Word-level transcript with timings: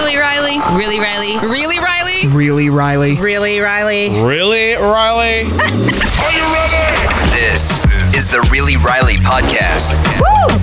Really, 0.00 0.16
Riley? 0.16 0.58
Really, 0.78 0.98
Riley? 0.98 1.36
Really, 1.46 1.78
Riley? 1.78 2.26
Really, 2.28 2.70
Riley? 2.70 3.16
Really, 3.16 3.60
Riley? 3.60 4.08
Really, 4.08 4.72
Riley? 4.72 5.42
Are 5.44 6.32
you 6.32 6.44
ready? 6.54 7.30
This 7.36 7.84
is 8.14 8.26
the 8.26 8.40
Really 8.50 8.78
Riley 8.78 9.16
podcast. 9.16 9.92
Woo! 10.18 10.56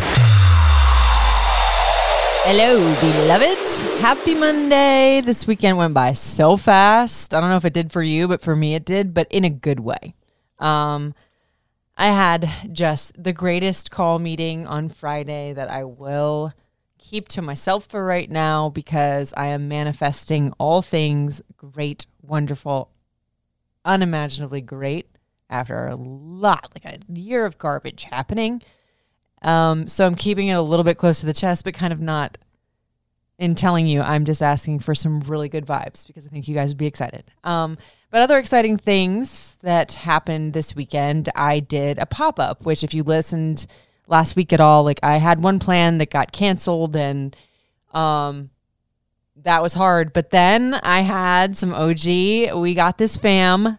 Hello, 2.45 2.79
beloveds. 2.99 3.99
Happy 4.01 4.33
Monday. 4.33 5.21
This 5.21 5.45
weekend 5.45 5.77
went 5.77 5.93
by 5.93 6.13
so 6.13 6.57
fast. 6.57 7.31
I 7.35 7.39
don't 7.39 7.51
know 7.51 7.57
if 7.57 7.65
it 7.65 7.73
did 7.73 7.91
for 7.91 8.01
you, 8.01 8.27
but 8.27 8.41
for 8.41 8.55
me 8.55 8.73
it 8.73 8.85
did, 8.85 9.13
but 9.13 9.27
in 9.29 9.45
a 9.45 9.51
good 9.51 9.79
way. 9.79 10.15
Um, 10.57 11.13
I 11.95 12.07
had 12.07 12.49
just 12.71 13.23
the 13.23 13.33
greatest 13.33 13.91
call 13.91 14.17
meeting 14.17 14.65
on 14.65 14.89
Friday 14.89 15.53
that 15.53 15.69
I 15.69 15.83
will 15.83 16.53
keep 16.97 17.27
to 17.29 17.41
myself 17.41 17.85
for 17.85 18.03
right 18.03 18.29
now 18.29 18.69
because 18.69 19.33
I 19.35 19.47
am 19.47 19.67
manifesting 19.67 20.53
all 20.57 20.81
things 20.81 21.41
great, 21.55 22.05
wonderful, 22.21 22.91
unimaginably 23.85 24.61
great 24.61 25.07
after 25.49 25.87
a 25.87 25.95
lot, 25.95 26.71
like 26.75 26.85
a 26.85 26.99
year 27.11 27.45
of 27.45 27.57
garbage 27.57 28.05
happening. 28.05 28.61
Um, 29.41 29.87
so 29.87 30.05
I'm 30.05 30.15
keeping 30.15 30.47
it 30.47 30.53
a 30.53 30.61
little 30.61 30.83
bit 30.83 30.97
close 30.97 31.19
to 31.19 31.25
the 31.25 31.33
chest, 31.33 31.63
but 31.63 31.73
kind 31.73 31.93
of 31.93 32.01
not 32.01 32.37
in 33.37 33.55
telling 33.55 33.87
you. 33.87 34.01
I'm 34.01 34.25
just 34.25 34.41
asking 34.41 34.79
for 34.79 34.95
some 34.95 35.19
really 35.21 35.49
good 35.49 35.65
vibes 35.65 36.05
because 36.07 36.27
I 36.27 36.31
think 36.31 36.47
you 36.47 36.55
guys 36.55 36.69
would 36.69 36.77
be 36.77 36.87
excited. 36.87 37.23
Um, 37.43 37.77
but 38.09 38.21
other 38.21 38.37
exciting 38.37 38.77
things 38.77 39.57
that 39.61 39.93
happened 39.93 40.53
this 40.53 40.75
weekend, 40.75 41.29
I 41.35 41.59
did 41.59 41.99
a 41.99 42.05
pop 42.05 42.39
up, 42.39 42.65
which 42.65 42.83
if 42.83 42.93
you 42.93 43.03
listened 43.03 43.67
last 44.07 44.35
week 44.35 44.53
at 44.53 44.59
all, 44.59 44.83
like 44.83 44.99
I 45.03 45.17
had 45.17 45.41
one 45.41 45.59
plan 45.59 45.97
that 45.99 46.09
got 46.09 46.31
canceled 46.31 46.95
and 46.95 47.35
um 47.93 48.49
that 49.43 49.61
was 49.61 49.73
hard. 49.73 50.13
But 50.13 50.31
then 50.31 50.73
I 50.75 51.01
had 51.01 51.55
some 51.55 51.73
OG, 51.73 52.05
we 52.55 52.73
got 52.73 52.97
this 52.97 53.17
fam 53.17 53.77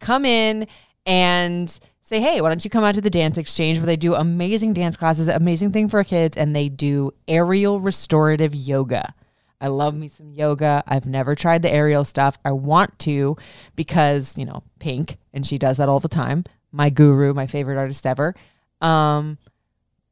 come 0.00 0.24
in 0.24 0.66
and 1.06 1.78
say, 2.00 2.20
hey, 2.20 2.40
why 2.40 2.48
don't 2.48 2.64
you 2.64 2.70
come 2.70 2.84
out 2.84 2.94
to 2.94 3.00
the 3.00 3.10
dance 3.10 3.38
exchange 3.38 3.78
where 3.78 3.86
they 3.86 3.96
do 3.96 4.14
amazing 4.14 4.74
dance 4.74 4.96
classes, 4.96 5.28
amazing 5.28 5.72
thing 5.72 5.88
for 5.88 6.02
kids, 6.04 6.36
and 6.36 6.54
they 6.54 6.68
do 6.68 7.12
aerial 7.28 7.80
restorative 7.80 8.54
yoga. 8.54 9.14
I 9.60 9.68
love 9.68 9.94
me 9.94 10.08
some 10.08 10.30
yoga. 10.30 10.84
I've 10.86 11.06
never 11.06 11.34
tried 11.34 11.62
the 11.62 11.72
aerial 11.72 12.04
stuff. 12.04 12.36
I 12.44 12.52
want 12.52 12.98
to 13.00 13.36
because, 13.76 14.36
you 14.36 14.44
know, 14.44 14.62
Pink, 14.78 15.16
and 15.32 15.46
she 15.46 15.56
does 15.56 15.78
that 15.78 15.88
all 15.88 16.00
the 16.00 16.08
time. 16.08 16.44
My 16.70 16.90
guru, 16.90 17.32
my 17.32 17.46
favorite 17.46 17.78
artist 17.78 18.06
ever. 18.06 18.34
Um, 18.80 19.38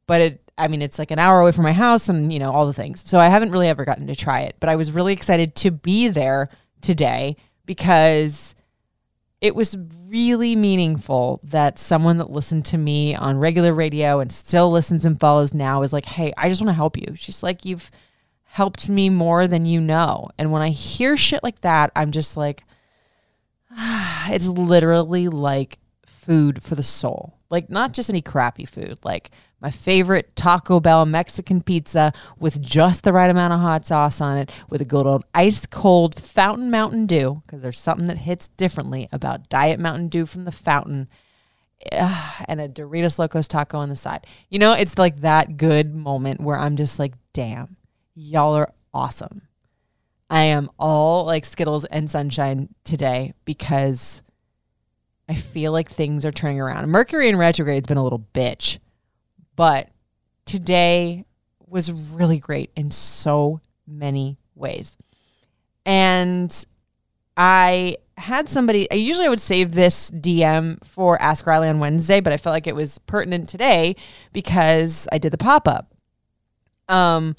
but 0.07 0.21
it, 0.21 0.51
I 0.57 0.67
mean, 0.67 0.81
it's 0.81 0.99
like 0.99 1.11
an 1.11 1.19
hour 1.19 1.39
away 1.39 1.51
from 1.51 1.63
my 1.63 1.73
house 1.73 2.09
and, 2.09 2.31
you 2.31 2.39
know, 2.39 2.51
all 2.51 2.67
the 2.67 2.73
things. 2.73 3.07
So 3.07 3.19
I 3.19 3.27
haven't 3.27 3.51
really 3.51 3.67
ever 3.67 3.85
gotten 3.85 4.07
to 4.07 4.15
try 4.15 4.41
it, 4.41 4.57
but 4.59 4.69
I 4.69 4.75
was 4.75 4.91
really 4.91 5.13
excited 5.13 5.55
to 5.55 5.71
be 5.71 6.07
there 6.07 6.49
today 6.81 7.37
because 7.65 8.55
it 9.41 9.55
was 9.55 9.75
really 10.07 10.55
meaningful 10.55 11.41
that 11.43 11.77
someone 11.77 12.17
that 12.17 12.31
listened 12.31 12.65
to 12.65 12.77
me 12.77 13.13
on 13.15 13.37
regular 13.37 13.73
radio 13.73 14.19
and 14.19 14.31
still 14.31 14.71
listens 14.71 15.05
and 15.05 15.19
follows 15.19 15.53
now 15.53 15.81
is 15.81 15.91
like, 15.91 16.05
hey, 16.05 16.31
I 16.37 16.47
just 16.47 16.61
want 16.61 16.69
to 16.69 16.75
help 16.75 16.97
you. 16.97 17.15
She's 17.15 17.43
like, 17.43 17.65
you've 17.65 17.91
helped 18.43 18.87
me 18.87 19.09
more 19.09 19.47
than 19.47 19.65
you 19.65 19.81
know. 19.81 20.29
And 20.37 20.51
when 20.51 20.61
I 20.61 20.69
hear 20.69 21.17
shit 21.17 21.43
like 21.43 21.59
that, 21.61 21.91
I'm 21.95 22.11
just 22.11 22.37
like, 22.37 22.63
it's 24.29 24.47
literally 24.47 25.27
like 25.27 25.77
food 26.23 26.63
for 26.63 26.75
the 26.75 26.83
soul. 26.83 27.39
Like, 27.49 27.69
not 27.69 27.93
just 27.93 28.09
any 28.09 28.21
crappy 28.21 28.65
food, 28.65 28.99
like 29.03 29.29
my 29.61 29.69
favorite 29.69 30.35
Taco 30.35 30.79
Bell 30.79 31.05
Mexican 31.05 31.61
pizza 31.61 32.11
with 32.39 32.61
just 32.61 33.03
the 33.03 33.13
right 33.13 33.29
amount 33.29 33.53
of 33.53 33.59
hot 33.59 33.85
sauce 33.85 34.19
on 34.19 34.37
it, 34.37 34.51
with 34.69 34.81
a 34.81 34.85
good 34.85 35.05
old 35.05 35.23
ice 35.33 35.65
cold 35.65 36.15
fountain 36.15 36.71
Mountain 36.71 37.05
Dew, 37.05 37.43
because 37.45 37.61
there's 37.61 37.79
something 37.79 38.07
that 38.07 38.17
hits 38.17 38.47
differently 38.49 39.07
about 39.11 39.49
Diet 39.49 39.79
Mountain 39.79 40.07
Dew 40.07 40.25
from 40.25 40.45
the 40.45 40.51
fountain, 40.51 41.07
and 41.91 42.61
a 42.61 42.67
Doritos 42.67 43.19
Locos 43.19 43.47
taco 43.47 43.77
on 43.77 43.89
the 43.89 43.95
side. 43.95 44.25
You 44.49 44.59
know, 44.59 44.73
it's 44.73 44.97
like 44.97 45.21
that 45.21 45.57
good 45.57 45.93
moment 45.93 46.41
where 46.41 46.57
I'm 46.57 46.75
just 46.75 46.97
like, 46.97 47.13
damn, 47.33 47.77
y'all 48.15 48.55
are 48.55 48.73
awesome. 48.93 49.43
I 50.29 50.43
am 50.43 50.69
all 50.79 51.25
like 51.25 51.45
Skittles 51.45 51.85
and 51.85 52.09
sunshine 52.09 52.69
today 52.83 53.33
because 53.45 54.21
I 55.33 55.35
feel 55.35 55.71
like 55.71 55.89
things 55.89 56.25
are 56.25 56.31
turning 56.31 56.61
around. 56.61 56.87
Mercury 56.89 57.27
in 57.27 57.37
retrograde's 57.37 57.87
been 57.87 57.97
a 57.97 58.03
little 58.03 58.23
bitch, 58.35 58.77
but 59.55 59.89
today 60.45 61.25
was 61.67 61.91
really 61.91 62.37
great 62.37 62.69
in 62.75 62.91
so 62.91 63.59
many 63.87 64.37
ways. 64.53 64.95
And 65.87 66.65
I 67.35 67.97
had 68.15 68.47
somebody, 68.47 68.89
I 68.91 68.95
usually 68.95 69.27
would 69.27 69.39
save 69.39 69.73
this 69.73 70.11
DM 70.11 70.85
for 70.85 71.19
Ask 71.19 71.47
Riley 71.47 71.67
on 71.67 71.79
Wednesday, 71.79 72.19
but 72.19 72.31
I 72.31 72.37
felt 72.37 72.53
like 72.53 72.67
it 72.67 72.75
was 72.75 72.99
pertinent 72.99 73.49
today 73.49 73.95
because 74.33 75.07
I 75.11 75.17
did 75.17 75.33
the 75.33 75.39
pop 75.39 75.67
up. 75.67 75.95
Um, 76.89 77.35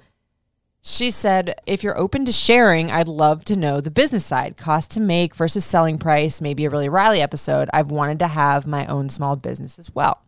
she 0.87 1.11
said, 1.11 1.59
if 1.67 1.83
you're 1.83 1.99
open 1.99 2.27
to 2.27 2.33
sharing, 2.33 2.91
I'd 2.91 3.09
love 3.09 3.43
to 3.47 3.57
know 3.57 3.81
the 3.81 3.91
business 3.91 4.27
side, 4.27 4.59
cost 4.59 4.91
to 4.91 5.01
make 5.01 5.35
versus 5.35 5.65
selling 5.65 5.97
price, 5.97 6.43
maybe 6.43 6.67
a 6.67 6.71
really 6.71 6.91
Riley 6.91 7.23
episode. 7.23 7.71
I've 7.73 7.91
wanted 7.91 8.19
to 8.19 8.29
have 8.29 8.67
my 8.67 8.85
own 8.85 9.09
small 9.09 9.35
business 9.35 9.79
as 9.79 9.95
well. 9.95 10.21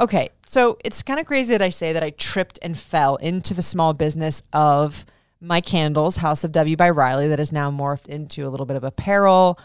Okay, 0.00 0.30
so 0.48 0.78
it's 0.84 1.04
kind 1.04 1.20
of 1.20 1.26
crazy 1.26 1.52
that 1.52 1.62
I 1.62 1.68
say 1.68 1.92
that 1.92 2.02
I 2.02 2.10
tripped 2.10 2.58
and 2.60 2.76
fell 2.76 3.14
into 3.16 3.54
the 3.54 3.62
small 3.62 3.94
business 3.94 4.42
of 4.52 5.06
my 5.40 5.60
candles, 5.60 6.16
House 6.16 6.42
of 6.42 6.50
W 6.50 6.76
by 6.76 6.90
Riley, 6.90 7.28
that 7.28 7.38
has 7.38 7.52
now 7.52 7.70
morphed 7.70 8.08
into 8.08 8.48
a 8.48 8.50
little 8.50 8.66
bit 8.66 8.76
of 8.76 8.82
apparel, 8.82 9.60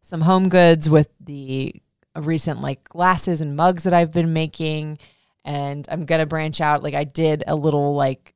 some 0.00 0.22
home 0.22 0.48
goods 0.48 0.88
with 0.88 1.10
the 1.20 1.74
recent 2.16 2.62
like 2.62 2.82
glasses 2.84 3.42
and 3.42 3.56
mugs 3.56 3.82
that 3.82 3.92
I've 3.92 4.14
been 4.14 4.32
making. 4.32 4.98
And 5.44 5.86
I'm 5.90 6.06
going 6.06 6.20
to 6.20 6.26
branch 6.26 6.62
out. 6.62 6.82
Like, 6.82 6.94
I 6.94 7.04
did 7.04 7.44
a 7.46 7.54
little 7.54 7.94
like 7.94 8.34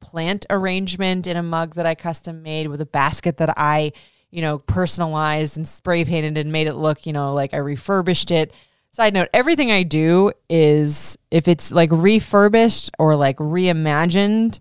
plant 0.00 0.46
arrangement 0.50 1.26
in 1.26 1.36
a 1.36 1.42
mug 1.42 1.74
that 1.74 1.86
I 1.86 1.94
custom 1.94 2.42
made 2.42 2.68
with 2.68 2.80
a 2.80 2.86
basket 2.86 3.36
that 3.38 3.54
I, 3.56 3.92
you 4.30 4.42
know, 4.42 4.58
personalized 4.58 5.56
and 5.56 5.66
spray 5.66 6.04
painted 6.04 6.38
and 6.38 6.52
made 6.52 6.66
it 6.66 6.74
look, 6.74 7.06
you 7.06 7.12
know, 7.12 7.34
like 7.34 7.54
I 7.54 7.58
refurbished 7.58 8.30
it. 8.30 8.52
Side 8.92 9.14
note, 9.14 9.28
everything 9.32 9.70
I 9.70 9.84
do 9.84 10.32
is 10.48 11.16
if 11.30 11.46
it's 11.46 11.70
like 11.70 11.90
refurbished 11.92 12.90
or 12.98 13.14
like 13.14 13.36
reimagined 13.36 14.58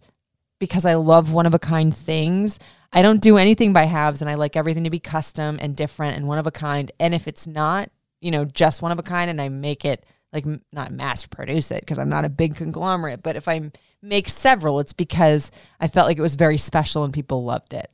because 0.59 0.85
I 0.85 0.95
love 0.95 1.31
one 1.31 1.45
of 1.45 1.53
a 1.53 1.59
kind 1.59 1.95
things. 1.95 2.59
I 2.93 3.01
don't 3.01 3.21
do 3.21 3.37
anything 3.37 3.73
by 3.73 3.85
halves 3.85 4.21
and 4.21 4.29
I 4.29 4.35
like 4.35 4.55
everything 4.55 4.83
to 4.83 4.89
be 4.89 4.99
custom 4.99 5.57
and 5.61 5.75
different 5.75 6.17
and 6.17 6.27
one 6.27 6.37
of 6.37 6.47
a 6.47 6.51
kind. 6.51 6.91
And 6.99 7.15
if 7.15 7.27
it's 7.27 7.47
not, 7.47 7.89
you 8.19 8.31
know, 8.31 8.45
just 8.45 8.81
one 8.81 8.91
of 8.91 8.99
a 8.99 9.03
kind 9.03 9.29
and 9.31 9.41
I 9.41 9.49
make 9.49 9.85
it 9.85 10.05
like 10.31 10.45
not 10.71 10.91
mass 10.91 11.25
produce 11.25 11.71
it 11.71 11.81
because 11.81 11.97
I'm 11.97 12.09
not 12.09 12.25
a 12.25 12.29
big 12.29 12.55
conglomerate, 12.55 13.23
but 13.23 13.35
if 13.35 13.47
I 13.47 13.71
make 14.01 14.29
several, 14.29 14.79
it's 14.79 14.93
because 14.93 15.51
I 15.79 15.87
felt 15.87 16.07
like 16.07 16.17
it 16.17 16.23
was 16.23 16.35
very 16.35 16.57
special 16.57 17.03
and 17.03 17.13
people 17.13 17.43
loved 17.43 17.73
it. 17.73 17.91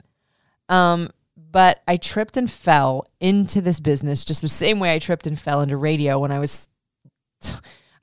Um, 0.70 1.10
but 1.38 1.82
I 1.88 1.98
tripped 1.98 2.38
and 2.38 2.50
fell 2.50 3.08
into 3.20 3.62
this 3.62 3.80
business 3.80 4.26
just 4.26 4.42
the 4.42 4.48
same 4.48 4.80
way 4.80 4.94
I 4.94 5.00
tripped 5.00 5.28
and 5.28 5.40
fell 5.40 5.62
into 5.62 5.78
radio 5.78 6.20
when 6.20 6.32
I 6.32 6.40
was 6.40 6.68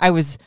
I 0.00 0.10
was 0.10 0.38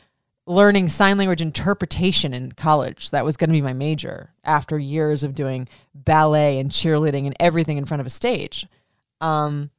learning 0.47 0.89
sign 0.89 1.17
language 1.17 1.41
interpretation 1.41 2.33
in 2.33 2.51
college. 2.51 3.11
That 3.11 3.25
was 3.25 3.37
going 3.37 3.49
to 3.49 3.55
be 3.55 3.61
my 3.61 3.73
major 3.73 4.33
after 4.43 4.77
years 4.77 5.23
of 5.23 5.33
doing 5.33 5.67
ballet 5.93 6.59
and 6.59 6.69
cheerleading 6.69 7.25
and 7.25 7.35
everything 7.39 7.77
in 7.77 7.85
front 7.85 8.01
of 8.01 8.07
a 8.07 8.11
stage. 8.11 8.67
Um, 9.21 9.71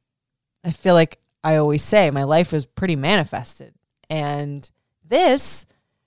I 0.63 0.71
feel 0.71 0.93
like 0.93 1.19
I 1.43 1.55
always 1.55 1.83
say 1.83 2.11
my 2.11 2.23
life 2.23 2.51
was 2.51 2.65
pretty 2.65 2.95
manifested. 2.95 3.73
And 4.09 4.69
this 5.05 5.65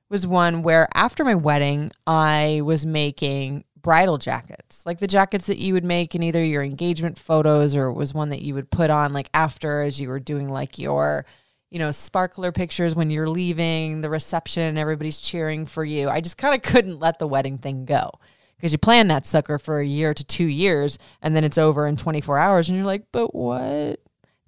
was 0.08 0.26
one 0.26 0.62
where 0.62 0.88
after 0.94 1.24
my 1.24 1.34
wedding, 1.34 1.92
I 2.06 2.60
was 2.64 2.84
making 2.84 3.64
bridal 3.80 4.18
jackets, 4.18 4.84
like 4.84 4.98
the 4.98 5.06
jackets 5.06 5.46
that 5.46 5.58
you 5.58 5.74
would 5.74 5.84
make 5.84 6.14
in 6.14 6.22
either 6.22 6.44
your 6.44 6.62
engagement 6.62 7.18
photos 7.18 7.74
or 7.74 7.86
it 7.86 7.94
was 7.94 8.12
one 8.12 8.30
that 8.30 8.42
you 8.42 8.54
would 8.54 8.70
put 8.70 8.90
on 8.90 9.12
like 9.12 9.30
after 9.32 9.82
as 9.82 10.00
you 10.00 10.08
were 10.08 10.20
doing 10.20 10.48
like 10.48 10.78
your, 10.78 11.24
you 11.70 11.78
know, 11.78 11.90
sparkler 11.90 12.52
pictures 12.52 12.94
when 12.94 13.10
you're 13.10 13.28
leaving 13.28 14.00
the 14.00 14.10
reception 14.10 14.64
and 14.64 14.78
everybody's 14.78 15.20
cheering 15.20 15.66
for 15.66 15.84
you. 15.84 16.08
I 16.10 16.20
just 16.20 16.36
kind 16.36 16.54
of 16.54 16.62
couldn't 16.62 16.98
let 16.98 17.18
the 17.18 17.28
wedding 17.28 17.58
thing 17.58 17.84
go 17.84 18.10
because 18.56 18.72
you 18.72 18.78
plan 18.78 19.08
that 19.08 19.24
sucker 19.24 19.58
for 19.58 19.80
a 19.80 19.86
year 19.86 20.12
to 20.12 20.24
two 20.24 20.46
years 20.46 20.98
and 21.22 21.34
then 21.34 21.44
it's 21.44 21.58
over 21.58 21.86
in 21.86 21.96
24 21.96 22.36
hours 22.36 22.68
and 22.68 22.76
you're 22.76 22.86
like, 22.86 23.04
but 23.12 23.34
what? 23.34 24.00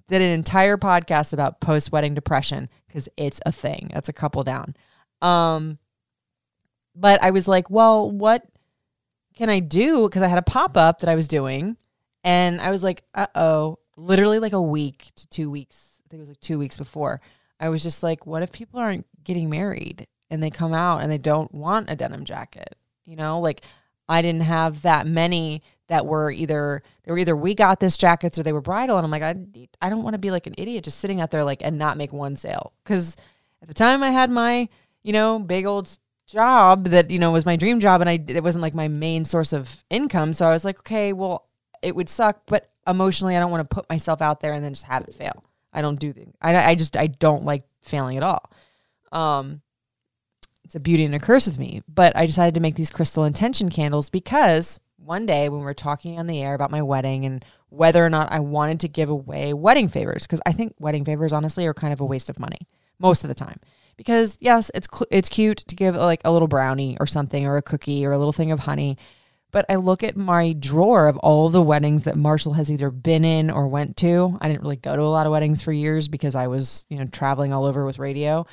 Did 0.08 0.22
an 0.22 0.30
entire 0.30 0.76
podcast 0.76 1.32
about 1.32 1.60
post 1.60 1.92
wedding 1.92 2.14
depression 2.14 2.68
because 2.86 3.08
it's 3.16 3.40
a 3.46 3.52
thing. 3.52 3.90
That's 3.94 4.08
a 4.08 4.12
couple 4.12 4.44
down. 4.44 4.74
Um, 5.20 5.78
but 6.94 7.22
I 7.22 7.30
was 7.30 7.48
like, 7.48 7.70
well, 7.70 8.10
what 8.10 8.44
can 9.34 9.48
I 9.48 9.60
do? 9.60 10.08
Because 10.08 10.22
I 10.22 10.28
had 10.28 10.38
a 10.38 10.42
pop 10.42 10.76
up 10.76 11.00
that 11.00 11.08
I 11.08 11.14
was 11.14 11.28
doing, 11.28 11.76
and 12.24 12.60
I 12.60 12.70
was 12.70 12.82
like, 12.82 13.02
uh 13.14 13.26
oh, 13.34 13.78
literally 13.96 14.38
like 14.38 14.52
a 14.52 14.62
week 14.62 15.12
to 15.16 15.26
two 15.28 15.50
weeks. 15.50 16.00
I 16.04 16.08
think 16.08 16.18
it 16.18 16.22
was 16.22 16.28
like 16.28 16.40
two 16.40 16.58
weeks 16.58 16.76
before. 16.76 17.20
I 17.58 17.68
was 17.68 17.82
just 17.82 18.02
like, 18.02 18.26
what 18.26 18.42
if 18.42 18.52
people 18.52 18.80
aren't 18.80 19.06
getting 19.24 19.48
married 19.48 20.08
and 20.30 20.42
they 20.42 20.50
come 20.50 20.74
out 20.74 21.02
and 21.02 21.10
they 21.10 21.18
don't 21.18 21.52
want 21.54 21.90
a 21.90 21.96
denim 21.96 22.24
jacket? 22.24 22.76
You 23.06 23.16
know, 23.16 23.40
like 23.40 23.64
I 24.08 24.20
didn't 24.20 24.42
have 24.42 24.82
that 24.82 25.06
many 25.06 25.62
that 25.92 26.06
were 26.06 26.30
either 26.30 26.82
they 27.04 27.12
were 27.12 27.18
either 27.18 27.36
we 27.36 27.54
got 27.54 27.78
this 27.78 27.98
jackets 27.98 28.38
or 28.38 28.42
they 28.42 28.54
were 28.54 28.62
bridal. 28.62 28.96
And 28.96 29.04
I'm 29.04 29.10
like 29.10 29.22
I 29.22 29.36
I 29.82 29.90
don't 29.90 30.02
want 30.02 30.14
to 30.14 30.18
be 30.18 30.30
like 30.30 30.46
an 30.46 30.54
idiot 30.56 30.84
just 30.84 30.98
sitting 31.00 31.20
out 31.20 31.30
there 31.30 31.44
like 31.44 31.60
and 31.62 31.76
not 31.78 31.98
make 31.98 32.14
one 32.14 32.34
sale. 32.34 32.72
Cuz 32.86 33.14
at 33.60 33.68
the 33.68 33.74
time 33.74 34.02
I 34.02 34.10
had 34.10 34.30
my 34.30 34.70
you 35.02 35.12
know 35.12 35.38
big 35.38 35.66
old 35.66 35.90
job 36.26 36.86
that 36.86 37.10
you 37.10 37.18
know 37.18 37.30
was 37.30 37.44
my 37.44 37.56
dream 37.56 37.78
job 37.78 38.00
and 38.00 38.08
I 38.08 38.18
it 38.26 38.42
wasn't 38.42 38.62
like 38.62 38.72
my 38.74 38.88
main 38.88 39.26
source 39.26 39.52
of 39.52 39.84
income. 39.90 40.32
So 40.32 40.46
I 40.46 40.50
was 40.50 40.64
like 40.64 40.78
okay 40.78 41.12
well 41.12 41.46
it 41.82 41.94
would 41.94 42.08
suck 42.08 42.40
but 42.46 42.70
emotionally 42.86 43.36
I 43.36 43.40
don't 43.40 43.50
want 43.50 43.68
to 43.68 43.74
put 43.74 43.90
myself 43.90 44.22
out 44.22 44.40
there 44.40 44.54
and 44.54 44.64
then 44.64 44.72
just 44.72 44.86
have 44.86 45.04
it 45.04 45.12
fail. 45.12 45.44
I 45.74 45.82
don't 45.82 46.00
do 46.00 46.14
I 46.40 46.70
I 46.70 46.74
just 46.74 46.96
I 46.96 47.06
don't 47.06 47.44
like 47.44 47.64
failing 47.82 48.16
at 48.16 48.22
all. 48.22 48.50
Um 49.12 49.60
it's 50.64 50.74
a 50.74 50.80
beauty 50.80 51.04
and 51.04 51.14
a 51.14 51.18
curse 51.18 51.46
with 51.46 51.58
me 51.58 51.82
but 51.86 52.16
I 52.16 52.24
decided 52.24 52.54
to 52.54 52.60
make 52.60 52.76
these 52.76 52.90
crystal 52.90 53.24
intention 53.24 53.68
candles 53.68 54.08
because 54.08 54.80
one 55.02 55.26
day 55.26 55.48
when 55.48 55.60
we 55.60 55.64
were 55.64 55.74
talking 55.74 56.18
on 56.18 56.26
the 56.26 56.40
air 56.40 56.54
about 56.54 56.70
my 56.70 56.82
wedding 56.82 57.24
and 57.24 57.44
whether 57.68 58.04
or 58.04 58.10
not 58.10 58.30
I 58.32 58.40
wanted 58.40 58.80
to 58.80 58.88
give 58.88 59.08
away 59.08 59.52
wedding 59.52 59.88
favors 59.88 60.26
because 60.26 60.40
I 60.46 60.52
think 60.52 60.74
wedding 60.78 61.04
favors 61.04 61.32
honestly 61.32 61.66
are 61.66 61.74
kind 61.74 61.92
of 61.92 62.00
a 62.00 62.04
waste 62.04 62.30
of 62.30 62.38
money 62.38 62.68
most 62.98 63.24
of 63.24 63.28
the 63.28 63.34
time. 63.34 63.60
Because 63.96 64.38
yes, 64.40 64.70
it's 64.74 64.88
cl- 64.90 65.08
it's 65.10 65.28
cute 65.28 65.58
to 65.58 65.74
give 65.74 65.94
like 65.94 66.22
a 66.24 66.32
little 66.32 66.48
brownie 66.48 66.96
or 66.98 67.06
something 67.06 67.46
or 67.46 67.56
a 67.56 67.62
cookie 67.62 68.06
or 68.06 68.12
a 68.12 68.18
little 68.18 68.32
thing 68.32 68.52
of 68.52 68.60
honey, 68.60 68.96
but 69.52 69.66
I 69.68 69.76
look 69.76 70.02
at 70.02 70.16
my 70.16 70.54
drawer 70.54 71.08
of 71.08 71.18
all 71.18 71.50
the 71.50 71.62
weddings 71.62 72.04
that 72.04 72.16
Marshall 72.16 72.54
has 72.54 72.72
either 72.72 72.90
been 72.90 73.24
in 73.24 73.50
or 73.50 73.68
went 73.68 73.98
to. 73.98 74.38
I 74.40 74.48
didn't 74.48 74.62
really 74.62 74.76
go 74.76 74.96
to 74.96 75.02
a 75.02 75.04
lot 75.04 75.26
of 75.26 75.32
weddings 75.32 75.60
for 75.60 75.72
years 75.72 76.08
because 76.08 76.34
I 76.34 76.46
was, 76.46 76.86
you 76.88 76.98
know, 76.98 77.04
traveling 77.04 77.52
all 77.52 77.66
over 77.66 77.84
with 77.84 77.98
radio. 77.98 78.46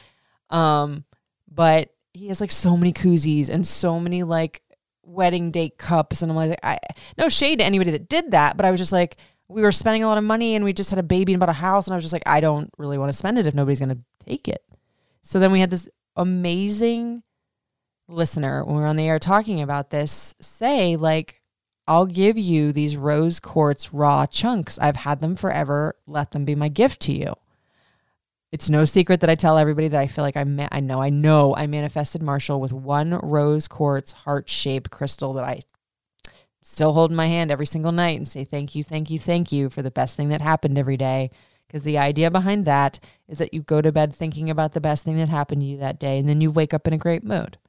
Um, 0.49 1.05
but 1.49 1.89
he 2.11 2.27
has 2.27 2.41
like 2.41 2.51
so 2.51 2.75
many 2.75 2.91
koozies 2.91 3.49
and 3.49 3.65
so 3.65 3.99
many 3.99 4.23
like 4.23 4.61
wedding 5.09 5.51
date 5.51 5.77
cups 5.77 6.21
and 6.21 6.31
I'm 6.31 6.35
like 6.35 6.59
I 6.63 6.77
no 7.17 7.29
shade 7.29 7.59
to 7.59 7.65
anybody 7.65 7.91
that 7.91 8.09
did 8.09 8.31
that, 8.31 8.57
but 8.57 8.65
I 8.65 8.71
was 8.71 8.79
just 8.79 8.91
like 8.91 9.17
we 9.47 9.61
were 9.61 9.71
spending 9.71 10.03
a 10.03 10.07
lot 10.07 10.17
of 10.17 10.23
money 10.23 10.56
and 10.56 10.63
we 10.63 10.73
just 10.73 10.91
had 10.91 11.00
a 11.00 11.03
baby 11.03 11.33
and 11.33 11.39
bought 11.39 11.50
a 11.50 11.53
house 11.53 11.88
and 11.88 11.94
I 11.94 11.97
was 11.97 12.03
just 12.03 12.13
like 12.13 12.23
I 12.25 12.39
don't 12.39 12.69
really 12.77 12.97
want 12.97 13.11
to 13.11 13.17
spend 13.17 13.38
it 13.39 13.47
if 13.47 13.56
nobody's 13.56 13.79
going 13.79 13.89
to 13.89 14.25
take 14.25 14.47
it. 14.47 14.63
So 15.23 15.39
then 15.39 15.51
we 15.51 15.59
had 15.59 15.71
this 15.71 15.89
amazing 16.15 17.23
listener 18.07 18.63
when 18.63 18.75
we 18.75 18.81
were 18.81 18.88
on 18.88 18.95
the 18.95 19.07
air 19.07 19.19
talking 19.19 19.61
about 19.61 19.89
this 19.89 20.33
say 20.39 20.95
like 20.95 21.41
I'll 21.88 22.06
give 22.06 22.38
you 22.38 22.71
these 22.71 22.95
rose 22.95 23.39
quartz 23.39 23.91
raw 23.91 24.27
chunks. 24.27 24.77
I've 24.77 24.95
had 24.95 25.21
them 25.21 25.35
forever. 25.35 25.95
Let 26.06 26.31
them 26.31 26.45
be 26.45 26.53
my 26.53 26.67
gift 26.67 27.01
to 27.01 27.13
you. 27.13 27.33
It's 28.51 28.69
no 28.69 28.83
secret 28.83 29.19
that 29.21 29.29
I 29.29 29.35
tell 29.35 29.59
everybody 29.59 29.89
that 29.89 29.99
I 29.99 30.07
feel 30.07 30.23
like 30.23 30.37
I 30.37 30.43
ma- 30.43 30.69
I 30.71 30.79
know 30.79 31.01
I 31.01 31.09
know 31.09 31.55
I 31.55 31.67
manifested 31.67 32.23
Marshall 32.23 32.59
with 32.59 32.73
one 32.73 33.19
rose 33.21 33.67
quartz 33.67 34.11
heart 34.11 34.49
shaped 34.49 34.89
crystal 34.89 35.33
that 35.33 35.43
I 35.43 35.59
still 36.63 36.93
hold 36.93 37.11
in 37.11 37.17
my 37.17 37.27
hand 37.27 37.51
every 37.51 37.65
single 37.67 37.91
night 37.91 38.17
and 38.17 38.27
say 38.27 38.43
thank 38.43 38.73
you, 38.73 38.83
thank 38.83 39.11
you, 39.11 39.19
thank 39.19 39.51
you 39.51 39.69
for 39.69 39.81
the 39.81 39.91
best 39.91 40.15
thing 40.15 40.29
that 40.29 40.41
happened 40.41 40.77
every 40.77 40.97
day. 40.97 41.29
Because 41.67 41.83
the 41.83 41.99
idea 41.99 42.31
behind 42.31 42.65
that 42.65 42.99
is 43.27 43.37
that 43.37 43.53
you 43.53 43.61
go 43.61 43.79
to 43.79 43.91
bed 43.91 44.11
thinking 44.11 44.49
about 44.49 44.73
the 44.73 44.81
best 44.81 45.05
thing 45.05 45.17
that 45.17 45.29
happened 45.29 45.61
to 45.61 45.67
you 45.67 45.77
that 45.77 45.99
day, 45.99 46.17
and 46.17 46.27
then 46.27 46.41
you 46.41 46.49
wake 46.49 46.73
up 46.73 46.87
in 46.87 46.93
a 46.93 46.97
great 46.97 47.23
mood. 47.23 47.59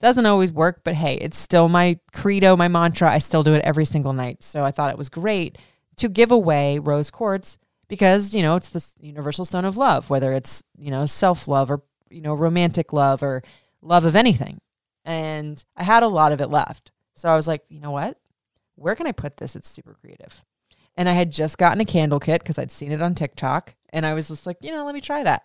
Doesn't 0.00 0.26
always 0.26 0.52
work, 0.52 0.82
but 0.84 0.94
hey, 0.94 1.14
it's 1.14 1.38
still 1.38 1.70
my 1.70 1.98
credo, 2.12 2.56
my 2.58 2.68
mantra. 2.68 3.10
I 3.10 3.20
still 3.20 3.42
do 3.42 3.54
it 3.54 3.64
every 3.64 3.86
single 3.86 4.12
night. 4.12 4.42
So 4.42 4.64
I 4.64 4.70
thought 4.70 4.90
it 4.90 4.98
was 4.98 5.08
great 5.08 5.56
to 5.96 6.10
give 6.10 6.30
away 6.30 6.78
rose 6.78 7.10
quartz 7.10 7.56
because 7.92 8.32
you 8.32 8.40
know 8.40 8.56
it's 8.56 8.70
the 8.70 9.06
universal 9.06 9.44
stone 9.44 9.66
of 9.66 9.76
love 9.76 10.08
whether 10.08 10.32
it's 10.32 10.62
you 10.78 10.90
know 10.90 11.04
self-love 11.04 11.70
or 11.70 11.82
you 12.08 12.22
know 12.22 12.32
romantic 12.32 12.90
love 12.90 13.22
or 13.22 13.42
love 13.82 14.06
of 14.06 14.16
anything. 14.16 14.62
And 15.04 15.62
i 15.76 15.82
had 15.82 16.02
a 16.02 16.08
lot 16.08 16.32
of 16.32 16.40
it 16.40 16.46
left. 16.46 16.90
So 17.16 17.28
i 17.28 17.36
was 17.36 17.46
like 17.46 17.64
you 17.68 17.80
know 17.80 17.90
what? 17.90 18.18
Where 18.76 18.94
can 18.94 19.06
i 19.06 19.12
put 19.12 19.36
this? 19.36 19.54
It's 19.54 19.68
super 19.68 19.94
creative. 20.00 20.42
And 20.96 21.06
i 21.06 21.12
had 21.12 21.30
just 21.30 21.58
gotten 21.58 21.82
a 21.82 21.84
candle 21.84 22.18
kit 22.18 22.40
because 22.40 22.58
i'd 22.58 22.70
seen 22.70 22.92
it 22.92 23.02
on 23.02 23.14
tiktok 23.14 23.74
and 23.90 24.06
i 24.06 24.14
was 24.14 24.28
just 24.28 24.46
like 24.46 24.56
you 24.62 24.72
know 24.72 24.86
let 24.86 24.94
me 24.94 25.02
try 25.02 25.22
that. 25.22 25.42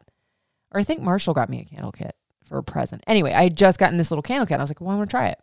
Or 0.71 0.79
i 0.79 0.85
think 0.85 1.01
marshall 1.01 1.33
got 1.33 1.49
me 1.49 1.59
a 1.59 1.65
candle 1.65 1.91
kit 1.91 2.15
for 2.45 2.57
a 2.57 2.63
present. 2.63 3.03
Anyway 3.07 3.33
i 3.33 3.43
had 3.43 3.57
just 3.57 3.77
gotten 3.77 3.97
this 3.97 4.09
little 4.09 4.23
candle 4.23 4.45
kit 4.45 4.53
and 4.53 4.61
i 4.61 4.63
was 4.63 4.69
like 4.69 4.79
well 4.79 4.91
i 4.91 4.95
want 4.95 5.09
to 5.09 5.13
try 5.13 5.27
it. 5.27 5.39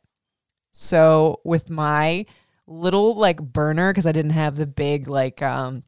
So 0.72 1.42
with 1.44 1.68
my 1.68 2.24
little 2.66 3.14
like 3.14 3.42
burner 3.42 3.92
because 3.92 4.06
i 4.06 4.12
didn't 4.12 4.30
have 4.30 4.56
the 4.56 4.66
big 4.66 5.06
like 5.06 5.42
um 5.42 5.82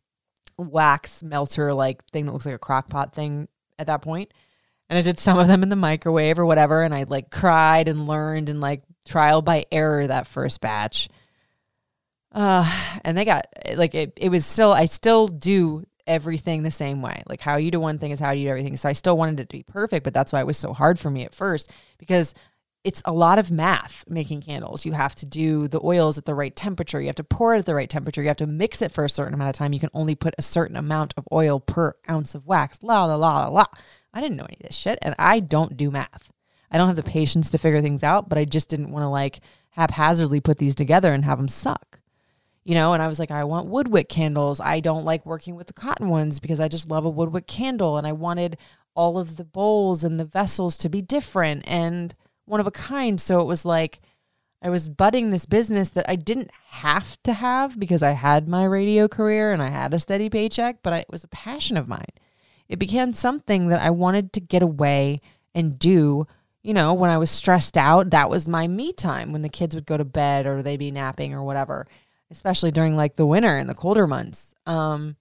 wax 0.59 1.23
melter 1.23 1.75
like 1.75 2.05
thing 2.07 2.27
that 2.27 2.33
looks 2.33 2.47
like 2.47 2.55
a 2.55 2.59
crock 2.59 2.89
pot 2.89 3.15
thing 3.15 3.49
at 3.79 3.87
that 3.87 4.03
point. 4.03 4.33
And 4.89 4.99
I 4.99 5.03
did 5.03 5.19
some 5.19 5.39
of 5.39 5.49
them 5.49 5.63
in 5.63 5.69
the 5.69 5.77
microwave 5.77 6.39
or 6.39 6.47
whatever. 6.47 6.83
And 6.83 6.95
I 6.95 7.05
like 7.05 7.31
cried 7.31 7.89
and 7.89 8.07
learned 8.07 8.49
and 8.49 8.61
like 8.61 8.83
trial 9.05 9.43
by 9.43 9.67
error 9.73 10.07
that 10.07 10.27
first 10.27 10.61
batch. 10.61 11.09
Uh, 12.33 12.71
and 13.05 13.17
they 13.17 13.25
got 13.25 13.47
like 13.75 13.95
it, 13.95 14.13
it 14.17 14.29
was 14.29 14.47
still, 14.47 14.73
I 14.73 14.85
still 14.85 15.27
do 15.27 15.85
everything 16.07 16.63
the 16.63 16.71
same 16.71 17.03
way. 17.03 17.23
Like 17.27 17.41
how 17.41 17.57
you 17.57 17.71
do 17.71 17.81
one 17.81 17.99
thing 17.99 18.13
is 18.13 18.21
how 18.21 18.31
you 18.31 18.45
do 18.45 18.51
everything. 18.51 18.77
So 18.77 18.89
I 18.89 18.93
still 18.93 19.17
wanted 19.17 19.41
it 19.41 19.49
to 19.49 19.57
be 19.57 19.63
perfect, 19.65 20.05
but 20.05 20.15
that's 20.15 20.33
why 20.33 20.41
it 20.41 20.47
was 20.47 20.59
so 20.59 20.73
hard 20.73 20.99
for 20.99 21.11
me 21.11 21.25
at 21.25 21.35
first 21.35 21.73
because 21.99 22.35
it's 22.87 23.03
a 23.05 23.13
lot 23.13 23.41
of 23.41 23.51
math 23.51 24.05
making 24.09 24.41
candles. 24.41 24.87
You 24.87 24.93
have 24.93 25.17
to 25.17 25.27
do 25.27 25.67
the 25.67 25.81
oils 25.83 26.19
at 26.19 26.25
the 26.25 26.37
right 26.37 26.55
temperature. 26.55 27.01
You 27.01 27.09
have 27.09 27.17
to 27.17 27.25
pour 27.25 27.53
it 27.53 27.59
at 27.59 27.67
the 27.67 27.75
right 27.75 27.91
temperature. 27.91 28.23
You 28.23 28.29
have 28.29 28.37
to 28.37 28.47
mix 28.47 28.81
it 28.81 28.93
for 28.93 29.05
a 29.05 29.11
certain 29.11 29.35
amount 29.35 29.49
of 29.49 29.57
time. 29.57 29.73
You 29.73 29.81
can 29.81 29.91
only 29.93 30.15
put 30.15 30.37
a 30.39 30.43
certain 30.43 30.77
amount 30.77 31.13
of 31.17 31.27
oil 31.33 31.59
per 31.59 31.97
ounce 32.09 32.37
of 32.37 32.47
wax. 32.47 32.85
La 32.85 33.05
la 33.05 33.17
la 33.17 33.41
la 33.41 33.49
la. 33.49 33.65
I 34.15 34.21
didn't 34.21 34.37
know 34.37 34.45
any 34.45 34.59
of 34.61 34.67
this 34.67 34.77
shit, 34.77 35.01
and 35.03 35.17
I 35.19 35.41
don't 35.41 35.77
do 35.77 35.91
math. 35.91 36.31
I 36.71 36.79
don't 36.79 36.87
have 36.87 36.95
the 36.95 37.03
patience 37.03 37.51
to 37.51 37.59
figure 37.59 37.83
things 37.83 38.05
out, 38.05 38.29
but 38.29 38.39
I 38.39 38.45
just 38.45 38.69
didn't 38.69 38.93
want 38.93 39.03
to 39.03 39.09
like 39.09 39.41
haphazardly 39.71 40.39
put 40.39 40.59
these 40.59 40.77
together 40.77 41.13
and 41.13 41.25
have 41.25 41.39
them 41.39 41.49
suck. 41.49 41.99
You 42.63 42.75
know, 42.75 42.93
and 42.93 43.03
I 43.03 43.09
was 43.09 43.19
like, 43.19 43.33
I 43.33 43.43
want 43.43 43.67
wood 43.67 43.89
wick 43.89 44.09
candles. 44.09 44.61
I 44.61 44.79
don't 44.79 45.05
like 45.05 45.27
working 45.27 45.57
with 45.57 45.67
the 45.67 45.73
cotton 45.73 46.09
ones 46.09 46.39
because 46.39 46.61
I 46.61 46.69
just 46.69 46.89
love 46.89 47.05
a 47.05 47.11
wood 47.11 47.33
wick 47.33 47.49
candle. 47.49 47.99
And 47.99 48.07
I 48.07 48.13
wanted 48.13 48.59
all 48.95 49.19
of 49.19 49.37
the 49.37 49.45
bowls 49.45 50.05
and 50.05 50.21
the 50.21 50.25
vessels 50.25 50.79
to 50.79 50.89
be 50.89 51.03
different. 51.03 51.65
And 51.67 52.15
one 52.47 52.61
of 52.61 52.67
a 52.67 52.73
kind. 52.73 53.21
So 53.21 53.41
it 53.41 53.47
was 53.47 53.65
like 53.65 54.01
I 54.63 54.71
was 54.71 54.89
budding 54.89 55.31
this 55.31 55.47
business 55.47 55.91
that 55.91 56.09
I 56.09 56.17
didn't 56.17 56.51
have 56.71 57.23
to 57.25 57.35
have 57.35 57.79
because 57.79 58.03
I 58.03 58.13
had 58.13 58.49
my 58.49 58.65
radio 58.65 59.07
career 59.07 59.53
and 59.53 59.63
I 59.63 59.69
had 59.69 59.93
a 59.93 59.99
steady 59.99 60.31
paycheck, 60.31 60.79
but 60.83 60.93
I, 60.93 60.99
it 60.99 61.11
was 61.11 61.25
a 61.25 61.29
passion 61.29 61.77
of 61.77 61.89
mine. 61.89 62.07
It 62.69 62.79
became 62.79 63.13
something 63.13 63.69
that 63.69 63.81
I 63.81 63.91
wanted 63.91 64.33
to 64.33 64.41
get 64.41 64.63
away 64.63 65.21
and 65.55 65.79
do. 65.79 66.27
You 66.63 66.75
know, 66.75 66.95
when 66.95 67.11
I 67.11 67.19
was 67.19 67.31
stressed 67.31 67.77
out, 67.77 68.11
that 68.11 68.31
was 68.31 68.49
my 68.49 68.67
me 68.67 68.93
time 68.93 69.33
when 69.33 69.43
the 69.43 69.49
kids 69.49 69.75
would 69.75 69.87
go 69.87 69.97
to 69.97 70.05
bed 70.05 70.47
or 70.47 70.63
they'd 70.63 70.79
be 70.79 70.91
napping 70.91 71.33
or 71.33 71.45
whatever, 71.45 71.87
especially 72.31 72.73
during 72.73 72.97
like 72.97 73.15
the 73.15 73.27
winter 73.27 73.57
and 73.57 73.69
the 73.69 73.75
colder 73.75 74.07
months. 74.07 74.55
Um, 74.67 75.17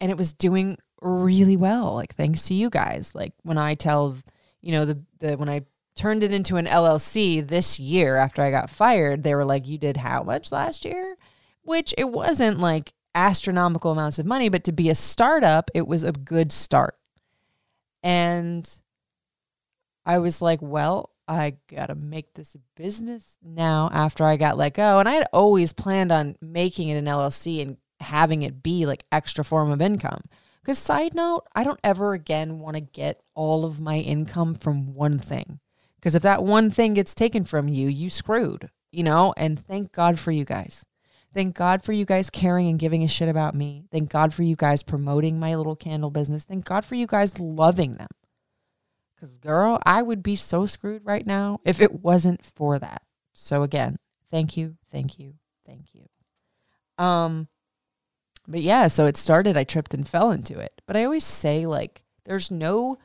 and 0.00 0.12
it 0.12 0.18
was 0.18 0.32
doing 0.32 0.78
really 1.00 1.56
well, 1.56 1.94
like 1.94 2.14
thanks 2.14 2.46
to 2.46 2.54
you 2.54 2.70
guys. 2.70 3.14
Like 3.14 3.32
when 3.42 3.58
I 3.58 3.74
tell, 3.74 4.16
you 4.60 4.72
know, 4.72 4.84
the, 4.84 5.02
the 5.18 5.36
when 5.36 5.48
I 5.48 5.62
turned 5.94 6.24
it 6.24 6.32
into 6.32 6.56
an 6.56 6.66
LLC 6.66 7.46
this 7.46 7.78
year 7.78 8.16
after 8.16 8.42
I 8.42 8.50
got 8.50 8.70
fired, 8.70 9.22
they 9.22 9.34
were 9.34 9.44
like, 9.44 9.66
You 9.66 9.78
did 9.78 9.98
how 9.98 10.22
much 10.22 10.52
last 10.52 10.84
year? 10.84 11.16
Which 11.62 11.94
it 11.96 12.08
wasn't 12.10 12.60
like 12.60 12.92
astronomical 13.14 13.92
amounts 13.92 14.18
of 14.18 14.26
money, 14.26 14.48
but 14.48 14.64
to 14.64 14.72
be 14.72 14.88
a 14.88 14.94
startup, 14.94 15.70
it 15.74 15.86
was 15.86 16.02
a 16.02 16.12
good 16.12 16.50
start. 16.50 16.96
And 18.02 18.68
I 20.04 20.18
was 20.18 20.42
like, 20.42 20.60
Well, 20.62 21.10
I 21.28 21.56
got 21.68 21.86
to 21.86 21.94
make 21.94 22.34
this 22.34 22.54
a 22.54 22.58
business 22.76 23.38
now 23.42 23.88
after 23.92 24.24
I 24.24 24.36
got 24.36 24.58
let 24.58 24.74
go. 24.74 24.98
And 24.98 25.08
I 25.08 25.12
had 25.12 25.28
always 25.32 25.72
planned 25.72 26.12
on 26.12 26.36
making 26.40 26.88
it 26.88 26.96
an 26.96 27.06
LLC 27.06 27.62
and 27.62 27.76
having 28.00 28.42
it 28.42 28.62
be 28.62 28.86
like 28.86 29.04
extra 29.12 29.44
form 29.44 29.70
of 29.70 29.80
income. 29.80 30.22
Because, 30.60 30.78
side 30.78 31.14
note, 31.14 31.44
I 31.54 31.64
don't 31.64 31.80
ever 31.82 32.12
again 32.12 32.60
want 32.60 32.76
to 32.76 32.80
get 32.80 33.20
all 33.34 33.64
of 33.64 33.80
my 33.80 33.98
income 33.98 34.54
from 34.54 34.94
one 34.94 35.18
thing. 35.18 35.58
Because 36.02 36.16
if 36.16 36.22
that 36.24 36.42
one 36.42 36.68
thing 36.68 36.94
gets 36.94 37.14
taken 37.14 37.44
from 37.44 37.68
you, 37.68 37.86
you 37.86 38.10
screwed, 38.10 38.70
you 38.90 39.04
know? 39.04 39.32
And 39.36 39.64
thank 39.64 39.92
God 39.92 40.18
for 40.18 40.32
you 40.32 40.44
guys. 40.44 40.84
Thank 41.32 41.54
God 41.54 41.84
for 41.84 41.92
you 41.92 42.04
guys 42.04 42.28
caring 42.28 42.66
and 42.66 42.76
giving 42.76 43.04
a 43.04 43.08
shit 43.08 43.28
about 43.28 43.54
me. 43.54 43.84
Thank 43.92 44.10
God 44.10 44.34
for 44.34 44.42
you 44.42 44.56
guys 44.56 44.82
promoting 44.82 45.38
my 45.38 45.54
little 45.54 45.76
candle 45.76 46.10
business. 46.10 46.44
Thank 46.44 46.64
God 46.64 46.84
for 46.84 46.96
you 46.96 47.06
guys 47.06 47.38
loving 47.38 47.94
them. 47.94 48.08
Because, 49.14 49.38
girl, 49.38 49.78
I 49.86 50.02
would 50.02 50.24
be 50.24 50.34
so 50.34 50.66
screwed 50.66 51.06
right 51.06 51.24
now 51.24 51.60
if 51.64 51.80
it 51.80 52.02
wasn't 52.02 52.44
for 52.44 52.80
that. 52.80 53.02
So, 53.32 53.62
again, 53.62 53.96
thank 54.32 54.56
you, 54.56 54.76
thank 54.90 55.20
you, 55.20 55.34
thank 55.64 55.94
you. 55.94 56.08
Um, 57.02 57.46
but 58.48 58.60
yeah, 58.60 58.88
so 58.88 59.06
it 59.06 59.16
started, 59.16 59.56
I 59.56 59.62
tripped 59.62 59.94
and 59.94 60.08
fell 60.08 60.32
into 60.32 60.58
it. 60.58 60.82
But 60.84 60.96
I 60.96 61.04
always 61.04 61.24
say, 61.24 61.64
like, 61.64 62.02
there's 62.24 62.50
no 62.50 62.98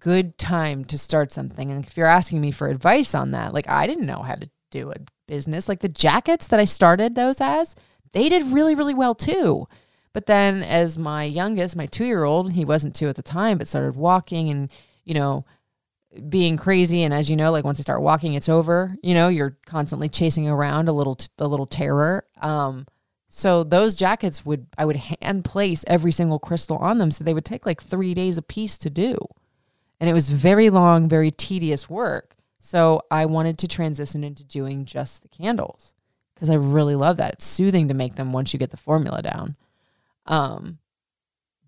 good 0.00 0.38
time 0.38 0.84
to 0.86 0.98
start 0.98 1.32
something. 1.32 1.70
And 1.70 1.84
if 1.84 1.96
you're 1.96 2.06
asking 2.06 2.40
me 2.40 2.50
for 2.50 2.68
advice 2.68 3.14
on 3.14 3.32
that, 3.32 3.54
like 3.54 3.68
I 3.68 3.86
didn't 3.86 4.06
know 4.06 4.22
how 4.22 4.34
to 4.34 4.50
do 4.70 4.90
a 4.90 4.96
business. 5.26 5.68
Like 5.68 5.80
the 5.80 5.88
jackets 5.88 6.46
that 6.48 6.60
I 6.60 6.64
started 6.64 7.14
those 7.14 7.40
as, 7.40 7.74
they 8.12 8.28
did 8.28 8.52
really, 8.52 8.74
really 8.74 8.94
well 8.94 9.14
too. 9.14 9.66
But 10.12 10.26
then 10.26 10.62
as 10.62 10.98
my 10.98 11.24
youngest, 11.24 11.76
my 11.76 11.86
two 11.86 12.04
year 12.04 12.24
old, 12.24 12.52
he 12.52 12.64
wasn't 12.64 12.94
two 12.94 13.08
at 13.08 13.16
the 13.16 13.22
time, 13.22 13.58
but 13.58 13.68
started 13.68 13.94
walking 13.94 14.50
and, 14.50 14.72
you 15.04 15.14
know, 15.14 15.44
being 16.28 16.56
crazy 16.56 17.02
and 17.02 17.12
as 17.12 17.28
you 17.28 17.36
know 17.36 17.52
like 17.52 17.64
once 17.64 17.78
i 17.78 17.82
start 17.82 18.00
walking 18.00 18.32
it's 18.32 18.48
over 18.48 18.96
you 19.02 19.12
know 19.12 19.28
you're 19.28 19.58
constantly 19.66 20.08
chasing 20.08 20.48
around 20.48 20.88
a 20.88 20.92
little 20.92 21.16
t- 21.16 21.28
a 21.38 21.46
little 21.46 21.66
terror 21.66 22.24
um 22.40 22.86
so 23.28 23.62
those 23.62 23.94
jackets 23.94 24.44
would 24.44 24.66
i 24.78 24.86
would 24.86 24.96
hand 24.96 25.44
place 25.44 25.84
every 25.86 26.10
single 26.10 26.38
crystal 26.38 26.78
on 26.78 26.96
them 26.96 27.10
so 27.10 27.22
they 27.22 27.34
would 27.34 27.44
take 27.44 27.66
like 27.66 27.82
three 27.82 28.14
days 28.14 28.38
a 28.38 28.42
piece 28.42 28.78
to 28.78 28.88
do 28.88 29.18
and 30.00 30.08
it 30.08 30.12
was 30.12 30.28
very 30.28 30.70
long 30.70 31.08
very 31.08 31.30
tedious 31.30 31.88
work. 31.88 32.34
So 32.60 33.02
i 33.10 33.26
wanted 33.26 33.58
to 33.58 33.68
transition 33.68 34.24
into 34.24 34.44
doing 34.44 34.84
just 34.84 35.22
the 35.22 35.28
candles 35.28 35.94
because 36.34 36.50
i 36.50 36.54
really 36.54 36.94
love 36.94 37.16
that. 37.18 37.34
It's 37.34 37.46
soothing 37.46 37.88
to 37.88 37.94
make 37.94 38.16
them 38.16 38.32
once 38.32 38.52
you 38.52 38.58
get 38.58 38.70
the 38.70 38.76
formula 38.76 39.22
down. 39.22 39.56
Um 40.26 40.78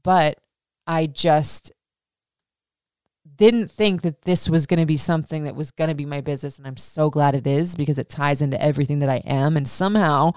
but 0.02 0.38
i 0.87 1.06
just 1.06 1.72
didn't 3.40 3.70
think 3.70 4.02
that 4.02 4.22
this 4.22 4.50
was 4.50 4.66
going 4.66 4.80
to 4.80 4.84
be 4.84 4.99
something 4.99 5.44
that 5.44 5.56
was 5.56 5.70
going 5.70 5.88
to 5.88 5.96
be 5.96 6.04
my 6.04 6.20
business 6.20 6.58
and 6.58 6.66
I'm 6.66 6.76
so 6.76 7.08
glad 7.08 7.34
it 7.34 7.46
is 7.46 7.75
because 7.75 7.99
it 7.99 8.10
ties 8.10 8.42
into 8.42 8.62
everything 8.62 8.99
that 8.99 9.08
I 9.08 9.22
am. 9.25 9.56
And 9.56 9.66
somehow 9.66 10.32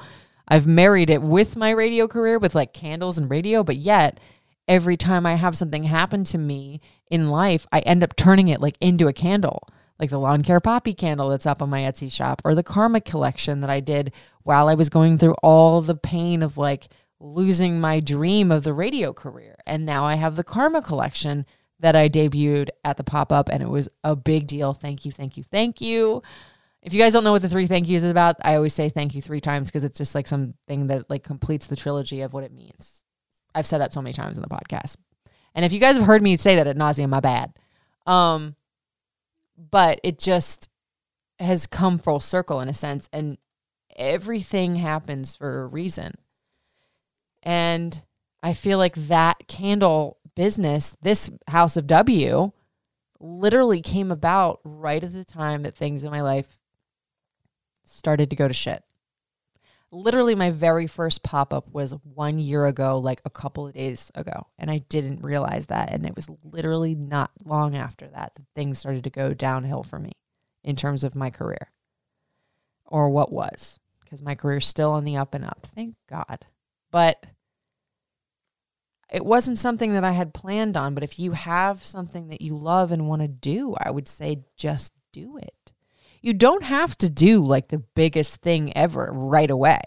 I've 0.47 0.65
married 0.65 1.09
it 1.09 1.21
with 1.21 1.57
my 1.57 1.71
radio 1.71 2.07
career 2.07 2.39
with 2.39 2.55
like 2.55 2.73
candles 2.73 3.17
and 3.17 3.29
radio 3.29 3.61
but 3.61 3.75
yet 3.75 4.21
every 4.69 4.95
time 4.95 5.25
I 5.25 5.35
have 5.35 5.57
something 5.57 5.83
happen 5.83 6.23
to 6.25 6.37
me 6.37 6.79
in 7.13 7.29
life 7.29 7.65
I 7.71 7.79
end 7.79 8.03
up 8.03 8.15
turning 8.15 8.47
it 8.47 8.61
like 8.61 8.75
into 8.81 9.07
a 9.07 9.13
candle 9.13 9.67
like 9.99 10.09
the 10.09 10.19
lawn 10.19 10.41
care 10.41 10.59
poppy 10.59 10.93
candle 10.93 11.29
that's 11.29 11.45
up 11.45 11.61
on 11.61 11.69
my 11.69 11.81
Etsy 11.81 12.11
shop 12.11 12.41
or 12.43 12.55
the 12.55 12.63
karma 12.63 12.99
collection 12.99 13.61
that 13.61 13.69
I 13.69 13.79
did 13.79 14.11
while 14.43 14.67
I 14.67 14.73
was 14.73 14.89
going 14.89 15.17
through 15.17 15.35
all 15.43 15.81
the 15.81 15.95
pain 15.95 16.43
of 16.43 16.57
like 16.57 16.87
losing 17.19 17.79
my 17.79 17.99
dream 17.99 18.51
of 18.51 18.63
the 18.63 18.73
radio 18.73 19.13
career 19.13 19.55
and 19.65 19.85
now 19.85 20.03
I 20.05 20.15
have 20.15 20.35
the 20.35 20.43
karma 20.43 20.81
collection 20.81 21.45
that 21.83 21.97
I 21.97 22.07
debuted 22.07 22.69
at 22.85 22.95
the 22.95 23.03
pop 23.03 23.31
up, 23.31 23.49
and 23.49 23.61
it 23.61 23.69
was 23.69 23.89
a 24.05 24.15
big 24.15 24.47
deal. 24.47 24.73
Thank 24.73 25.03
you, 25.05 25.11
thank 25.11 25.35
you, 25.35 25.43
thank 25.43 25.81
you. 25.81 26.23
If 26.81 26.93
you 26.93 26.99
guys 26.99 27.11
don't 27.11 27.25
know 27.25 27.33
what 27.33 27.41
the 27.41 27.49
three 27.49 27.67
thank 27.67 27.87
yous 27.87 28.03
is 28.03 28.09
about, 28.09 28.37
I 28.41 28.55
always 28.55 28.73
say 28.73 28.89
thank 28.89 29.13
you 29.13 29.21
three 29.21 29.41
times 29.41 29.69
because 29.69 29.83
it's 29.83 29.97
just 29.97 30.15
like 30.15 30.25
something 30.25 30.87
that 30.87 31.09
like 31.09 31.23
completes 31.23 31.67
the 31.67 31.75
trilogy 31.75 32.21
of 32.21 32.33
what 32.33 32.45
it 32.45 32.53
means. 32.53 33.03
I've 33.53 33.67
said 33.67 33.79
that 33.79 33.93
so 33.93 34.01
many 34.01 34.13
times 34.13 34.37
in 34.37 34.41
the 34.41 34.49
podcast, 34.49 34.95
and 35.55 35.65
if 35.65 35.73
you 35.73 35.79
guys 35.79 35.97
have 35.97 36.05
heard 36.05 36.21
me 36.21 36.37
say 36.37 36.55
that 36.55 36.67
at 36.67 36.77
nauseum, 36.77 37.09
my 37.09 37.19
bad. 37.19 37.53
Um, 38.05 38.55
but 39.57 39.99
it 40.03 40.19
just 40.19 40.69
has 41.39 41.65
come 41.65 41.97
full 41.97 42.19
circle 42.19 42.59
in 42.61 42.69
a 42.69 42.73
sense, 42.73 43.07
and 43.13 43.37
everything 43.95 44.75
happens 44.75 45.35
for 45.35 45.61
a 45.61 45.67
reason. 45.67 46.15
And 47.43 48.01
I 48.41 48.53
feel 48.53 48.77
like 48.77 48.95
that 48.95 49.47
candle 49.47 50.17
business, 50.35 50.95
this 51.01 51.29
House 51.47 51.77
of 51.77 51.87
W, 51.87 52.51
literally 53.19 53.81
came 53.81 54.11
about 54.11 54.59
right 54.63 55.03
at 55.03 55.13
the 55.13 55.23
time 55.23 55.63
that 55.63 55.75
things 55.75 56.03
in 56.03 56.11
my 56.11 56.21
life 56.21 56.57
started 57.85 58.29
to 58.29 58.35
go 58.35 58.47
to 58.47 58.53
shit. 58.53 58.83
Literally, 59.93 60.33
my 60.33 60.49
very 60.49 60.87
first 60.87 61.21
pop 61.21 61.53
up 61.53 61.71
was 61.71 61.93
one 62.03 62.39
year 62.39 62.65
ago, 62.65 62.97
like 62.97 63.21
a 63.25 63.29
couple 63.29 63.67
of 63.67 63.73
days 63.73 64.11
ago. 64.15 64.47
And 64.57 64.71
I 64.71 64.79
didn't 64.79 65.21
realize 65.21 65.67
that. 65.67 65.91
And 65.91 66.03
it 66.05 66.15
was 66.15 66.27
literally 66.43 66.95
not 66.95 67.29
long 67.45 67.75
after 67.75 68.07
that 68.07 68.33
that 68.33 68.45
things 68.55 68.79
started 68.79 69.03
to 69.03 69.11
go 69.11 69.35
downhill 69.35 69.83
for 69.83 69.99
me 69.99 70.13
in 70.63 70.75
terms 70.75 71.03
of 71.03 71.13
my 71.13 71.29
career 71.29 71.69
or 72.85 73.09
what 73.09 73.31
was, 73.31 73.79
because 74.01 74.21
my 74.21 74.33
career's 74.33 74.67
still 74.67 74.91
on 74.91 75.03
the 75.03 75.17
up 75.17 75.33
and 75.35 75.45
up. 75.45 75.67
Thank 75.75 75.95
God. 76.09 76.45
But 76.91 77.25
it 79.11 79.23
wasn't 79.23 79.59
something 79.59 79.93
that 79.93 80.03
I 80.03 80.13
had 80.13 80.33
planned 80.33 80.75
on, 80.75 80.95
but 80.95 81.03
if 81.03 81.19
you 81.19 81.33
have 81.33 81.85
something 81.85 82.29
that 82.29 82.41
you 82.41 82.57
love 82.57 82.91
and 82.91 83.07
want 83.07 83.21
to 83.21 83.27
do, 83.27 83.75
I 83.79 83.91
would 83.91 84.07
say 84.07 84.45
just 84.57 84.93
do 85.11 85.37
it. 85.37 85.72
You 86.23 86.33
don't 86.33 86.63
have 86.63 86.97
to 86.99 87.09
do 87.09 87.45
like 87.45 87.67
the 87.67 87.83
biggest 87.95 88.37
thing 88.37 88.75
ever 88.77 89.09
right 89.11 89.51
away. 89.51 89.81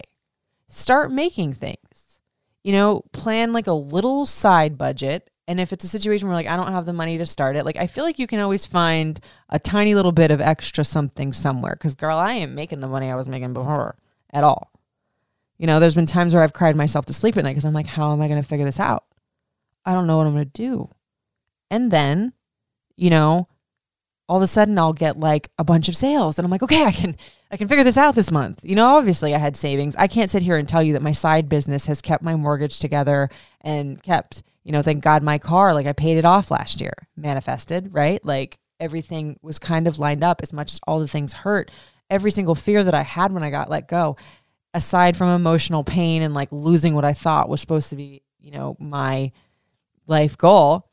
Start 0.69 1.11
making 1.11 1.53
things. 1.53 2.21
You 2.63 2.73
know, 2.73 3.03
plan 3.11 3.53
like 3.53 3.65
a 3.65 3.73
little 3.73 4.27
side 4.27 4.77
budget. 4.77 5.31
And 5.47 5.59
if 5.59 5.73
it's 5.73 5.83
a 5.83 5.87
situation 5.87 6.27
where 6.27 6.35
like 6.35 6.45
I 6.45 6.55
don't 6.55 6.71
have 6.71 6.85
the 6.85 6.93
money 6.93 7.17
to 7.17 7.25
start 7.25 7.55
it, 7.55 7.65
like 7.65 7.77
I 7.77 7.87
feel 7.87 8.03
like 8.03 8.19
you 8.19 8.27
can 8.27 8.39
always 8.39 8.67
find 8.67 9.19
a 9.49 9.57
tiny 9.57 9.95
little 9.95 10.11
bit 10.11 10.29
of 10.29 10.39
extra 10.39 10.83
something 10.83 11.33
somewhere. 11.33 11.75
Cause 11.75 11.95
girl, 11.95 12.17
I 12.17 12.33
ain't 12.33 12.51
making 12.51 12.81
the 12.81 12.87
money 12.87 13.09
I 13.09 13.15
was 13.15 13.27
making 13.27 13.53
before 13.53 13.97
at 14.31 14.43
all. 14.43 14.71
You 15.57 15.65
know, 15.65 15.79
there's 15.79 15.95
been 15.95 16.05
times 16.05 16.35
where 16.35 16.43
I've 16.43 16.53
cried 16.53 16.75
myself 16.75 17.07
to 17.07 17.13
sleep 17.13 17.35
at 17.37 17.45
night 17.45 17.53
because 17.53 17.65
I'm 17.65 17.73
like, 17.73 17.87
how 17.87 18.13
am 18.13 18.21
I 18.21 18.27
going 18.27 18.41
to 18.41 18.47
figure 18.47 18.65
this 18.65 18.79
out? 18.79 19.05
I 19.85 19.93
don't 19.93 20.05
know 20.05 20.17
what 20.17 20.27
I'm 20.27 20.33
going 20.33 20.45
to 20.45 20.51
do. 20.51 20.89
And 21.71 21.89
then, 21.89 22.33
you 22.95 23.09
know, 23.09 23.47
all 24.29 24.37
of 24.37 24.43
a 24.43 24.47
sudden 24.47 24.77
I'll 24.77 24.93
get 24.93 25.19
like 25.19 25.49
a 25.57 25.63
bunch 25.63 25.87
of 25.87 25.95
sales 25.95 26.37
and 26.37 26.45
I'm 26.45 26.51
like, 26.51 26.63
okay, 26.63 26.83
I 26.83 26.91
can 26.91 27.15
I 27.49 27.57
can 27.57 27.67
figure 27.67 27.83
this 27.83 27.97
out 27.97 28.15
this 28.15 28.31
month. 28.31 28.59
You 28.63 28.75
know, 28.75 28.97
obviously 28.97 29.33
I 29.33 29.37
had 29.37 29.55
savings. 29.55 29.95
I 29.95 30.07
can't 30.07 30.29
sit 30.29 30.41
here 30.41 30.57
and 30.57 30.67
tell 30.67 30.83
you 30.83 30.93
that 30.93 31.01
my 31.01 31.13
side 31.13 31.47
business 31.47 31.85
has 31.85 32.01
kept 32.01 32.23
my 32.23 32.35
mortgage 32.35 32.79
together 32.79 33.29
and 33.61 34.01
kept, 34.03 34.43
you 34.63 34.73
know, 34.73 34.81
thank 34.81 35.01
God 35.03 35.23
my 35.23 35.37
car, 35.37 35.73
like 35.73 35.87
I 35.87 35.93
paid 35.93 36.17
it 36.17 36.25
off 36.25 36.51
last 36.51 36.81
year, 36.81 36.93
manifested, 37.15 37.93
right? 37.93 38.23
Like 38.25 38.59
everything 38.79 39.39
was 39.41 39.59
kind 39.59 39.87
of 39.87 39.97
lined 39.97 40.23
up 40.23 40.41
as 40.43 40.51
much 40.51 40.73
as 40.73 40.79
all 40.85 40.99
the 40.99 41.07
things 41.07 41.33
hurt. 41.33 41.71
Every 42.09 42.31
single 42.31 42.55
fear 42.55 42.83
that 42.83 42.93
I 42.93 43.03
had 43.03 43.31
when 43.31 43.43
I 43.43 43.49
got 43.49 43.69
let 43.69 43.87
go, 43.87 44.17
aside 44.73 45.15
from 45.15 45.29
emotional 45.29 45.83
pain 45.83 46.21
and 46.21 46.33
like 46.33 46.49
losing 46.51 46.93
what 46.93 47.05
I 47.05 47.13
thought 47.13 47.49
was 47.49 47.61
supposed 47.61 47.89
to 47.89 47.95
be, 47.95 48.21
you 48.39 48.51
know, 48.51 48.75
my 48.79 49.31
life 50.05 50.37
goal, 50.37 50.89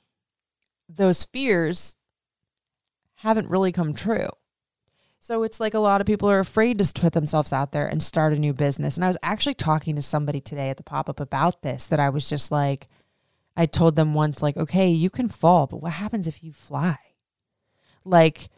those 0.88 1.24
fears 1.24 1.96
haven't 3.24 3.48
really 3.48 3.72
come 3.72 3.94
true. 3.94 4.28
So 5.18 5.44
it's 5.44 5.58
like 5.58 5.72
a 5.72 5.78
lot 5.78 6.02
of 6.02 6.06
people 6.06 6.30
are 6.30 6.40
afraid 6.40 6.78
to 6.78 7.00
put 7.00 7.14
themselves 7.14 7.54
out 7.54 7.72
there 7.72 7.86
and 7.86 8.02
start 8.02 8.34
a 8.34 8.38
new 8.38 8.52
business. 8.52 8.96
And 8.96 9.04
I 9.04 9.08
was 9.08 9.16
actually 9.22 9.54
talking 9.54 9.96
to 9.96 10.02
somebody 10.02 10.42
today 10.42 10.68
at 10.68 10.76
the 10.76 10.82
pop 10.82 11.08
up 11.08 11.18
about 11.18 11.62
this 11.62 11.86
that 11.86 11.98
I 11.98 12.10
was 12.10 12.28
just 12.28 12.52
like, 12.52 12.86
I 13.56 13.64
told 13.64 13.96
them 13.96 14.12
once, 14.12 14.42
like, 14.42 14.58
okay, 14.58 14.90
you 14.90 15.08
can 15.08 15.30
fall, 15.30 15.66
but 15.66 15.80
what 15.80 15.92
happens 15.92 16.26
if 16.26 16.44
you 16.44 16.52
fly? 16.52 16.98
Like, 18.04 18.50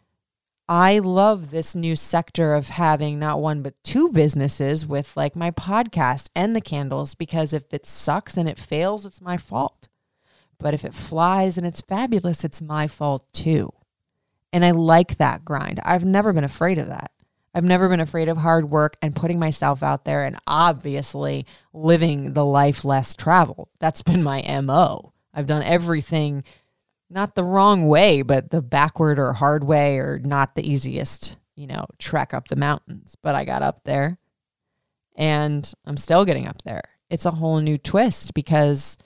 I 0.68 0.98
love 0.98 1.52
this 1.52 1.76
new 1.76 1.94
sector 1.94 2.52
of 2.52 2.70
having 2.70 3.20
not 3.20 3.40
one, 3.40 3.62
but 3.62 3.80
two 3.84 4.08
businesses 4.08 4.84
with 4.84 5.16
like 5.16 5.36
my 5.36 5.52
podcast 5.52 6.28
and 6.34 6.56
the 6.56 6.60
candles 6.60 7.14
because 7.14 7.52
if 7.52 7.72
it 7.72 7.86
sucks 7.86 8.36
and 8.36 8.48
it 8.48 8.58
fails, 8.58 9.06
it's 9.06 9.20
my 9.20 9.36
fault. 9.36 9.86
But 10.58 10.74
if 10.74 10.84
it 10.84 10.94
flies 10.94 11.56
and 11.56 11.64
it's 11.64 11.82
fabulous, 11.82 12.42
it's 12.42 12.60
my 12.60 12.88
fault 12.88 13.24
too. 13.32 13.70
And 14.52 14.64
I 14.64 14.70
like 14.70 15.18
that 15.18 15.44
grind. 15.44 15.80
I've 15.84 16.04
never 16.04 16.32
been 16.32 16.44
afraid 16.44 16.78
of 16.78 16.88
that. 16.88 17.10
I've 17.54 17.64
never 17.64 17.88
been 17.88 18.00
afraid 18.00 18.28
of 18.28 18.36
hard 18.36 18.68
work 18.68 18.96
and 19.00 19.16
putting 19.16 19.38
myself 19.38 19.82
out 19.82 20.04
there 20.04 20.24
and 20.24 20.36
obviously 20.46 21.46
living 21.72 22.34
the 22.34 22.44
life 22.44 22.84
less 22.84 23.14
traveled. 23.14 23.70
That's 23.80 24.02
been 24.02 24.22
my 24.22 24.42
MO. 24.62 25.14
I've 25.32 25.46
done 25.46 25.62
everything 25.62 26.44
not 27.08 27.34
the 27.34 27.44
wrong 27.44 27.88
way, 27.88 28.22
but 28.22 28.50
the 28.50 28.60
backward 28.60 29.18
or 29.18 29.32
hard 29.32 29.64
way 29.64 29.98
or 29.98 30.18
not 30.18 30.54
the 30.54 30.68
easiest, 30.68 31.38
you 31.54 31.66
know, 31.66 31.86
trek 31.98 32.34
up 32.34 32.48
the 32.48 32.56
mountains. 32.56 33.16
But 33.22 33.34
I 33.34 33.44
got 33.44 33.62
up 33.62 33.84
there 33.84 34.18
and 35.14 35.72
I'm 35.84 35.96
still 35.96 36.24
getting 36.24 36.46
up 36.46 36.62
there. 36.62 36.82
It's 37.08 37.26
a 37.26 37.30
whole 37.30 37.60
new 37.60 37.78
twist 37.78 38.34
because 38.34 38.98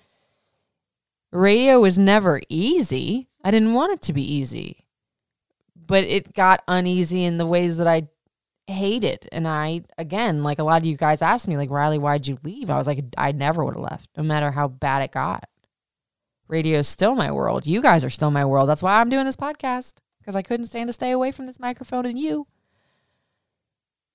radio 1.31 1.81
was 1.81 1.99
never 1.99 2.41
easy. 2.49 3.29
I 3.45 3.51
didn't 3.51 3.75
want 3.75 3.93
it 3.93 4.03
to 4.03 4.13
be 4.13 4.35
easy, 4.35 4.85
but 5.91 6.05
it 6.05 6.33
got 6.33 6.63
uneasy 6.69 7.25
in 7.25 7.37
the 7.37 7.47
ways 7.47 7.77
that 7.79 7.89
I 7.89 8.09
hated. 8.69 9.29
And 9.33 9.47
I, 9.47 9.83
again, 9.99 10.43
like 10.43 10.61
a 10.61 10.65
lot 10.65 10.81
of 10.81 10.87
you 10.87 10.97
guys 10.97 11.21
asked 11.21 11.49
me, 11.49 11.57
like, 11.57 11.71
Riley, 11.71 11.99
why'd 11.99 12.29
you 12.29 12.39
leave? 12.45 12.71
I 12.71 12.79
was 12.79 12.87
like, 12.87 13.05
I 13.19 13.33
never 13.33 13.65
would 13.65 13.75
have 13.75 13.83
left, 13.83 14.09
no 14.17 14.23
matter 14.23 14.53
how 14.53 14.69
bad 14.69 15.03
it 15.03 15.13
got. 15.13 15.49
Radio 16.47 16.79
is 16.79 16.89
still 16.89 17.15
my 17.15 17.31
world. 17.31 17.67
You 17.67 17.83
guys 17.83 18.05
are 18.05 18.11
still 18.11 18.31
my 18.31 18.45
world. 18.45 18.69
That's 18.69 18.83
why 18.83 19.01
I'm 19.01 19.11
doing 19.11 19.25
this 19.25 19.37
podcast 19.37 19.95
because 20.21 20.37
I 20.37 20.43
couldn't 20.43 20.67
stand 20.67 20.89
to 20.89 20.93
stay 20.93 21.11
away 21.11 21.33
from 21.33 21.47
this 21.47 21.61
microphone 21.61 22.07
and 22.07 22.19
you. 22.19 22.47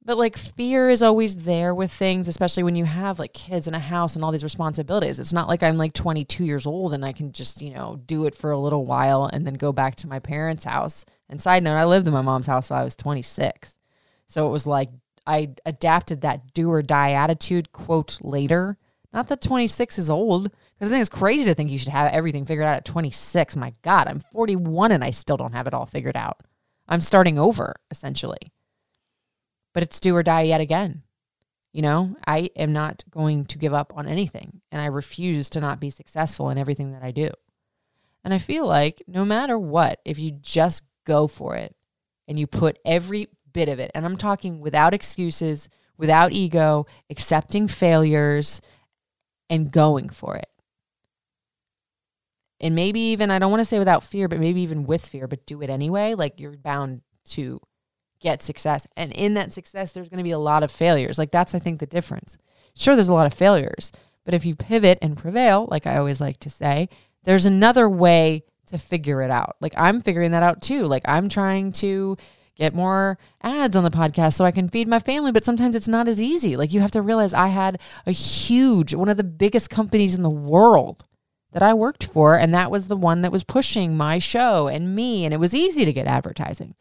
But 0.06 0.18
like 0.18 0.38
fear 0.38 0.90
is 0.90 1.02
always 1.02 1.36
there 1.36 1.74
with 1.74 1.92
things, 1.92 2.28
especially 2.28 2.62
when 2.62 2.76
you 2.76 2.86
have 2.86 3.18
like 3.18 3.34
kids 3.34 3.68
in 3.68 3.74
a 3.74 3.80
house 3.80 4.16
and 4.16 4.24
all 4.24 4.32
these 4.32 4.44
responsibilities. 4.44 5.20
It's 5.20 5.34
not 5.34 5.48
like 5.48 5.64
I'm 5.64 5.78
like 5.78 5.94
22 5.94 6.46
years 6.46 6.68
old 6.68 6.94
and 6.94 7.04
I 7.04 7.12
can 7.12 7.32
just, 7.32 7.62
you 7.62 7.72
know, 7.74 8.00
do 8.06 8.28
it 8.28 8.36
for 8.36 8.52
a 8.52 8.60
little 8.60 8.86
while 8.86 9.26
and 9.26 9.48
then 9.48 9.56
go 9.56 9.74
back 9.74 9.96
to 9.98 10.08
my 10.08 10.20
parents' 10.20 10.64
house. 10.64 11.06
And 11.30 11.42
side 11.42 11.64
note, 11.64 11.76
I 11.76 11.86
lived 11.86 12.08
in 12.08 12.14
my 12.14 12.22
mom's 12.22 12.48
house 12.48 12.68
till 12.68 12.78
I 12.78 12.84
was 12.84 12.96
26. 12.96 13.78
So 14.28 14.48
it 14.48 14.52
was 14.52 14.68
like 14.68 14.90
I 15.26 15.50
adapted 15.66 16.22
that 16.22 16.54
do 16.54 16.72
or 16.72 16.82
die 16.82 17.12
attitude, 17.12 17.72
quote, 17.72 18.20
later. 18.22 18.78
Not 19.14 19.28
that 19.28 19.42
26 19.42 19.98
is 19.98 20.10
old, 20.10 20.44
because 20.44 20.90
I 20.90 20.94
think 20.94 21.02
it's 21.02 21.10
crazy 21.10 21.46
to 21.46 21.56
think 21.56 21.72
you 21.72 21.78
should 21.78 21.88
have 21.90 22.12
everything 22.12 22.46
figured 22.46 22.68
out 22.68 22.76
at 22.76 22.86
26. 22.86 23.56
My 23.56 23.74
God, 23.82 24.08
I'm 24.08 24.20
41 24.20 24.92
and 24.92 25.04
I 25.04 25.12
still 25.12 25.38
don't 25.38 25.54
have 25.54 25.68
it 25.68 25.74
all 25.74 25.86
figured 25.86 26.18
out. 26.18 26.42
I'm 26.88 27.02
starting 27.02 27.40
over, 27.40 27.76
essentially 27.90 28.52
but 29.76 29.84
it's 29.84 30.00
do 30.00 30.16
or 30.16 30.24
die 30.24 30.44
yet 30.44 30.62
again. 30.62 31.04
You 31.74 31.82
know, 31.84 32.16
I 32.26 32.50
am 32.56 32.72
not 32.72 33.04
going 33.12 33.46
to 33.48 33.58
give 33.58 33.74
up 33.74 33.92
on 33.96 34.08
anything 34.08 34.62
and 34.72 34.82
I 34.82 34.86
refuse 34.86 35.50
to 35.52 35.62
not 35.62 35.82
be 35.82 35.90
successful 35.90 36.50
in 36.50 36.58
everything 36.58 36.94
that 36.94 37.04
I 37.04 37.12
do. 37.12 37.30
And 38.24 38.34
I 38.34 38.40
feel 38.40 38.66
like 38.66 39.04
no 39.06 39.26
matter 39.26 39.60
what, 39.60 40.00
if 40.06 40.18
you 40.18 40.32
just 40.32 40.84
go 41.06 41.28
for 41.28 41.56
it 41.56 41.76
and 42.28 42.38
you 42.40 42.48
put 42.48 42.80
every 42.86 43.28
bit 43.54 43.70
of 43.70 43.80
it, 43.80 43.92
and 43.96 44.06
I'm 44.06 44.18
talking 44.18 44.60
without 44.60 44.94
excuses, 44.94 45.70
without 45.98 46.34
ego, 46.34 46.86
accepting 47.10 47.68
failures, 47.68 48.62
and 49.50 49.72
going 49.72 50.10
for 50.10 50.36
it. 50.36 50.50
And 52.60 52.76
maybe 52.76 53.00
even, 53.00 53.32
I 53.32 53.40
don't 53.40 53.52
want 53.52 53.62
to 53.62 53.66
say 53.66 53.80
without 53.80 54.04
fear, 54.04 54.28
but 54.28 54.40
maybe 54.40 54.62
even 54.62 54.86
with 54.86 55.06
fear, 55.06 55.28
but 55.28 55.46
do 55.46 55.62
it 55.62 55.70
anyway. 55.70 56.16
Like 56.16 56.40
you're 56.40 56.58
bound 56.58 57.02
to 57.26 57.60
get 58.20 58.42
success. 58.42 58.88
And 58.96 59.12
in 59.12 59.34
that 59.36 59.54
success, 59.54 59.92
there's 59.92 60.10
going 60.10 60.20
to 60.20 60.24
be 60.24 60.32
a 60.32 60.40
lot 60.40 60.64
of 60.64 60.72
failures. 60.72 61.18
Like 61.18 61.32
that's, 61.32 61.54
I 61.54 61.60
think, 61.60 61.80
the 61.80 61.86
difference. 61.86 62.38
Sure, 62.74 62.96
there's 62.96 63.10
a 63.10 63.14
lot 63.14 63.28
of 63.28 63.34
failures, 63.34 63.92
but 64.24 64.34
if 64.34 64.46
you 64.46 64.56
pivot 64.56 64.98
and 65.02 65.16
prevail, 65.18 65.68
like 65.70 65.86
I 65.86 65.98
always 65.98 66.20
like 66.20 66.40
to 66.40 66.50
say, 66.50 66.90
there's 67.24 67.46
another 67.46 67.90
way 67.90 68.44
to 68.68 68.78
figure 68.78 69.22
it 69.22 69.32
out. 69.32 69.56
Like 69.62 69.74
I'm 69.78 70.02
figuring 70.02 70.32
that 70.32 70.44
out 70.44 70.62
too. 70.62 70.84
Like 70.84 71.04
I'm 71.06 71.30
trying 71.30 71.72
to 71.74 72.18
get 72.56 72.74
more 72.74 73.18
ads 73.42 73.76
on 73.76 73.84
the 73.84 73.92
podcast 73.92 74.34
so 74.34 74.46
I 74.46 74.52
can 74.52 74.70
feed 74.70 74.88
my 74.88 75.00
family, 75.00 75.32
but 75.32 75.44
sometimes 75.44 75.76
it's 75.76 75.88
not 75.88 76.08
as 76.08 76.22
easy. 76.22 76.56
Like 76.56 76.72
you 76.74 76.80
have 76.80 76.92
to 76.92 77.02
realize 77.02 77.34
I 77.34 77.48
had 77.48 77.80
a 78.06 78.12
huge, 78.12 78.94
one 78.94 79.10
of 79.10 79.18
the 79.18 79.24
biggest 79.24 79.70
companies 79.70 80.16
in 80.16 80.24
the 80.24 80.30
world 80.30 81.06
that 81.52 81.64
I 81.64 81.74
worked 81.74 82.04
for, 82.06 82.38
and 82.38 82.54
that 82.54 82.72
was 82.72 82.88
the 82.88 82.98
one 82.98 83.22
that 83.22 83.32
was 83.32 83.44
pushing 83.44 83.96
my 83.96 84.20
show 84.20 84.68
and 84.68 84.96
me, 84.96 85.26
and 85.26 85.34
it 85.34 85.40
was 85.40 85.54
easy 85.54 85.86
to 85.86 85.94
get 85.94 86.08
advertising. 86.08 86.76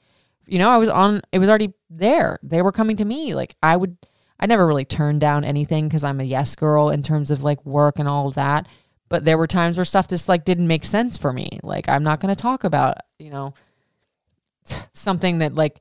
You 0.46 0.58
know, 0.58 0.70
I 0.70 0.78
was 0.78 0.88
on, 0.88 1.22
it 1.32 1.38
was 1.38 1.48
already 1.48 1.72
there. 1.90 2.38
They 2.42 2.62
were 2.62 2.72
coming 2.72 2.96
to 2.96 3.04
me. 3.04 3.34
Like 3.34 3.56
I 3.62 3.76
would, 3.76 3.96
I 4.38 4.46
never 4.46 4.66
really 4.66 4.84
turned 4.84 5.20
down 5.20 5.44
anything 5.44 5.88
because 5.88 6.04
I'm 6.04 6.20
a 6.20 6.24
yes 6.24 6.54
girl 6.54 6.90
in 6.90 7.02
terms 7.02 7.30
of 7.30 7.42
like 7.42 7.64
work 7.64 7.98
and 7.98 8.08
all 8.08 8.28
of 8.28 8.34
that. 8.34 8.66
But 9.08 9.24
there 9.24 9.38
were 9.38 9.46
times 9.46 9.76
where 9.76 9.84
stuff 9.84 10.08
just 10.08 10.28
like 10.28 10.44
didn't 10.44 10.66
make 10.66 10.84
sense 10.84 11.16
for 11.16 11.32
me. 11.32 11.60
Like 11.62 11.88
I'm 11.88 12.02
not 12.02 12.20
going 12.20 12.34
to 12.34 12.40
talk 12.40 12.64
about, 12.64 12.98
you 13.18 13.30
know, 13.30 13.54
something 14.92 15.38
that 15.38 15.54
like 15.54 15.80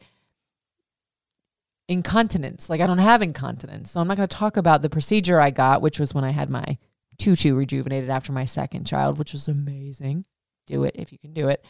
incontinence. 1.88 2.70
Like 2.70 2.82
I 2.82 2.88
don't 2.88 2.98
have 2.98 3.22
incontinence. 3.22 3.92
So 3.92 4.02
I'm 4.02 4.08
not 4.08 4.18
going 4.18 4.28
to 4.28 4.36
talk 4.36 4.58
about 4.58 4.82
the 4.82 4.90
procedure 4.90 5.40
I 5.40 5.52
got, 5.52 5.82
which 5.82 6.00
was 6.00 6.14
when 6.14 6.24
I 6.24 6.32
had 6.32 6.50
my 6.50 6.78
tutu 7.18 7.54
rejuvenated 7.54 8.10
after 8.10 8.32
my 8.32 8.46
second 8.46 8.86
child, 8.86 9.18
which 9.18 9.34
was 9.34 9.48
amazing. 9.48 10.26
Do 10.68 10.84
it 10.84 10.96
if 10.98 11.12
you 11.12 11.18
can 11.18 11.34
do 11.34 11.50
it. 11.50 11.66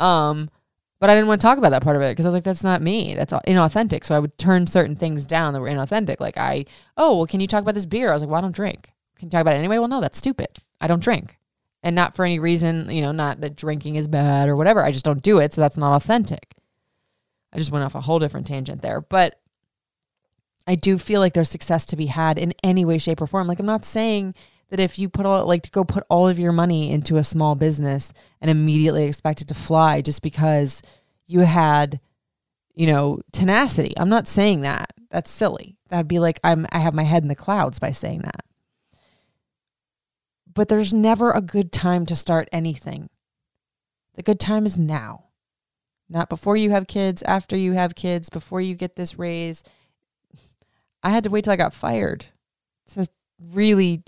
Um, 0.00 0.50
but 0.98 1.10
I 1.10 1.14
didn't 1.14 1.28
want 1.28 1.40
to 1.40 1.46
talk 1.46 1.58
about 1.58 1.70
that 1.70 1.82
part 1.82 1.96
of 1.96 2.02
it 2.02 2.12
because 2.12 2.26
I 2.26 2.28
was 2.28 2.34
like, 2.34 2.44
that's 2.44 2.62
not 2.62 2.80
me. 2.80 3.14
That's 3.14 3.32
inauthentic. 3.32 4.04
So 4.04 4.14
I 4.14 4.20
would 4.20 4.36
turn 4.38 4.66
certain 4.66 4.94
things 4.94 5.26
down 5.26 5.52
that 5.52 5.60
were 5.60 5.68
inauthentic. 5.68 6.20
Like 6.20 6.38
I, 6.38 6.64
oh, 6.96 7.16
well, 7.16 7.26
can 7.26 7.40
you 7.40 7.46
talk 7.46 7.62
about 7.62 7.74
this 7.74 7.86
beer? 7.86 8.10
I 8.10 8.12
was 8.12 8.22
like, 8.22 8.30
well, 8.30 8.38
I 8.38 8.42
don't 8.42 8.54
drink. 8.54 8.92
Can 9.18 9.26
you 9.26 9.30
talk 9.30 9.40
about 9.40 9.54
it 9.54 9.58
anyway? 9.58 9.78
Well, 9.78 9.88
no, 9.88 10.00
that's 10.00 10.18
stupid. 10.18 10.58
I 10.82 10.88
don't 10.88 11.02
drink. 11.02 11.38
And 11.82 11.96
not 11.96 12.14
for 12.14 12.24
any 12.24 12.38
reason, 12.38 12.90
you 12.90 13.00
know, 13.00 13.12
not 13.12 13.40
that 13.40 13.56
drinking 13.56 13.96
is 13.96 14.06
bad 14.08 14.48
or 14.48 14.56
whatever. 14.56 14.84
I 14.84 14.90
just 14.90 15.04
don't 15.04 15.22
do 15.22 15.38
it. 15.38 15.54
So 15.54 15.60
that's 15.60 15.78
not 15.78 15.94
authentic. 15.94 16.54
I 17.52 17.58
just 17.58 17.70
went 17.70 17.84
off 17.84 17.94
a 17.94 18.00
whole 18.00 18.18
different 18.18 18.46
tangent 18.46 18.82
there. 18.82 19.00
But 19.00 19.40
I 20.66 20.74
do 20.74 20.98
feel 20.98 21.20
like 21.20 21.34
there's 21.34 21.50
success 21.50 21.86
to 21.86 21.96
be 21.96 22.06
had 22.06 22.38
in 22.38 22.52
any 22.62 22.84
way, 22.84 22.98
shape, 22.98 23.20
or 23.20 23.26
form. 23.26 23.46
Like 23.46 23.58
I'm 23.58 23.66
not 23.66 23.84
saying 23.84 24.34
that 24.70 24.80
if 24.80 24.98
you 24.98 25.08
put 25.08 25.26
all 25.26 25.44
like 25.46 25.62
to 25.62 25.70
go 25.70 25.84
put 25.84 26.04
all 26.08 26.28
of 26.28 26.38
your 26.38 26.52
money 26.52 26.90
into 26.90 27.16
a 27.16 27.24
small 27.24 27.54
business 27.54 28.12
and 28.40 28.50
immediately 28.50 29.04
expect 29.04 29.40
it 29.40 29.48
to 29.48 29.54
fly 29.54 30.00
just 30.00 30.22
because 30.22 30.82
you 31.26 31.40
had, 31.40 32.00
you 32.74 32.86
know, 32.86 33.20
tenacity. 33.32 33.92
I'm 33.96 34.08
not 34.08 34.28
saying 34.28 34.62
that. 34.62 34.92
That's 35.10 35.30
silly. 35.30 35.76
That'd 35.90 36.08
be 36.08 36.20
like 36.20 36.40
I'm 36.42 36.66
I 36.72 36.78
have 36.78 36.94
my 36.94 37.02
head 37.02 37.22
in 37.22 37.28
the 37.28 37.34
clouds 37.34 37.78
by 37.78 37.90
saying 37.90 38.22
that. 38.22 38.41
But 40.54 40.68
there's 40.68 40.92
never 40.92 41.30
a 41.30 41.40
good 41.40 41.72
time 41.72 42.06
to 42.06 42.16
start 42.16 42.48
anything. 42.52 43.08
The 44.14 44.22
good 44.22 44.40
time 44.40 44.66
is 44.66 44.76
now. 44.76 45.24
Not 46.08 46.28
before 46.28 46.56
you 46.56 46.70
have 46.70 46.86
kids, 46.86 47.22
after 47.22 47.56
you 47.56 47.72
have 47.72 47.94
kids, 47.94 48.28
before 48.28 48.60
you 48.60 48.74
get 48.74 48.96
this 48.96 49.18
raise. 49.18 49.62
I 51.02 51.10
had 51.10 51.24
to 51.24 51.30
wait 51.30 51.44
till 51.44 51.52
I 51.52 51.56
got 51.56 51.72
fired 51.72 52.26
to 52.94 53.08
really 53.52 54.02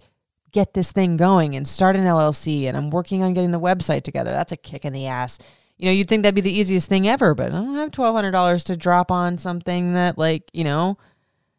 get 0.53 0.75
this 0.75 0.93
thing 0.93 1.17
going 1.17 1.57
and 1.57 1.67
start 1.67 1.97
an 1.97 2.05
LLC. 2.05 2.65
And 2.65 2.77
I'm 2.77 2.91
working 2.91 3.23
on 3.23 3.33
getting 3.33 3.51
the 3.51 3.61
website 3.61 4.03
together. 4.03 4.31
That's 4.31 4.53
a 4.53 4.57
kick 4.57 4.85
in 4.85 4.93
the 4.93 5.07
ass. 5.07 5.39
You 5.79 5.87
know, 5.87 5.93
you'd 5.93 6.09
think 6.09 6.23
that'd 6.23 6.35
be 6.35 6.41
the 6.41 6.53
easiest 6.53 6.89
thing 6.89 7.09
ever, 7.09 7.35
but 7.35 7.47
I 7.47 7.57
don't 7.57 7.75
have 7.75 7.91
$1,200 7.91 8.65
to 8.67 8.77
drop 8.77 9.11
on 9.11 9.39
something 9.39 9.95
that, 9.95 10.19
like, 10.19 10.49
you 10.53 10.63
know, 10.63 10.99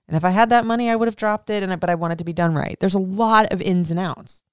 and 0.08 0.16
if 0.16 0.24
I 0.24 0.30
had 0.30 0.50
that 0.50 0.66
money, 0.66 0.90
I 0.90 0.96
would 0.96 1.08
have 1.08 1.18
dropped 1.18 1.50
it. 1.50 1.64
And 1.64 1.80
but 1.80 1.90
I 1.90 1.96
want 1.96 2.14
it 2.14 2.20
to 2.20 2.24
be 2.24 2.32
done 2.32 2.56
right. 2.56 2.80
There's 2.80 2.94
a 2.94 3.00
lot 3.00 3.52
of 3.52 3.62
ins 3.62 3.92
and 3.92 4.00
outs. 4.00 4.44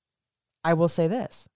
I 0.65 0.75
will 0.75 0.89
say 0.89 1.07
this. 1.07 1.49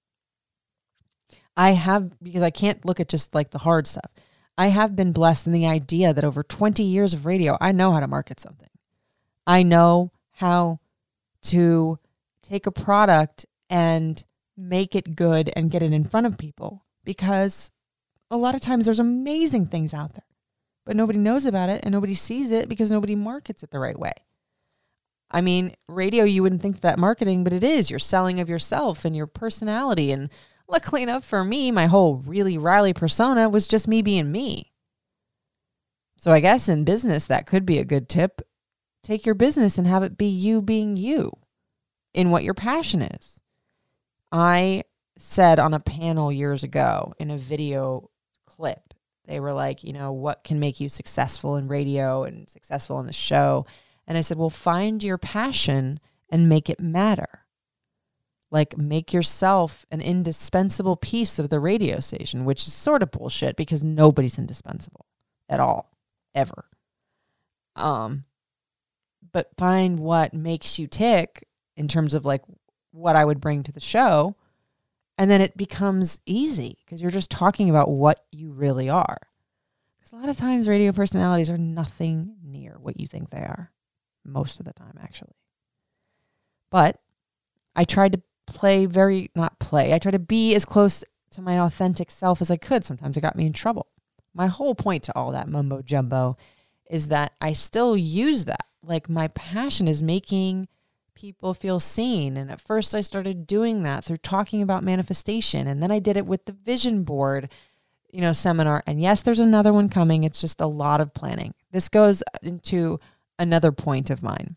I 1.56 1.70
have 1.70 2.12
because 2.22 2.42
I 2.42 2.50
can't 2.50 2.84
look 2.84 3.00
at 3.00 3.08
just 3.08 3.34
like 3.34 3.50
the 3.50 3.58
hard 3.58 3.86
stuff. 3.86 4.10
I 4.58 4.68
have 4.68 4.96
been 4.96 5.12
blessed 5.12 5.46
in 5.46 5.52
the 5.52 5.66
idea 5.66 6.12
that 6.12 6.24
over 6.24 6.42
20 6.42 6.82
years 6.82 7.12
of 7.12 7.26
radio, 7.26 7.56
I 7.60 7.72
know 7.72 7.92
how 7.92 8.00
to 8.00 8.08
market 8.08 8.40
something. 8.40 8.70
I 9.46 9.62
know 9.62 10.12
how 10.32 10.80
to 11.42 11.98
take 12.42 12.66
a 12.66 12.72
product 12.72 13.46
and 13.68 14.22
make 14.56 14.94
it 14.94 15.16
good 15.16 15.50
and 15.54 15.70
get 15.70 15.82
it 15.82 15.92
in 15.92 16.04
front 16.04 16.26
of 16.26 16.38
people 16.38 16.84
because 17.04 17.70
a 18.30 18.36
lot 18.36 18.54
of 18.54 18.60
times 18.60 18.86
there's 18.86 18.98
amazing 18.98 19.66
things 19.66 19.92
out 19.92 20.14
there, 20.14 20.24
but 20.84 20.96
nobody 20.96 21.18
knows 21.18 21.44
about 21.44 21.68
it 21.68 21.80
and 21.84 21.92
nobody 21.92 22.14
sees 22.14 22.50
it 22.50 22.68
because 22.68 22.90
nobody 22.90 23.14
markets 23.14 23.62
it 23.62 23.70
the 23.70 23.78
right 23.78 23.98
way. 23.98 24.12
I 25.30 25.40
mean, 25.40 25.74
radio, 25.88 26.24
you 26.24 26.42
wouldn't 26.42 26.62
think 26.62 26.80
that 26.80 26.98
marketing, 26.98 27.44
but 27.44 27.52
it 27.52 27.64
is. 27.64 27.90
You're 27.90 27.98
selling 27.98 28.40
of 28.40 28.48
yourself 28.48 29.04
and 29.04 29.16
your 29.16 29.26
personality 29.26 30.12
and 30.12 30.30
luckily 30.68 31.02
enough 31.02 31.24
for 31.24 31.44
me, 31.44 31.70
my 31.70 31.86
whole 31.86 32.16
really 32.16 32.58
Riley 32.58 32.92
persona 32.92 33.48
was 33.48 33.68
just 33.68 33.88
me 33.88 34.02
being 34.02 34.30
me. 34.30 34.72
So 36.16 36.32
I 36.32 36.40
guess 36.40 36.68
in 36.68 36.84
business, 36.84 37.26
that 37.26 37.46
could 37.46 37.66
be 37.66 37.78
a 37.78 37.84
good 37.84 38.08
tip. 38.08 38.40
Take 39.02 39.26
your 39.26 39.34
business 39.34 39.78
and 39.78 39.86
have 39.86 40.02
it 40.02 40.18
be 40.18 40.26
you 40.26 40.62
being 40.62 40.96
you 40.96 41.32
in 42.14 42.30
what 42.30 42.44
your 42.44 42.54
passion 42.54 43.02
is. 43.02 43.40
I 44.32 44.84
said 45.18 45.58
on 45.58 45.74
a 45.74 45.80
panel 45.80 46.32
years 46.32 46.62
ago 46.62 47.12
in 47.18 47.30
a 47.30 47.38
video 47.38 48.10
clip, 48.46 48.94
they 49.26 49.40
were 49.40 49.52
like, 49.52 49.84
you 49.84 49.92
know, 49.92 50.12
what 50.12 50.44
can 50.44 50.58
make 50.58 50.80
you 50.80 50.88
successful 50.88 51.56
in 51.56 51.68
radio 51.68 52.24
and 52.24 52.48
successful 52.48 52.98
in 53.00 53.06
the 53.06 53.12
show? 53.12 53.66
And 54.06 54.16
I 54.16 54.20
said, 54.20 54.38
well, 54.38 54.50
find 54.50 55.02
your 55.02 55.18
passion 55.18 56.00
and 56.30 56.48
make 56.48 56.70
it 56.70 56.80
matter 56.80 57.46
like 58.50 58.78
make 58.78 59.12
yourself 59.12 59.84
an 59.90 60.00
indispensable 60.00 60.96
piece 60.96 61.38
of 61.38 61.48
the 61.48 61.60
radio 61.60 62.00
station, 62.00 62.44
which 62.44 62.66
is 62.66 62.72
sort 62.72 63.02
of 63.02 63.10
bullshit 63.10 63.56
because 63.56 63.82
nobody's 63.82 64.38
indispensable 64.38 65.06
at 65.48 65.60
all, 65.60 65.90
ever. 66.34 66.64
Um, 67.74 68.22
but 69.32 69.50
find 69.58 69.98
what 69.98 70.32
makes 70.32 70.78
you 70.78 70.86
tick 70.86 71.46
in 71.76 71.88
terms 71.88 72.14
of 72.14 72.24
like 72.24 72.42
what 72.92 73.16
I 73.16 73.24
would 73.24 73.40
bring 73.40 73.62
to 73.64 73.72
the 73.72 73.80
show. 73.80 74.36
And 75.18 75.30
then 75.30 75.40
it 75.40 75.56
becomes 75.56 76.20
easy 76.26 76.78
because 76.84 77.02
you're 77.02 77.10
just 77.10 77.30
talking 77.30 77.68
about 77.68 77.90
what 77.90 78.20
you 78.30 78.50
really 78.50 78.88
are. 78.88 79.18
Because 79.98 80.12
a 80.12 80.16
lot 80.16 80.28
of 80.28 80.36
times 80.36 80.68
radio 80.68 80.92
personalities 80.92 81.50
are 81.50 81.58
nothing 81.58 82.36
near 82.44 82.76
what 82.80 83.00
you 83.00 83.06
think 83.06 83.30
they 83.30 83.38
are, 83.38 83.72
most 84.26 84.60
of 84.60 84.66
the 84.66 84.72
time, 84.72 84.98
actually. 85.00 85.36
But 86.70 86.98
I 87.74 87.84
tried 87.84 88.12
to 88.12 88.22
play 88.46 88.86
very, 88.86 89.30
not 89.34 89.58
play, 89.58 89.92
I 89.92 89.98
tried 89.98 90.12
to 90.12 90.18
be 90.18 90.54
as 90.54 90.64
close 90.64 91.04
to 91.32 91.42
my 91.42 91.60
authentic 91.60 92.10
self 92.10 92.40
as 92.40 92.50
I 92.50 92.56
could. 92.56 92.84
Sometimes 92.84 93.16
it 93.16 93.20
got 93.20 93.36
me 93.36 93.46
in 93.46 93.52
trouble. 93.52 93.86
My 94.34 94.46
whole 94.46 94.74
point 94.74 95.02
to 95.04 95.16
all 95.16 95.32
that 95.32 95.48
mumbo 95.48 95.82
jumbo 95.82 96.36
is 96.88 97.08
that 97.08 97.32
I 97.40 97.52
still 97.52 97.96
use 97.96 98.44
that. 98.44 98.66
Like 98.82 99.08
my 99.08 99.28
passion 99.28 99.88
is 99.88 100.02
making 100.02 100.68
people 101.14 101.54
feel 101.54 101.80
seen. 101.80 102.36
And 102.36 102.50
at 102.50 102.60
first, 102.60 102.94
I 102.94 103.00
started 103.00 103.46
doing 103.46 103.82
that 103.82 104.04
through 104.04 104.18
talking 104.18 104.62
about 104.62 104.84
manifestation. 104.84 105.66
And 105.66 105.82
then 105.82 105.90
I 105.90 105.98
did 105.98 106.16
it 106.16 106.26
with 106.26 106.44
the 106.44 106.52
vision 106.52 107.02
board, 107.02 107.50
you 108.10 108.20
know, 108.20 108.32
seminar. 108.32 108.84
And 108.86 109.00
yes, 109.00 109.22
there's 109.22 109.40
another 109.40 109.72
one 109.72 109.88
coming. 109.88 110.22
It's 110.22 110.40
just 110.40 110.60
a 110.60 110.66
lot 110.66 111.00
of 111.00 111.14
planning. 111.14 111.54
This 111.72 111.88
goes 111.88 112.22
into 112.42 113.00
another 113.38 113.72
point 113.72 114.10
of 114.10 114.22
mine. 114.22 114.56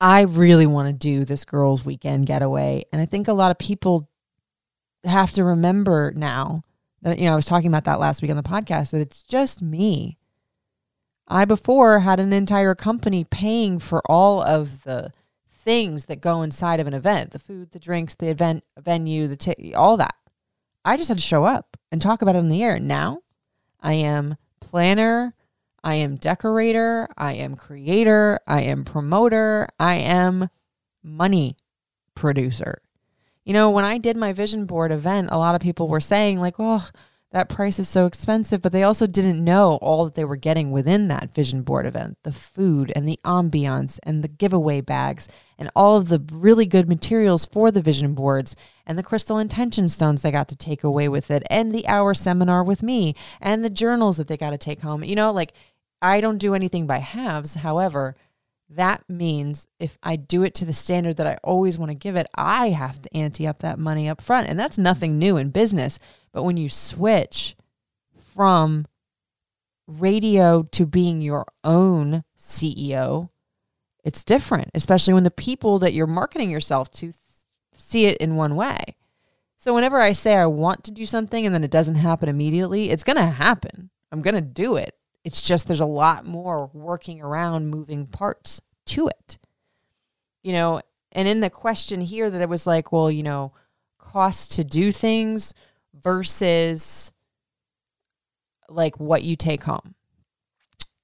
I 0.00 0.22
really 0.22 0.66
want 0.66 0.88
to 0.88 0.92
do 0.92 1.24
this 1.24 1.44
girls' 1.44 1.84
weekend 1.84 2.26
getaway. 2.26 2.84
And 2.92 3.02
I 3.02 3.06
think 3.06 3.26
a 3.26 3.32
lot 3.32 3.50
of 3.50 3.58
people 3.58 4.08
have 5.04 5.32
to 5.32 5.44
remember 5.44 6.12
now 6.14 6.62
that, 7.02 7.18
you 7.18 7.26
know, 7.26 7.32
I 7.32 7.36
was 7.36 7.46
talking 7.46 7.68
about 7.68 7.84
that 7.84 8.00
last 8.00 8.22
week 8.22 8.30
on 8.30 8.36
the 8.36 8.42
podcast 8.42 8.90
that 8.90 9.00
it's 9.00 9.22
just 9.22 9.62
me. 9.62 10.18
I 11.26 11.44
before 11.44 12.00
had 12.00 12.20
an 12.20 12.32
entire 12.32 12.74
company 12.74 13.24
paying 13.24 13.78
for 13.78 14.02
all 14.06 14.42
of 14.42 14.84
the 14.84 15.12
things 15.50 16.06
that 16.06 16.20
go 16.20 16.42
inside 16.42 16.80
of 16.80 16.86
an 16.86 16.94
event 16.94 17.32
the 17.32 17.38
food, 17.38 17.72
the 17.72 17.78
drinks, 17.78 18.14
the 18.14 18.28
event 18.28 18.64
venue, 18.78 19.26
the 19.26 19.36
t- 19.36 19.74
all 19.74 19.96
that. 19.96 20.14
I 20.84 20.96
just 20.96 21.08
had 21.08 21.18
to 21.18 21.22
show 21.22 21.44
up 21.44 21.76
and 21.92 22.00
talk 22.00 22.22
about 22.22 22.36
it 22.36 22.38
in 22.38 22.48
the 22.48 22.62
air. 22.62 22.78
Now 22.78 23.20
I 23.80 23.94
am 23.94 24.36
planner, 24.60 25.34
I 25.82 25.94
am 25.94 26.16
decorator, 26.16 27.08
I 27.16 27.34
am 27.34 27.56
creator, 27.56 28.40
I 28.46 28.62
am 28.62 28.84
promoter, 28.84 29.68
I 29.78 29.94
am 29.94 30.48
money 31.02 31.56
producer. 32.14 32.82
You 33.44 33.52
know, 33.52 33.70
when 33.70 33.84
I 33.84 33.98
did 33.98 34.16
my 34.16 34.32
vision 34.32 34.66
board 34.66 34.92
event, 34.92 35.30
a 35.30 35.38
lot 35.38 35.54
of 35.54 35.60
people 35.60 35.88
were 35.88 36.00
saying, 36.00 36.40
like, 36.40 36.56
oh, 36.58 36.88
that 37.32 37.48
price 37.48 37.78
is 37.78 37.88
so 37.88 38.06
expensive, 38.06 38.62
but 38.62 38.72
they 38.72 38.82
also 38.82 39.06
didn't 39.06 39.42
know 39.42 39.76
all 39.82 40.04
that 40.04 40.14
they 40.14 40.24
were 40.24 40.36
getting 40.36 40.70
within 40.70 41.08
that 41.08 41.34
vision 41.34 41.62
board 41.62 41.86
event 41.86 42.18
the 42.22 42.32
food 42.32 42.92
and 42.96 43.06
the 43.06 43.20
ambiance 43.24 43.98
and 44.02 44.24
the 44.24 44.28
giveaway 44.28 44.80
bags 44.80 45.28
and 45.58 45.70
all 45.74 45.96
of 45.96 46.08
the 46.08 46.22
really 46.30 46.66
good 46.66 46.88
materials 46.88 47.44
for 47.44 47.70
the 47.70 47.82
vision 47.82 48.14
boards 48.14 48.54
and 48.86 48.96
the 48.96 49.02
crystal 49.02 49.38
intention 49.38 49.88
stones 49.88 50.22
they 50.22 50.30
got 50.30 50.48
to 50.48 50.56
take 50.56 50.84
away 50.84 51.08
with 51.08 51.30
it 51.30 51.42
and 51.50 51.74
the 51.74 51.86
hour 51.88 52.14
seminar 52.14 52.62
with 52.62 52.82
me 52.82 53.14
and 53.40 53.64
the 53.64 53.70
journals 53.70 54.16
that 54.16 54.28
they 54.28 54.36
got 54.36 54.50
to 54.50 54.58
take 54.58 54.80
home. 54.80 55.02
You 55.02 55.16
know, 55.16 55.32
like 55.32 55.52
I 56.00 56.20
don't 56.20 56.38
do 56.38 56.54
anything 56.54 56.86
by 56.86 56.98
halves. 56.98 57.56
However, 57.56 58.14
that 58.70 59.02
means 59.08 59.66
if 59.80 59.98
I 60.02 60.16
do 60.16 60.42
it 60.42 60.54
to 60.56 60.64
the 60.64 60.72
standard 60.72 61.16
that 61.16 61.26
I 61.26 61.38
always 61.42 61.78
want 61.78 61.90
to 61.90 61.94
give 61.94 62.16
it, 62.16 62.26
I 62.34 62.70
have 62.70 63.00
to 63.02 63.16
ante 63.16 63.46
up 63.46 63.60
that 63.60 63.78
money 63.78 64.08
up 64.08 64.20
front. 64.20 64.48
And 64.48 64.58
that's 64.58 64.78
nothing 64.78 65.18
new 65.18 65.36
in 65.36 65.50
business. 65.50 65.98
But 66.32 66.44
when 66.44 66.56
you 66.56 66.68
switch 66.68 67.56
from 68.34 68.86
radio 69.86 70.62
to 70.62 70.86
being 70.86 71.22
your 71.22 71.46
own 71.64 72.24
CEO, 72.36 73.30
it's 74.08 74.24
different, 74.24 74.70
especially 74.72 75.12
when 75.12 75.24
the 75.24 75.30
people 75.30 75.78
that 75.80 75.92
you're 75.92 76.06
marketing 76.06 76.50
yourself 76.50 76.90
to 76.90 77.12
see 77.74 78.06
it 78.06 78.16
in 78.16 78.36
one 78.36 78.56
way. 78.56 78.96
So 79.58 79.74
whenever 79.74 80.00
I 80.00 80.12
say 80.12 80.34
I 80.34 80.46
want 80.46 80.82
to 80.84 80.90
do 80.90 81.04
something 81.04 81.44
and 81.44 81.54
then 81.54 81.62
it 81.62 81.70
doesn't 81.70 81.96
happen 81.96 82.26
immediately, 82.26 82.88
it's 82.88 83.04
going 83.04 83.18
to 83.18 83.26
happen. 83.26 83.90
I'm 84.10 84.22
going 84.22 84.34
to 84.34 84.40
do 84.40 84.76
it. 84.76 84.94
It's 85.26 85.42
just 85.42 85.66
there's 85.66 85.80
a 85.80 85.84
lot 85.84 86.24
more 86.24 86.70
working 86.72 87.20
around 87.20 87.68
moving 87.68 88.06
parts 88.06 88.62
to 88.86 89.08
it. 89.08 89.36
You 90.42 90.54
know, 90.54 90.80
and 91.12 91.28
in 91.28 91.40
the 91.40 91.50
question 91.50 92.00
here 92.00 92.30
that 92.30 92.40
it 92.40 92.48
was 92.48 92.66
like, 92.66 92.90
well, 92.90 93.10
you 93.10 93.22
know, 93.22 93.52
cost 93.98 94.52
to 94.52 94.64
do 94.64 94.90
things 94.90 95.52
versus 95.92 97.12
like 98.70 98.98
what 98.98 99.22
you 99.22 99.36
take 99.36 99.64
home. 99.64 99.94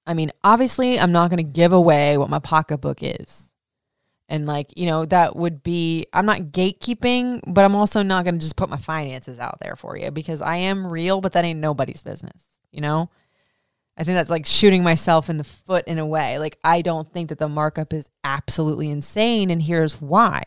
I 0.06 0.14
mean, 0.14 0.30
obviously, 0.42 0.98
I'm 0.98 1.12
not 1.12 1.30
going 1.30 1.38
to 1.38 1.50
give 1.50 1.72
away 1.72 2.18
what 2.18 2.30
my 2.30 2.38
pocketbook 2.38 2.98
is. 3.02 3.50
And 4.28 4.46
like, 4.46 4.72
you 4.76 4.86
know, 4.86 5.04
that 5.06 5.36
would 5.36 5.62
be, 5.62 6.06
I'm 6.12 6.26
not 6.26 6.40
gatekeeping, 6.40 7.40
but 7.46 7.64
I'm 7.64 7.74
also 7.74 8.02
not 8.02 8.24
going 8.24 8.34
to 8.34 8.40
just 8.40 8.56
put 8.56 8.70
my 8.70 8.78
finances 8.78 9.38
out 9.38 9.58
there 9.60 9.76
for 9.76 9.98
you 9.98 10.10
because 10.10 10.40
I 10.40 10.56
am 10.56 10.86
real, 10.86 11.20
but 11.20 11.32
that 11.32 11.44
ain't 11.44 11.60
nobody's 11.60 12.02
business, 12.02 12.44
you 12.70 12.80
know? 12.80 13.10
I 13.96 14.02
think 14.02 14.16
that's 14.16 14.30
like 14.30 14.46
shooting 14.46 14.82
myself 14.82 15.30
in 15.30 15.36
the 15.36 15.44
foot 15.44 15.86
in 15.86 15.98
a 15.98 16.06
way. 16.06 16.38
Like, 16.38 16.58
I 16.64 16.82
don't 16.82 17.12
think 17.12 17.28
that 17.28 17.38
the 17.38 17.48
markup 17.48 17.92
is 17.92 18.10
absolutely 18.24 18.90
insane. 18.90 19.50
And 19.50 19.62
here's 19.62 20.00
why. 20.00 20.42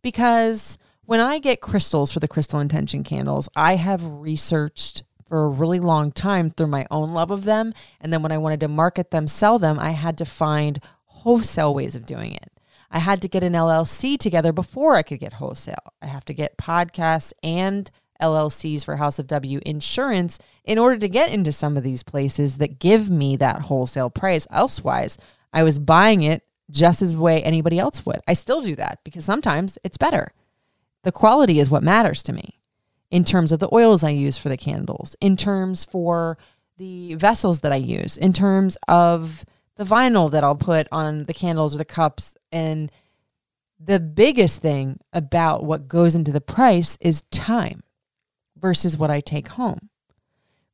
Because 0.00 0.78
when 1.04 1.20
I 1.20 1.38
get 1.38 1.60
crystals 1.60 2.12
for 2.12 2.20
the 2.20 2.28
crystal 2.28 2.60
intention 2.60 3.04
candles, 3.04 3.48
I 3.54 3.76
have 3.76 4.04
researched 4.04 5.02
for 5.28 5.44
a 5.44 5.48
really 5.48 5.80
long 5.80 6.10
time 6.10 6.50
through 6.50 6.68
my 6.68 6.86
own 6.90 7.10
love 7.10 7.30
of 7.30 7.44
them. 7.44 7.72
And 8.00 8.12
then 8.12 8.22
when 8.22 8.32
I 8.32 8.38
wanted 8.38 8.60
to 8.60 8.68
market 8.68 9.10
them, 9.10 9.26
sell 9.26 9.58
them, 9.58 9.78
I 9.78 9.90
had 9.90 10.18
to 10.18 10.24
find 10.24 10.80
wholesale 11.04 11.74
ways 11.74 11.94
of 11.94 12.06
doing 12.06 12.32
it. 12.32 12.50
I 12.90 13.00
had 13.00 13.20
to 13.22 13.28
get 13.28 13.42
an 13.42 13.52
LLC 13.52 14.16
together 14.16 14.52
before 14.52 14.96
I 14.96 15.02
could 15.02 15.20
get 15.20 15.34
wholesale. 15.34 15.92
I 16.00 16.06
have 16.06 16.24
to 16.26 16.34
get 16.34 16.56
podcasts 16.56 17.32
and 17.42 17.90
LLCs 18.20 18.84
for 18.84 18.96
House 18.96 19.18
of 19.18 19.26
W 19.26 19.60
insurance 19.66 20.38
in 20.64 20.78
order 20.78 20.96
to 20.98 21.08
get 21.08 21.30
into 21.30 21.52
some 21.52 21.76
of 21.76 21.82
these 21.82 22.02
places 22.02 22.58
that 22.58 22.78
give 22.78 23.10
me 23.10 23.36
that 23.36 23.62
wholesale 23.62 24.10
price. 24.10 24.46
Elsewise, 24.50 25.18
I 25.52 25.62
was 25.62 25.78
buying 25.78 26.22
it 26.22 26.42
just 26.70 27.02
as 27.02 27.16
way 27.16 27.42
anybody 27.42 27.78
else 27.78 28.04
would. 28.06 28.20
I 28.26 28.32
still 28.32 28.62
do 28.62 28.74
that 28.76 29.00
because 29.04 29.24
sometimes 29.24 29.78
it's 29.84 29.96
better. 29.96 30.32
The 31.04 31.12
quality 31.12 31.60
is 31.60 31.70
what 31.70 31.82
matters 31.82 32.22
to 32.24 32.32
me 32.32 32.57
in 33.10 33.24
terms 33.24 33.52
of 33.52 33.58
the 33.58 33.68
oils 33.72 34.04
I 34.04 34.10
use 34.10 34.36
for 34.36 34.48
the 34.48 34.56
candles, 34.56 35.16
in 35.20 35.36
terms 35.36 35.84
for 35.84 36.38
the 36.76 37.14
vessels 37.14 37.60
that 37.60 37.72
I 37.72 37.76
use, 37.76 38.16
in 38.16 38.32
terms 38.32 38.76
of 38.86 39.44
the 39.76 39.84
vinyl 39.84 40.30
that 40.30 40.44
I'll 40.44 40.56
put 40.56 40.88
on 40.92 41.24
the 41.24 41.34
candles 41.34 41.74
or 41.74 41.78
the 41.78 41.84
cups 41.84 42.36
and 42.52 42.90
the 43.80 44.00
biggest 44.00 44.60
thing 44.60 44.98
about 45.12 45.64
what 45.64 45.88
goes 45.88 46.14
into 46.14 46.32
the 46.32 46.40
price 46.40 46.98
is 47.00 47.22
time 47.30 47.82
versus 48.56 48.98
what 48.98 49.10
I 49.10 49.20
take 49.20 49.48
home. 49.48 49.88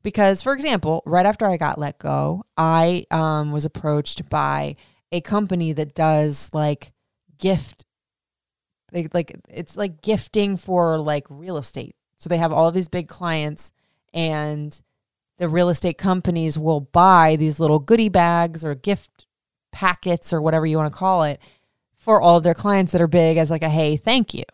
Because, 0.02 0.42
for 0.42 0.52
example, 0.52 1.02
right 1.06 1.26
after 1.26 1.46
I 1.46 1.56
got 1.56 1.78
let 1.78 1.98
go, 1.98 2.44
I 2.56 3.06
um, 3.10 3.52
was 3.52 3.64
approached 3.64 4.28
by 4.28 4.76
a 5.12 5.20
company 5.20 5.72
that 5.72 5.94
does 5.94 6.50
like 6.52 6.92
gift, 7.38 7.84
like, 8.92 9.12
like 9.14 9.38
it's 9.48 9.76
like 9.76 10.02
gifting 10.02 10.56
for 10.56 10.98
like 10.98 11.26
real 11.28 11.56
estate. 11.56 11.96
So 12.24 12.28
they 12.28 12.38
have 12.38 12.52
all 12.52 12.72
these 12.72 12.88
big 12.88 13.06
clients, 13.06 13.70
and 14.14 14.80
the 15.36 15.48
real 15.48 15.68
estate 15.68 15.98
companies 15.98 16.58
will 16.58 16.80
buy 16.80 17.36
these 17.36 17.60
little 17.60 17.78
goodie 17.78 18.08
bags 18.08 18.64
or 18.64 18.74
gift 18.74 19.26
packets 19.72 20.32
or 20.32 20.40
whatever 20.40 20.64
you 20.64 20.78
want 20.78 20.90
to 20.90 20.98
call 20.98 21.24
it 21.24 21.38
for 21.96 22.22
all 22.22 22.38
of 22.38 22.44
their 22.44 22.54
clients 22.54 22.92
that 22.92 23.00
are 23.00 23.06
big 23.06 23.36
as 23.36 23.50
like 23.50 23.62
a 23.62 23.68
hey, 23.68 23.98
thank 23.98 24.32
you 24.32 24.44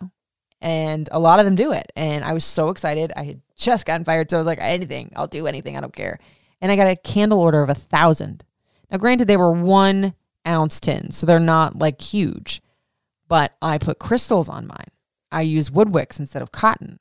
and 0.60 1.08
a 1.12 1.18
lot 1.18 1.38
of 1.38 1.44
them 1.44 1.54
do 1.54 1.72
it. 1.72 1.90
And 1.96 2.24
I 2.24 2.32
was 2.32 2.44
so 2.44 2.70
excited. 2.70 3.12
I 3.16 3.22
had 3.24 3.40
just 3.56 3.86
gotten 3.86 4.04
fired, 4.04 4.30
so 4.30 4.36
I 4.36 4.40
was 4.40 4.46
like, 4.46 4.58
anything, 4.60 5.12
I'll 5.16 5.26
do 5.26 5.46
anything, 5.46 5.76
I 5.76 5.80
don't 5.80 5.92
care. 5.92 6.18
And 6.60 6.70
I 6.70 6.76
got 6.76 6.88
a 6.88 6.96
candle 6.96 7.40
order 7.40 7.62
of 7.62 7.70
a 7.70 7.74
thousand. 7.74 8.44
Now, 8.90 8.98
granted, 8.98 9.28
they 9.28 9.36
were 9.36 9.52
one 9.52 10.14
ounce 10.46 10.80
tins, 10.80 11.16
so 11.16 11.26
they're 11.26 11.40
not 11.40 11.78
like 11.78 12.00
huge, 12.00 12.60
but 13.28 13.54
I 13.62 13.78
put 13.78 13.98
crystals 13.98 14.48
on 14.48 14.66
mine. 14.66 14.88
I 15.32 15.42
use 15.42 15.70
wood 15.70 15.94
wicks 15.94 16.18
instead 16.18 16.42
of 16.42 16.52
cotton. 16.52 16.98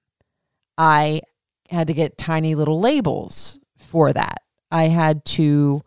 I 0.80 1.22
had 1.70 1.88
to 1.88 1.94
get 1.94 2.18
tiny 2.18 2.56
little 2.56 2.80
labels 2.80 3.60
for 3.78 4.14
that. 4.14 4.42
I 4.72 4.84
had 4.84 5.26
to 5.26 5.84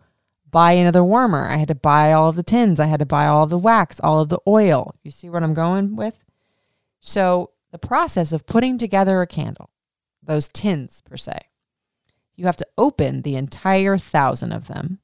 buy 0.51 0.73
another 0.73 1.03
warmer. 1.03 1.49
I 1.49 1.57
had 1.57 1.69
to 1.69 1.75
buy 1.75 2.13
all 2.13 2.29
of 2.29 2.37
the 2.37 2.43
tins. 2.43 2.79
I 2.79 2.87
had 2.87 3.01
to 3.01 3.07
buy 3.07 3.27
all 3.27 3.43
of 3.43 3.51
the 3.51 3.59
wax, 3.59 3.99
all 4.01 4.21
of 4.21 4.29
the 4.29 4.39
oil. 4.47 4.95
You 5.03 5.11
see 5.11 5.31
what 5.31 5.43
I'm 5.43 5.55
going 5.55 5.97
with? 5.97 6.23
So 7.01 7.53
the 7.71 7.79
process 7.79 8.33
of 8.33 8.47
putting 8.47 8.77
together 8.77 9.23
a 9.23 9.27
candle, 9.27 9.71
those 10.23 10.47
tins 10.47 11.01
per 11.01 11.17
se, 11.17 11.39
you 12.37 12.45
have 12.45 12.59
to 12.59 12.67
open 12.77 13.23
the 13.23 13.35
entire 13.35 13.97
thousand 13.97 14.53
of 14.53 14.69
them. 14.69 14.99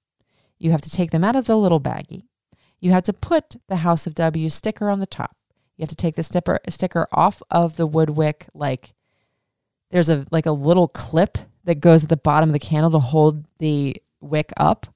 You 0.59 0.71
have 0.71 0.83
to 0.83 0.91
take 0.91 1.13
them 1.13 1.25
out 1.25 1.37
of 1.37 1.47
the 1.47 1.57
little 1.57 1.81
baggie. 1.81 2.27
You 2.79 2.93
have 2.93 3.05
to 3.05 3.13
put 3.15 3.57
the 3.69 3.77
House 3.77 4.07
of 4.07 4.15
W 4.15 4.51
sticker 4.51 4.91
on 4.91 5.01
the 5.01 5.07
top. 5.07 5.35
You 5.77 5.83
have 5.83 5.89
to 5.89 5.97
take 5.97 6.17
the 6.17 6.23
sticker 6.23 6.61
sticker 6.69 7.09
off 7.11 7.43
of 7.51 7.77
the 7.77 7.87
wood 7.87 8.11
wick. 8.11 8.49
Like 8.53 8.95
there's 9.91 10.09
a 10.09 10.27
like 10.31 10.47
a 10.47 10.53
little 10.53 10.89
clip 10.89 11.39
that 11.65 11.81
goes 11.81 12.03
at 12.03 12.09
the 12.09 12.17
bottom 12.17 12.49
of 12.49 12.53
the 12.53 12.59
candle 12.59 12.91
to 12.91 12.99
hold 12.99 13.45
the 13.59 13.97
wick 14.21 14.53
up, 14.57 14.87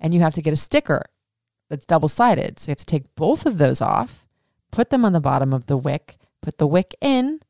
and 0.00 0.12
you 0.14 0.20
have 0.20 0.34
to 0.34 0.42
get 0.42 0.52
a 0.52 0.56
sticker 0.56 1.04
that's 1.68 1.86
double 1.86 2.08
sided. 2.08 2.58
So 2.58 2.68
you 2.68 2.72
have 2.72 2.78
to 2.78 2.86
take 2.86 3.14
both 3.14 3.46
of 3.46 3.58
those 3.58 3.80
off, 3.80 4.24
put 4.70 4.90
them 4.90 5.04
on 5.04 5.12
the 5.12 5.20
bottom 5.20 5.52
of 5.52 5.66
the 5.66 5.76
wick, 5.76 6.16
put 6.42 6.58
the 6.58 6.66
wick 6.66 6.94
in, 7.00 7.40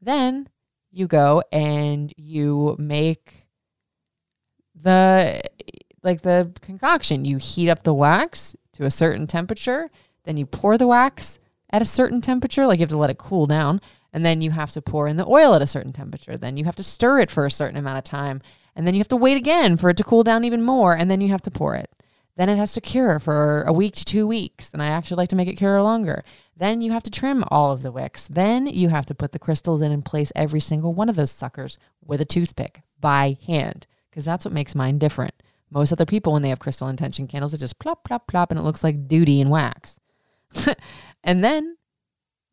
then 0.00 0.48
you 0.90 1.06
go 1.06 1.42
and 1.52 2.12
you 2.16 2.76
make 2.78 3.46
the 4.74 5.40
like 6.02 6.22
the 6.22 6.52
concoction. 6.60 7.24
You 7.24 7.36
heat 7.36 7.68
up 7.68 7.82
the 7.82 7.94
wax 7.94 8.56
to 8.74 8.84
a 8.84 8.90
certain 8.90 9.26
temperature, 9.26 9.90
then 10.24 10.36
you 10.36 10.46
pour 10.46 10.78
the 10.78 10.86
wax 10.86 11.38
at 11.70 11.82
a 11.82 11.86
certain 11.86 12.20
temperature, 12.20 12.66
like 12.66 12.78
you 12.78 12.82
have 12.82 12.90
to 12.90 12.98
let 12.98 13.10
it 13.10 13.18
cool 13.18 13.46
down, 13.46 13.80
and 14.12 14.24
then 14.24 14.40
you 14.40 14.50
have 14.50 14.70
to 14.72 14.82
pour 14.82 15.06
in 15.06 15.16
the 15.16 15.26
oil 15.26 15.54
at 15.54 15.62
a 15.62 15.66
certain 15.66 15.92
temperature. 15.92 16.36
Then 16.36 16.56
you 16.56 16.64
have 16.64 16.76
to 16.76 16.82
stir 16.82 17.20
it 17.20 17.30
for 17.30 17.46
a 17.46 17.50
certain 17.50 17.76
amount 17.76 17.98
of 17.98 18.04
time, 18.04 18.40
and 18.74 18.86
then 18.86 18.94
you 18.94 19.00
have 19.00 19.08
to 19.08 19.16
wait 19.16 19.36
again 19.36 19.76
for 19.76 19.90
it 19.90 19.96
to 19.98 20.04
cool 20.04 20.22
down 20.22 20.44
even 20.44 20.62
more, 20.62 20.96
and 20.96 21.10
then 21.10 21.20
you 21.20 21.28
have 21.28 21.42
to 21.42 21.50
pour 21.50 21.74
it. 21.74 21.90
Then 22.36 22.48
it 22.48 22.56
has 22.56 22.72
to 22.72 22.80
cure 22.80 23.18
for 23.18 23.62
a 23.64 23.72
week 23.72 23.94
to 23.96 24.04
two 24.04 24.26
weeks, 24.26 24.72
and 24.72 24.82
I 24.82 24.86
actually 24.86 25.18
like 25.18 25.28
to 25.28 25.36
make 25.36 25.48
it 25.48 25.56
cure 25.56 25.82
longer. 25.82 26.24
Then 26.56 26.80
you 26.80 26.92
have 26.92 27.02
to 27.02 27.10
trim 27.10 27.44
all 27.48 27.72
of 27.72 27.82
the 27.82 27.92
wicks. 27.92 28.28
Then 28.28 28.66
you 28.66 28.88
have 28.88 29.06
to 29.06 29.14
put 29.14 29.32
the 29.32 29.38
crystals 29.38 29.80
in 29.80 29.92
and 29.92 30.04
place 30.04 30.32
every 30.34 30.60
single 30.60 30.94
one 30.94 31.08
of 31.08 31.16
those 31.16 31.30
suckers 31.30 31.78
with 32.04 32.20
a 32.20 32.24
toothpick 32.24 32.82
by 33.00 33.36
hand 33.46 33.86
because 34.10 34.24
that's 34.24 34.44
what 34.44 34.54
makes 34.54 34.74
mine 34.74 34.98
different. 34.98 35.34
Most 35.70 35.92
other 35.92 36.06
people, 36.06 36.32
when 36.32 36.42
they 36.42 36.48
have 36.48 36.58
crystal 36.58 36.88
intention 36.88 37.26
candles, 37.26 37.54
it 37.54 37.58
just 37.58 37.78
plop, 37.78 38.04
plop, 38.04 38.26
plop, 38.26 38.50
and 38.50 38.58
it 38.58 38.64
looks 38.64 38.82
like 38.82 39.06
duty 39.06 39.40
and 39.40 39.50
wax. 39.50 40.00
and 41.24 41.44
then 41.44 41.76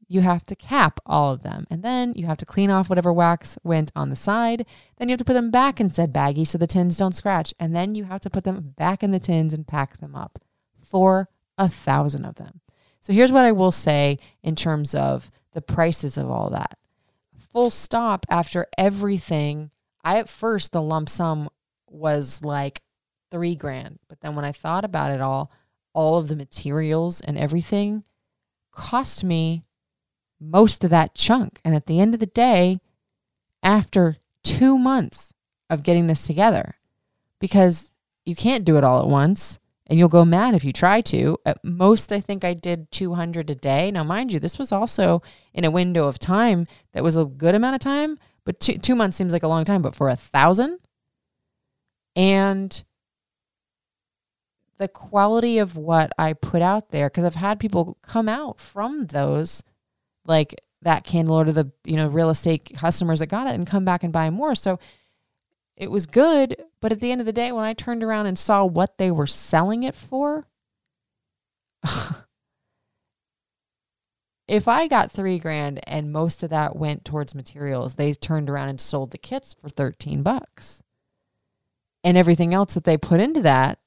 you 0.07 0.21
have 0.21 0.45
to 0.45 0.55
cap 0.55 0.99
all 1.05 1.33
of 1.33 1.43
them. 1.43 1.65
And 1.69 1.83
then 1.83 2.13
you 2.15 2.27
have 2.27 2.37
to 2.37 2.45
clean 2.45 2.69
off 2.69 2.89
whatever 2.89 3.11
wax 3.11 3.57
went 3.63 3.91
on 3.95 4.09
the 4.09 4.15
side. 4.15 4.65
Then 4.97 5.09
you 5.09 5.13
have 5.13 5.19
to 5.19 5.25
put 5.25 5.33
them 5.33 5.51
back 5.51 5.79
in 5.79 5.89
said 5.89 6.13
baggie 6.13 6.47
so 6.47 6.57
the 6.57 6.67
tins 6.67 6.97
don't 6.97 7.15
scratch. 7.15 7.53
And 7.59 7.75
then 7.75 7.95
you 7.95 8.05
have 8.05 8.21
to 8.21 8.29
put 8.29 8.43
them 8.43 8.73
back 8.77 9.03
in 9.03 9.11
the 9.11 9.19
tins 9.19 9.53
and 9.53 9.67
pack 9.67 9.99
them 9.99 10.15
up 10.15 10.39
for 10.81 11.29
a 11.57 11.67
thousand 11.67 12.25
of 12.25 12.35
them. 12.35 12.61
So 13.01 13.13
here's 13.13 13.31
what 13.31 13.45
I 13.45 13.51
will 13.51 13.71
say 13.71 14.19
in 14.41 14.55
terms 14.55 14.95
of 14.95 15.31
the 15.53 15.61
prices 15.61 16.17
of 16.17 16.29
all 16.29 16.49
that. 16.51 16.77
Full 17.37 17.69
stop 17.69 18.25
after 18.29 18.67
everything. 18.77 19.71
I 20.03 20.17
at 20.17 20.29
first 20.29 20.71
the 20.71 20.81
lump 20.81 21.09
sum 21.09 21.49
was 21.89 22.43
like 22.43 22.81
three 23.31 23.55
grand. 23.55 23.99
But 24.07 24.21
then 24.21 24.35
when 24.35 24.45
I 24.45 24.51
thought 24.51 24.85
about 24.85 25.11
it 25.11 25.21
all, 25.21 25.51
all 25.93 26.17
of 26.17 26.27
the 26.27 26.35
materials 26.35 27.21
and 27.21 27.37
everything 27.37 28.03
cost 28.71 29.23
me 29.23 29.63
most 30.39 30.83
of 30.83 30.89
that 30.89 31.15
chunk. 31.15 31.59
And 31.63 31.75
at 31.75 31.85
the 31.85 31.99
end 31.99 32.13
of 32.13 32.19
the 32.19 32.25
day, 32.25 32.79
after 33.63 34.17
two 34.43 34.77
months 34.77 35.33
of 35.69 35.83
getting 35.83 36.07
this 36.07 36.23
together 36.23 36.75
because 37.39 37.91
you 38.25 38.35
can't 38.35 38.65
do 38.65 38.77
it 38.77 38.83
all 38.83 39.01
at 39.01 39.09
once 39.09 39.59
and 39.87 39.97
you'll 39.97 40.09
go 40.09 40.25
mad 40.25 40.53
if 40.53 40.63
you 40.63 40.73
try 40.73 41.01
to. 41.01 41.37
At 41.45 41.63
most, 41.63 42.11
I 42.11 42.19
think 42.19 42.43
I 42.43 42.53
did 42.53 42.91
200 42.91 43.49
a 43.49 43.55
day. 43.55 43.89
Now, 43.89 44.03
mind 44.03 44.33
you, 44.33 44.39
this 44.39 44.59
was 44.59 44.71
also 44.71 45.21
in 45.53 45.65
a 45.65 45.71
window 45.71 46.07
of 46.07 46.19
time 46.19 46.67
that 46.93 47.03
was 47.03 47.15
a 47.15 47.25
good 47.25 47.55
amount 47.55 47.75
of 47.75 47.81
time, 47.81 48.19
but 48.43 48.59
two, 48.59 48.77
two 48.77 48.95
months 48.95 49.17
seems 49.17 49.33
like 49.33 49.43
a 49.43 49.47
long 49.47 49.65
time. 49.65 49.81
But 49.81 49.95
for 49.95 50.09
a 50.09 50.15
thousand, 50.15 50.79
and 52.15 52.83
the 54.77 54.87
quality 54.87 55.57
of 55.57 55.77
what 55.77 56.11
I 56.17 56.33
put 56.33 56.61
out 56.61 56.89
there, 56.91 57.09
because 57.09 57.23
I've 57.23 57.35
had 57.35 57.59
people 57.59 57.97
come 58.01 58.27
out 58.27 58.59
from 58.59 59.07
those, 59.07 59.63
like 60.27 60.55
that 60.83 61.03
candle 61.03 61.39
or 61.39 61.45
to 61.45 61.51
the 61.51 61.71
you 61.83 61.95
know 61.95 62.07
real 62.07 62.29
estate 62.29 62.71
customers 62.75 63.19
that 63.19 63.27
got 63.27 63.47
it 63.47 63.55
and 63.55 63.65
come 63.65 63.85
back 63.85 64.03
and 64.03 64.13
buy 64.13 64.29
more. 64.29 64.53
So 64.53 64.79
it 65.75 65.89
was 65.91 66.05
good, 66.05 66.55
but 66.81 66.91
at 66.91 66.99
the 66.99 67.11
end 67.11 67.21
of 67.21 67.27
the 67.27 67.33
day, 67.33 67.51
when 67.51 67.63
I 67.63 67.73
turned 67.73 68.03
around 68.03 68.25
and 68.27 68.37
saw 68.37 68.65
what 68.65 68.97
they 68.97 69.11
were 69.11 69.27
selling 69.27 69.83
it 69.83 69.95
for, 69.95 70.47
if 74.47 74.67
I 74.67 74.87
got 74.87 75.11
three 75.11 75.37
grand 75.37 75.79
and 75.85 76.11
most 76.11 76.41
of 76.43 76.49
that 76.49 76.75
went 76.75 77.05
towards 77.05 77.35
materials, 77.35 77.95
they 77.95 78.13
turned 78.13 78.49
around 78.49 78.69
and 78.69 78.81
sold 78.81 79.11
the 79.11 79.19
kits 79.19 79.53
for 79.53 79.69
13 79.69 80.23
bucks. 80.23 80.81
And 82.03 82.17
everything 82.17 82.53
else 82.53 82.73
that 82.73 82.83
they 82.83 82.97
put 82.97 83.19
into 83.19 83.41
that 83.41 83.79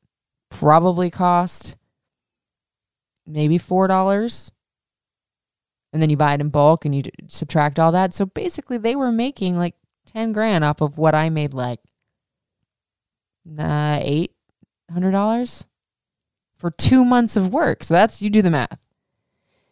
probably 0.51 1.11
cost 1.11 1.75
maybe 3.27 3.59
$4. 3.59 4.51
And 5.93 6.01
then 6.01 6.11
you 6.11 6.17
buy 6.17 6.35
it 6.35 6.41
in 6.41 6.51
bulk 6.51 6.85
and 6.85 6.95
you 6.95 7.03
subtract 7.29 7.79
all 7.79 7.93
that. 7.93 8.15
So 8.15 8.27
basically, 8.27 8.79
they 8.79 8.95
were 8.95 9.11
making 9.11 9.59
like 9.59 9.75
10 10.07 10.33
grand 10.33 10.65
off 10.65 10.81
of 10.81 10.99
what 10.99 11.15
I 11.15 11.31
made 11.31 11.53
like 11.53 11.81
uh, 13.59 13.99
$800 14.93 15.65
for 16.57 16.71
two 16.71 17.05
months 17.05 17.37
of 17.37 17.53
work. 17.53 17.83
So 17.83 17.95
that's, 17.95 18.23
you 18.23 18.31
do 18.31 18.43
the 18.43 18.51
math. 18.51 18.79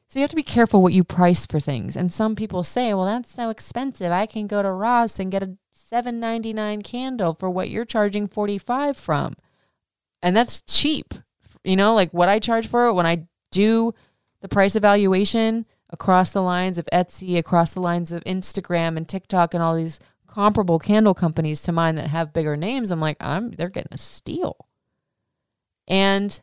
So 0.09 0.19
you 0.19 0.23
have 0.23 0.31
to 0.31 0.37
be 0.37 0.43
careful 0.43 0.83
what 0.83 0.95
you 0.95 1.05
price 1.05 1.47
for 1.47 1.61
things. 1.61 1.95
And 1.95 2.11
some 2.11 2.35
people 2.35 2.63
say, 2.63 2.95
well, 2.95 3.05
that's 3.05 3.31
so 3.31 3.51
expensive. 3.51 4.11
I 4.11 4.25
can 4.25 4.47
go 4.47 4.63
to 4.63 4.71
Ross 4.71 5.19
and 5.19 5.31
get 5.31 5.43
a 5.43 5.57
$7.99 5.77 6.83
candle 6.83 7.35
for 7.35 7.51
what 7.51 7.69
you're 7.69 7.85
charging 7.85 8.27
45 8.27 8.97
from. 8.97 9.35
And 10.23 10.35
that's 10.35 10.63
cheap. 10.63 11.15
You 11.63 11.77
know, 11.77 11.95
like 11.95 12.13
what 12.13 12.31
I 12.31 12.39
charge 12.39 12.67
for 12.67 12.87
it 12.87 12.95
when 12.95 13.05
I 13.05 13.27
do 13.51 13.93
the 14.41 14.49
price 14.49 14.77
evaluation 14.77 15.67
across 15.91 16.33
the 16.33 16.43
lines 16.43 16.79
of 16.79 16.89
Etsy, 16.93 17.39
across 17.39 17.75
the 17.75 17.81
lines 17.81 18.13
of 18.13 18.25
Instagram 18.25 18.97
and 18.97 19.09
TikTok 19.09 19.55
and 19.55 19.63
all 19.63 19.75
these 19.75 20.01
comparable 20.27 20.79
candle 20.79 21.15
companies 21.15 21.63
to 21.63 21.73
mine 21.73 21.97
that 21.97 22.09
have 22.09 22.33
bigger 22.33 22.57
names, 22.57 22.91
I'm 22.91 23.01
like, 23.01 23.17
I'm 23.21 23.51
they're 23.53 23.69
getting 23.69 23.95
a 23.95 23.99
steal. 23.99 24.67
And 25.87 26.39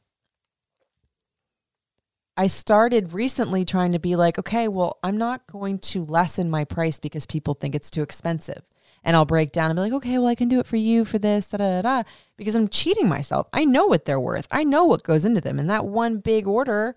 I 2.38 2.47
started 2.47 3.13
recently 3.13 3.63
trying 3.63 3.93
to 3.93 3.99
be 3.99 4.15
like, 4.15 4.38
okay, 4.38 4.67
well, 4.67 4.97
I'm 5.03 5.17
not 5.17 5.47
going 5.47 5.79
to 5.79 6.03
lessen 6.03 6.49
my 6.49 6.65
price 6.65 6.99
because 6.99 7.25
people 7.25 7.53
think 7.53 7.75
it's 7.75 7.91
too 7.91 8.01
expensive. 8.01 8.63
And 9.03 9.15
I'll 9.15 9.25
break 9.25 9.51
down 9.51 9.69
and 9.69 9.77
be 9.77 9.81
like, 9.81 9.93
okay, 9.93 10.17
well, 10.17 10.27
I 10.27 10.36
can 10.36 10.49
do 10.49 10.60
it 10.60 10.65
for 10.65 10.77
you 10.77 11.05
for 11.05 11.19
this, 11.19 11.49
da 11.49 11.58
da 11.58 11.81
da, 11.84 12.03
because 12.38 12.55
I'm 12.55 12.67
cheating 12.67 13.08
myself. 13.08 13.47
I 13.53 13.63
know 13.63 13.86
what 13.86 14.05
they're 14.05 14.19
worth. 14.19 14.47
I 14.49 14.63
know 14.63 14.84
what 14.84 15.03
goes 15.03 15.23
into 15.23 15.41
them. 15.41 15.60
And 15.60 15.69
that 15.69 15.86
one 15.86 16.17
big 16.17 16.47
order, 16.47 16.95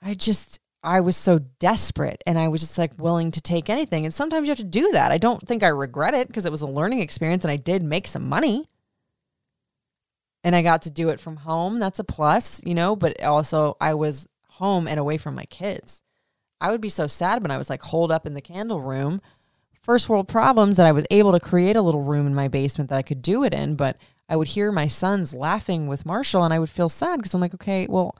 I 0.00 0.14
just 0.14 0.60
I 0.82 1.00
was 1.00 1.16
so 1.16 1.40
desperate 1.58 2.22
and 2.26 2.38
I 2.38 2.48
was 2.48 2.60
just 2.60 2.78
like 2.78 2.92
willing 2.98 3.30
to 3.32 3.40
take 3.40 3.68
anything. 3.68 4.04
And 4.04 4.14
sometimes 4.14 4.46
you 4.46 4.50
have 4.50 4.58
to 4.58 4.64
do 4.64 4.92
that. 4.92 5.10
I 5.10 5.18
don't 5.18 5.46
think 5.46 5.62
I 5.62 5.68
regret 5.68 6.14
it 6.14 6.28
because 6.28 6.46
it 6.46 6.52
was 6.52 6.62
a 6.62 6.68
learning 6.68 7.00
experience 7.00 7.44
and 7.44 7.50
I 7.50 7.56
did 7.56 7.82
make 7.82 8.06
some 8.06 8.28
money. 8.28 8.68
And 10.44 10.54
I 10.54 10.62
got 10.62 10.82
to 10.82 10.90
do 10.90 11.08
it 11.08 11.18
from 11.18 11.38
home. 11.38 11.80
That's 11.80 11.98
a 11.98 12.04
plus, 12.04 12.62
you 12.64 12.74
know, 12.74 12.94
but 12.94 13.22
also 13.22 13.76
I 13.80 13.94
was 13.94 14.28
home 14.50 14.86
and 14.86 15.00
away 15.00 15.18
from 15.18 15.34
my 15.34 15.44
kids. 15.46 16.02
I 16.60 16.70
would 16.70 16.80
be 16.80 16.88
so 16.88 17.06
sad 17.06 17.42
when 17.42 17.50
I 17.50 17.58
was 17.58 17.68
like 17.68 17.82
holed 17.82 18.12
up 18.12 18.24
in 18.24 18.34
the 18.34 18.40
candle 18.40 18.80
room. 18.80 19.20
First 19.82 20.08
world 20.08 20.28
problems 20.28 20.76
that 20.76 20.86
I 20.86 20.92
was 20.92 21.06
able 21.10 21.32
to 21.32 21.40
create 21.40 21.76
a 21.76 21.82
little 21.82 22.02
room 22.02 22.26
in 22.26 22.34
my 22.34 22.48
basement 22.48 22.90
that 22.90 22.98
I 22.98 23.02
could 23.02 23.22
do 23.22 23.42
it 23.42 23.54
in, 23.54 23.74
but 23.74 23.96
I 24.28 24.36
would 24.36 24.48
hear 24.48 24.70
my 24.70 24.86
sons 24.86 25.34
laughing 25.34 25.86
with 25.86 26.06
Marshall 26.06 26.44
and 26.44 26.52
I 26.52 26.58
would 26.58 26.70
feel 26.70 26.88
sad 26.88 27.16
because 27.16 27.34
I'm 27.34 27.40
like, 27.40 27.54
okay, 27.54 27.86
well, 27.88 28.14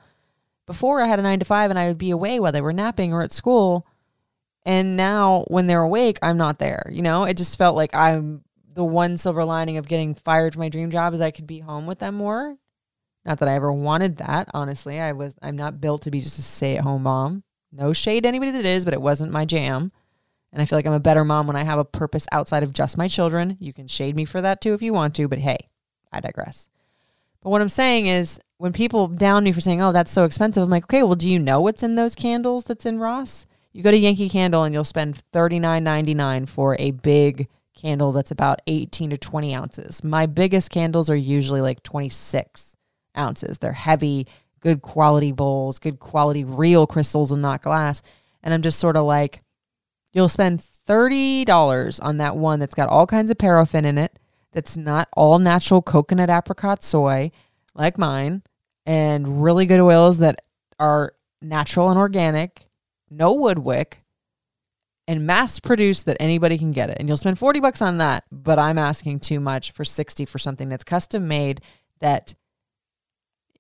before 0.69 1.01
I 1.01 1.07
had 1.07 1.19
a 1.19 1.23
nine 1.23 1.41
to 1.41 1.45
five 1.45 1.71
and 1.71 1.79
I 1.79 1.89
would 1.89 1.99
be 1.99 2.11
away 2.11 2.39
while 2.39 2.53
they 2.53 2.61
were 2.61 2.75
napping 2.75 3.13
or 3.13 3.23
at 3.23 3.33
school. 3.33 3.87
And 4.65 4.97
now 4.97 5.45
when 5.49 5.67
they're 5.67 5.83
awake, 5.83 6.19
I'm 6.23 6.37
not 6.37 6.59
there. 6.59 6.89
You 6.93 7.01
know, 7.03 7.25
it 7.25 7.39
just 7.39 7.57
felt 7.59 7.75
like 7.75 7.95
I'm 7.95 8.45
the 8.75 8.85
one 8.85 9.17
silver 9.17 9.45
lining 9.45 9.79
of 9.79 9.89
getting 9.89 10.15
fired 10.15 10.53
from 10.53 10.61
my 10.61 10.69
dream 10.69 10.91
job 10.91 11.15
is 11.15 11.23
I 11.23 11.31
could 11.31 11.47
be 11.47 11.59
home 11.59 11.87
with 11.87 11.99
them 11.99 12.17
more. 12.17 12.57
Not 13.25 13.39
that 13.39 13.49
I 13.49 13.55
ever 13.55 13.73
wanted 13.73 14.19
that, 14.19 14.49
honestly. 14.53 15.01
I 15.01 15.13
was 15.13 15.37
I'm 15.43 15.57
not 15.57 15.81
built 15.81 16.03
to 16.03 16.11
be 16.11 16.21
just 16.21 16.39
a 16.39 16.43
stay-at-home 16.43 17.03
mom. 17.03 17.45
No 17.73 17.95
shade 17.95 18.23
to 18.23 18.29
anybody 18.29 18.51
that 18.53 18.67
is, 18.67 18.85
but 18.85 18.95
it 18.95 19.01
wasn't 19.01 19.33
my 19.33 19.47
jam. 19.47 19.91
And 20.53 20.61
I 20.61 20.67
feel 20.67 20.79
like 20.79 20.87
I'm 20.87 20.93
a 20.93 21.01
better 21.01 21.25
mom 21.25 21.47
when 21.47 21.57
I 21.57 21.65
have 21.65 21.79
a 21.79 21.85
purpose 21.85 22.27
outside 22.31 22.63
of 22.63 22.75
just 22.75 22.99
my 22.99 23.09
children. 23.09 23.57
You 23.59 23.73
can 23.73 23.89
shade 23.89 24.17
me 24.17 24.27
for 24.27 24.43
that 24.43 24.61
too 24.61 24.75
if 24.75 24.83
you 24.83 24.93
want 24.93 25.15
to, 25.17 25.29
but 25.29 25.39
hey, 25.39 25.69
I 26.13 26.21
digress. 26.21 26.69
But 27.43 27.51
what 27.51 27.63
I'm 27.63 27.69
saying 27.69 28.07
is, 28.07 28.41
when 28.59 28.73
people 28.73 29.07
down 29.09 29.45
me 29.45 29.53
for 29.53 29.61
saying, 29.61 29.81
"Oh, 29.81 29.93
that's 29.93 30.11
so 30.11 30.25
expensive," 30.25 30.63
I'm 30.63 30.71
like, 30.71 30.85
"Okay, 30.85 31.03
well, 31.03 31.15
do 31.15 31.29
you 31.29 31.39
know 31.39 31.61
what's 31.61 31.83
in 31.83 31.95
those 31.95 32.15
candles 32.15 32.65
that's 32.65 32.87
in 32.87 32.99
Ross?" 32.99 33.47
You 33.73 33.83
go 33.83 33.91
to 33.91 33.97
Yankee 33.97 34.29
Candle 34.29 34.65
and 34.65 34.75
you'll 34.75 34.85
spend 34.85 35.17
thirty 35.33 35.59
nine 35.59 35.85
ninety 35.85 36.15
nine 36.15 36.47
for 36.47 36.77
a 36.81 36.91
big 36.91 37.49
candle 37.77 38.11
that's 38.11 38.33
about 38.33 38.61
eighteen 38.67 39.11
to 39.11 39.17
twenty 39.17 39.55
ounces. 39.55 40.03
My 40.03 40.27
biggest 40.27 40.71
candles 40.71 41.09
are 41.09 41.17
usually 41.17 41.61
like 41.61 41.83
twenty 41.85 42.09
six 42.09 42.75
ounces. 43.17 43.59
They're 43.59 43.73
heavy, 43.73 44.27
good 44.61 44.83
quality 44.83 45.31
bowls, 45.31 45.79
good 45.79 46.01
quality 46.01 46.43
real 46.45 46.89
crystals 46.89 47.31
and 47.31 47.43
not 47.43 47.63
glass. 47.63 48.03
And 48.43 48.53
I'm 48.53 48.63
just 48.63 48.81
sort 48.81 48.97
of 48.97 49.05
like, 49.05 49.43
you'll 50.13 50.29
spend 50.29 50.63
thirty 50.63 51.45
dollars 51.45 52.01
on 52.01 52.17
that 52.19 52.37
one 52.37 52.59
that's 52.59 52.75
got 52.75 52.89
all 52.89 53.07
kinds 53.07 53.31
of 53.31 53.39
paraffin 53.39 53.85
in 53.85 53.99
it 53.99 54.19
that's 54.59 54.77
not 54.77 55.09
all 55.17 55.39
natural 55.39 55.81
coconut 55.81 56.29
apricot 56.29 56.83
soy 56.83 57.31
like 57.77 57.97
mine 57.97 58.43
and 58.85 59.41
really 59.45 59.67
good 59.67 59.79
oils 59.79 60.19
that 60.19 60.43
are 60.81 61.13
natural 61.41 61.91
and 61.91 61.99
organic, 61.99 62.67
no 63.09 63.35
wood 63.35 63.61
wick, 63.61 64.03
and 65.07 65.25
mass 65.25 65.61
produced 65.61 66.07
that 66.07 66.17
anybody 66.19 66.59
can 66.59 66.73
get 66.73 66.91
it. 66.91 66.97
And 66.99 67.07
you'll 67.07 67.17
spend 67.17 67.39
40 67.39 67.61
bucks 67.61 67.81
on 67.81 67.99
that, 67.99 68.25
but 68.33 68.59
I'm 68.59 68.79
asking 68.79 69.21
too 69.21 69.39
much 69.39 69.71
for 69.71 69.85
60 69.85 70.25
for 70.25 70.41
something 70.41 70.69
that's 70.69 70.83
custom 70.83 71.29
made 71.29 71.61
that 72.01 72.35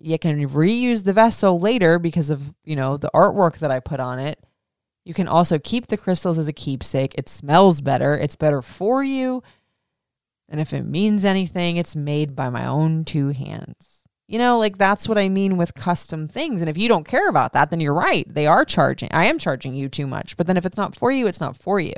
you 0.01 0.19
can 0.19 0.49
reuse 0.49 1.05
the 1.05 1.13
vessel 1.13 1.61
later 1.61 2.01
because 2.01 2.29
of, 2.29 2.53
you 2.65 2.75
know, 2.75 2.97
the 2.97 3.11
artwork 3.15 3.59
that 3.59 3.71
I 3.71 3.79
put 3.79 4.01
on 4.01 4.19
it. 4.19 4.45
You 5.05 5.15
can 5.15 5.29
also 5.29 5.61
keep 5.61 5.87
the 5.87 5.97
crystals 5.97 6.39
as 6.39 6.49
a 6.49 6.53
keepsake. 6.53 7.15
It 7.17 7.29
smells 7.29 7.81
better. 7.81 8.19
It's 8.19 8.35
better 8.35 8.63
for 8.63 9.05
you. 9.05 9.45
And 10.49 10.61
if 10.61 10.73
it 10.73 10.85
means 10.85 11.25
anything, 11.25 11.77
it's 11.77 11.95
made 11.95 12.35
by 12.35 12.49
my 12.49 12.67
own 12.67 13.05
two 13.05 13.29
hands. 13.29 14.07
You 14.27 14.39
know, 14.39 14.59
like 14.59 14.77
that's 14.77 15.09
what 15.09 15.19
I 15.19 15.29
mean 15.29 15.57
with 15.57 15.75
custom 15.75 16.29
things. 16.29 16.61
And 16.61 16.69
if 16.69 16.77
you 16.77 16.89
don't 16.89 17.07
care 17.07 17.29
about 17.29 17.55
that, 17.55 17.71
then 17.71 17.81
you're 17.81 17.95
right. 17.95 18.27
They 18.33 18.47
are 18.47 18.65
charging. 18.65 19.11
I 19.13 19.27
am 19.27 19.39
charging 19.39 19.75
you 19.75 19.89
too 19.89 20.07
much. 20.07 20.37
But 20.37 20.47
then 20.47 20.57
if 20.57 20.67
it's 20.67 20.77
not 20.77 20.95
for 20.95 21.11
you, 21.11 21.27
it's 21.27 21.41
not 21.41 21.57
for 21.57 21.81
you. 21.81 21.95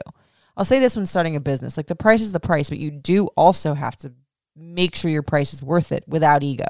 I'll 0.56 0.64
say 0.64 0.78
this 0.78 0.96
when 0.96 1.06
starting 1.06 1.36
a 1.36 1.40
business 1.40 1.76
like 1.76 1.86
the 1.86 1.96
price 1.96 2.20
is 2.20 2.32
the 2.32 2.40
price, 2.40 2.68
but 2.68 2.78
you 2.78 2.90
do 2.90 3.26
also 3.36 3.74
have 3.74 3.96
to 3.98 4.12
make 4.56 4.94
sure 4.94 5.10
your 5.10 5.22
price 5.22 5.52
is 5.52 5.62
worth 5.62 5.90
it 5.90 6.04
without 6.06 6.42
ego. 6.42 6.66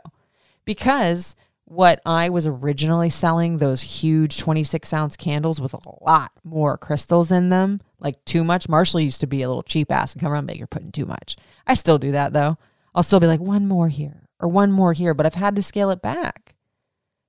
Because 0.65 1.37
what 1.65 2.01
I 2.05 2.31
was 2.31 2.47
originally 2.47 3.11
selling, 3.11 3.57
those 3.57 3.83
huge 3.83 4.39
26 4.39 4.93
ounce 4.93 5.17
candles 5.17 5.61
with 5.61 5.75
a 5.75 5.81
lot 6.01 6.33
more 6.43 6.77
crystals 6.79 7.31
in 7.31 7.49
them, 7.49 7.81
like 8.01 8.25
too 8.25 8.45
much. 8.45 8.69
Marshall 8.69 9.01
used 9.01 9.21
to 9.21 9.27
be 9.27 9.43
a 9.43 9.49
little 9.49 9.63
cheap 9.63 9.91
ass 9.93 10.13
and 10.13 10.21
come 10.21 10.33
around 10.33 10.49
like, 10.49 10.59
you're 10.59 10.67
putting 10.67 10.93
too 10.93 11.07
much. 11.07 11.37
I 11.67 11.75
still 11.75 11.99
do 11.99 12.13
that 12.13 12.33
though. 12.33 12.59
I'll 12.95 13.03
still 13.03 13.21
be 13.21 13.27
like, 13.27 13.41
one 13.41 13.67
more 13.67 13.89
here 13.89 14.29
or 14.41 14.49
one 14.49 14.73
more 14.73 14.93
here, 14.93 15.15
but 15.15 15.27
I've 15.27 15.35
had 15.35 15.57
to 15.57 15.63
scale 15.63 15.91
it 15.91 16.03
back 16.03 16.55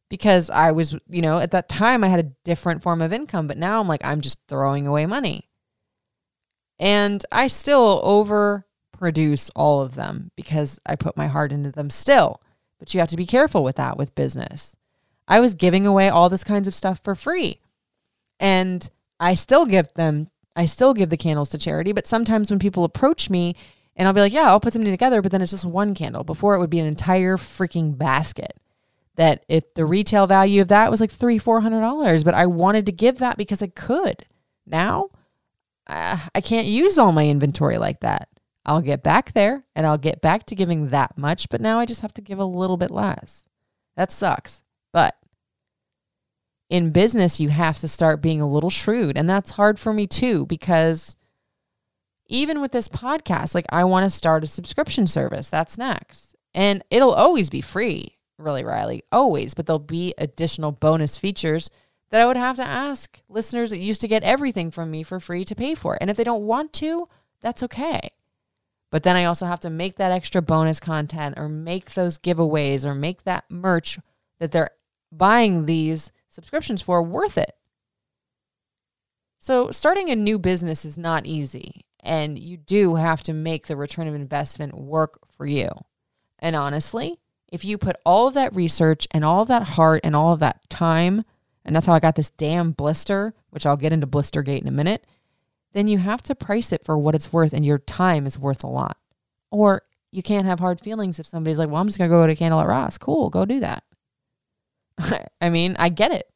because 0.10 0.50
I 0.50 0.72
was, 0.72 0.96
you 1.10 1.22
know, 1.22 1.40
at 1.40 1.52
that 1.52 1.70
time 1.70 2.04
I 2.04 2.08
had 2.08 2.20
a 2.20 2.32
different 2.44 2.82
form 2.82 3.02
of 3.02 3.14
income, 3.14 3.48
but 3.48 3.58
now 3.58 3.80
I'm 3.80 3.88
like, 3.88 4.04
I'm 4.04 4.22
just 4.22 4.40
throwing 4.48 4.88
away 4.88 5.06
money. 5.06 5.50
And 6.80 7.24
I 7.32 7.48
still 7.48 8.02
overproduce 8.02 9.52
all 9.56 9.82
of 9.82 9.96
them 9.96 10.32
because 10.36 10.80
I 10.86 10.96
put 10.96 11.16
my 11.16 11.28
heart 11.28 11.52
into 11.52 11.72
them 11.72 11.90
still 11.90 12.42
but 12.82 12.96
you 12.96 13.00
have 13.00 13.10
to 13.10 13.16
be 13.16 13.28
careful 13.28 13.64
with 13.64 13.76
that 13.76 13.96
with 13.96 14.16
business. 14.16 14.76
I 15.28 15.40
was 15.40 15.54
giving 15.54 15.86
away 15.86 16.10
all 16.10 16.30
this 16.30 16.44
kinds 16.44 16.68
of 16.68 16.74
stuff 16.74 17.00
for 17.04 17.14
free. 17.14 17.60
And 18.40 18.90
I 19.20 19.36
still 19.36 19.68
give 19.68 19.94
them 19.94 20.32
I 20.56 20.66
still 20.66 20.94
give 20.94 21.10
the 21.10 21.18
candles 21.18 21.50
to 21.50 21.58
charity, 21.58 21.92
but 21.92 22.08
sometimes 22.08 22.50
when 22.50 22.60
people 22.60 22.84
approach 22.84 23.30
me 23.30 23.56
and 23.96 24.08
I'll 24.08 24.14
be 24.14 24.22
like, 24.22 24.34
"Yeah, 24.34 24.48
I'll 24.48 24.60
put 24.60 24.74
something 24.74 24.92
together," 24.92 25.22
but 25.22 25.32
then 25.32 25.42
it's 25.42 25.52
just 25.52 25.66
one 25.66 25.94
candle. 25.94 26.24
Before 26.24 26.56
it 26.56 26.60
would 26.60 26.70
be 26.70 26.80
an 26.80 26.86
entire 26.86 27.38
freaking 27.38 27.98
basket. 27.98 28.54
That 29.16 29.44
if 29.50 29.74
the 29.74 29.86
retail 29.86 30.28
value 30.28 30.62
of 30.62 30.70
that 30.70 30.90
was 30.90 31.02
like 31.02 31.12
three, 31.12 31.38
four 31.38 31.62
hundred 31.62 31.82
dollars, 31.82 32.24
but 32.24 32.34
I 32.34 32.46
wanted 32.46 32.86
to 32.86 32.92
give 32.92 33.20
that 33.20 33.38
because 33.38 33.62
I 33.62 33.68
could. 33.68 34.26
Now, 34.66 35.10
uh, 35.88 36.18
I 36.34 36.42
can't 36.42 36.68
use 36.68 36.98
all 36.98 37.12
my 37.12 37.28
inventory 37.28 37.78
like 37.78 38.00
that. 38.00 38.30
I'll 38.66 38.82
get 38.82 39.04
back 39.04 39.34
there 39.34 39.66
and 39.76 39.86
I'll 39.86 39.98
get 39.98 40.22
back 40.22 40.46
to 40.48 40.56
giving 40.56 40.90
that 40.90 41.18
much, 41.18 41.50
but 41.50 41.62
now 41.62 41.80
I 41.80 41.86
just 41.86 42.02
have 42.02 42.14
to 42.14 42.22
give 42.22 42.40
a 42.40 42.46
little 42.46 42.78
bit 42.78 42.92
less. 42.92 43.46
That 43.98 44.12
sucks. 44.12 44.64
But 44.94 45.16
in 46.72 46.92
business, 46.92 47.42
you 47.42 47.50
have 47.50 47.78
to 47.80 47.88
start 47.88 48.22
being 48.22 48.40
a 48.40 48.48
little 48.48 48.70
shrewd. 48.70 49.18
And 49.18 49.30
that's 49.30 49.52
hard 49.52 49.78
for 49.78 49.92
me 49.92 50.08
too, 50.08 50.46
because 50.46 51.18
even 52.28 52.62
with 52.62 52.72
this 52.72 52.88
podcast, 52.88 53.54
like 53.54 53.66
I 53.70 53.84
want 53.84 54.06
to 54.06 54.10
start 54.10 54.46
a 54.46 54.48
subscription 54.48 55.06
service. 55.06 55.50
That's 55.50 55.78
next. 55.78 56.34
And 56.54 56.82
it'll 56.90 57.14
always 57.14 57.50
be 57.50 57.60
free, 57.60 58.18
really, 58.38 58.64
Riley, 58.64 59.04
always. 59.12 59.54
But 59.54 59.66
there'll 59.66 59.80
be 59.80 60.14
additional 60.18 60.72
bonus 60.72 61.18
features 61.18 61.70
that 62.10 62.22
I 62.22 62.26
would 62.26 62.38
have 62.38 62.56
to 62.56 62.64
ask 62.64 63.22
listeners 63.28 63.72
that 63.72 63.80
used 63.82 64.00
to 64.02 64.08
get 64.08 64.24
everything 64.24 64.72
from 64.72 64.90
me 64.90 65.04
for 65.04 65.20
free 65.20 65.44
to 65.44 65.56
pay 65.56 65.76
for. 65.76 65.98
And 66.00 66.10
if 66.10 66.16
they 66.16 66.24
don't 66.24 66.48
want 66.48 66.72
to, 66.74 67.10
that's 67.42 67.64
okay. 67.64 68.12
But 68.92 69.04
then 69.04 69.18
I 69.18 69.26
also 69.26 69.46
have 69.46 69.60
to 69.62 69.70
make 69.70 69.98
that 69.98 70.12
extra 70.14 70.42
bonus 70.42 70.80
content 70.80 71.36
or 71.38 71.50
make 71.50 71.96
those 71.96 72.18
giveaways 72.18 72.86
or 72.86 72.96
make 72.96 73.24
that 73.24 73.44
merch 73.50 74.00
that 74.40 74.54
they're 74.54 74.72
buying 75.12 75.66
these 75.66 76.14
subscriptions 76.32 76.82
for 76.82 77.04
worth 77.04 77.38
it. 77.38 77.52
So, 79.40 79.72
starting 79.72 80.10
a 80.10 80.16
new 80.16 80.40
business 80.40 80.86
is 80.86 80.98
not 80.98 81.26
easy, 81.26 81.86
and 82.00 82.38
you 82.38 82.58
do 82.58 82.96
have 82.96 83.22
to 83.24 83.34
make 83.34 83.68
the 83.68 83.76
return 83.76 84.08
of 84.08 84.16
investment 84.16 84.76
work 84.76 85.20
for 85.36 85.46
you. 85.46 85.70
And 86.40 86.56
honestly, 86.56 87.20
if 87.52 87.66
you 87.66 87.78
put 87.78 87.98
all 88.06 88.28
of 88.28 88.34
that 88.36 88.56
research 88.56 89.08
and 89.12 89.26
all 89.26 89.42
of 89.42 89.48
that 89.50 89.64
heart 89.64 90.02
and 90.04 90.16
all 90.16 90.32
of 90.32 90.40
that 90.40 90.70
time, 90.70 91.26
and 91.66 91.76
that's 91.76 91.86
how 91.86 91.94
I 91.94 92.00
got 92.00 92.16
this 92.16 92.30
damn 92.30 92.72
blister, 92.72 93.34
which 93.50 93.66
I'll 93.66 93.78
get 93.78 93.94
into 93.94 94.08
Blistergate 94.08 94.62
in 94.62 94.68
a 94.68 94.72
minute, 94.72 95.06
then 95.74 95.88
you 95.88 95.98
have 95.98 96.22
to 96.24 96.36
price 96.36 96.72
it 96.72 96.86
for 96.86 96.98
what 96.98 97.16
it's 97.16 97.34
worth, 97.34 97.54
and 97.54 97.66
your 97.66 97.80
time 97.80 98.26
is 98.26 98.40
worth 98.40 98.64
a 98.64 98.68
lot. 98.68 98.98
Or 99.52 99.84
you 100.12 100.24
can't 100.24 100.46
have 100.46 100.60
hard 100.60 100.80
feelings 100.80 101.20
if 101.20 101.28
somebody's 101.28 101.58
like, 101.58 101.70
well, 101.70 101.82
I'm 101.82 101.88
just 101.88 101.98
going 101.98 102.10
to 102.10 102.16
go 102.16 102.26
to 102.28 102.36
Candle 102.36 102.60
at 102.60 102.68
Ross. 102.68 102.98
Cool, 102.98 103.30
go 103.30 103.46
do 103.46 103.60
that. 103.60 103.84
I 105.42 105.50
mean, 105.50 105.76
I 105.80 105.90
get 105.90 106.12
it. 106.12 106.28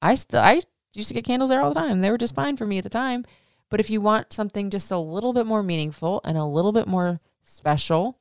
I 0.00 0.14
still 0.14 0.40
I 0.40 0.60
used 0.94 1.08
to 1.08 1.14
get 1.14 1.24
candles 1.24 1.50
there 1.50 1.60
all 1.60 1.72
the 1.72 1.80
time. 1.80 2.00
They 2.00 2.10
were 2.10 2.18
just 2.18 2.34
fine 2.34 2.56
for 2.56 2.66
me 2.66 2.78
at 2.78 2.84
the 2.84 2.90
time. 2.90 3.24
But 3.70 3.80
if 3.80 3.90
you 3.90 4.00
want 4.00 4.32
something 4.32 4.70
just 4.70 4.90
a 4.90 4.98
little 4.98 5.32
bit 5.32 5.46
more 5.46 5.62
meaningful 5.62 6.20
and 6.24 6.36
a 6.36 6.44
little 6.44 6.72
bit 6.72 6.86
more 6.86 7.20
special, 7.42 8.18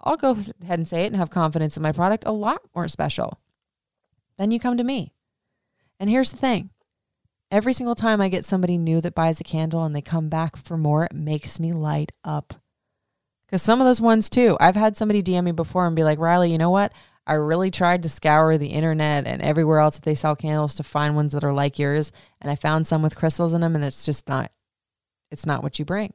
I'll 0.00 0.16
go 0.16 0.30
ahead 0.62 0.78
and 0.78 0.86
say 0.86 1.04
it 1.04 1.08
and 1.08 1.16
have 1.16 1.30
confidence 1.30 1.76
in 1.76 1.82
my 1.82 1.92
product 1.92 2.24
a 2.26 2.32
lot 2.32 2.62
more 2.74 2.88
special. 2.88 3.40
Then 4.36 4.50
you 4.50 4.60
come 4.60 4.76
to 4.76 4.84
me. 4.84 5.12
And 5.98 6.08
here's 6.08 6.30
the 6.30 6.38
thing. 6.38 6.70
Every 7.50 7.72
single 7.72 7.94
time 7.94 8.20
I 8.20 8.28
get 8.28 8.44
somebody 8.44 8.76
new 8.76 9.00
that 9.00 9.14
buys 9.14 9.40
a 9.40 9.44
candle 9.44 9.84
and 9.84 9.96
they 9.96 10.02
come 10.02 10.28
back 10.28 10.56
for 10.56 10.76
more, 10.76 11.04
it 11.04 11.14
makes 11.14 11.58
me 11.58 11.72
light 11.72 12.12
up. 12.22 12.54
Because 13.46 13.62
some 13.62 13.80
of 13.80 13.86
those 13.86 14.00
ones 14.00 14.28
too, 14.28 14.56
I've 14.60 14.76
had 14.76 14.96
somebody 14.96 15.22
DM 15.22 15.44
me 15.44 15.52
before 15.52 15.86
and 15.86 15.96
be 15.96 16.04
like, 16.04 16.18
Riley, 16.18 16.52
you 16.52 16.58
know 16.58 16.70
what? 16.70 16.92
I 17.28 17.34
really 17.34 17.70
tried 17.70 18.02
to 18.02 18.08
scour 18.08 18.56
the 18.56 18.68
internet 18.68 19.26
and 19.26 19.42
everywhere 19.42 19.80
else 19.80 19.96
that 19.96 20.04
they 20.04 20.14
sell 20.14 20.34
candles 20.34 20.74
to 20.76 20.82
find 20.82 21.14
ones 21.14 21.34
that 21.34 21.44
are 21.44 21.52
like 21.52 21.78
yours. 21.78 22.10
And 22.40 22.50
I 22.50 22.54
found 22.54 22.86
some 22.86 23.02
with 23.02 23.16
crystals 23.16 23.52
in 23.52 23.60
them, 23.60 23.74
and 23.74 23.84
it's 23.84 24.06
just 24.06 24.28
not, 24.28 24.50
it's 25.30 25.44
not 25.44 25.62
what 25.62 25.78
you 25.78 25.84
bring. 25.84 26.14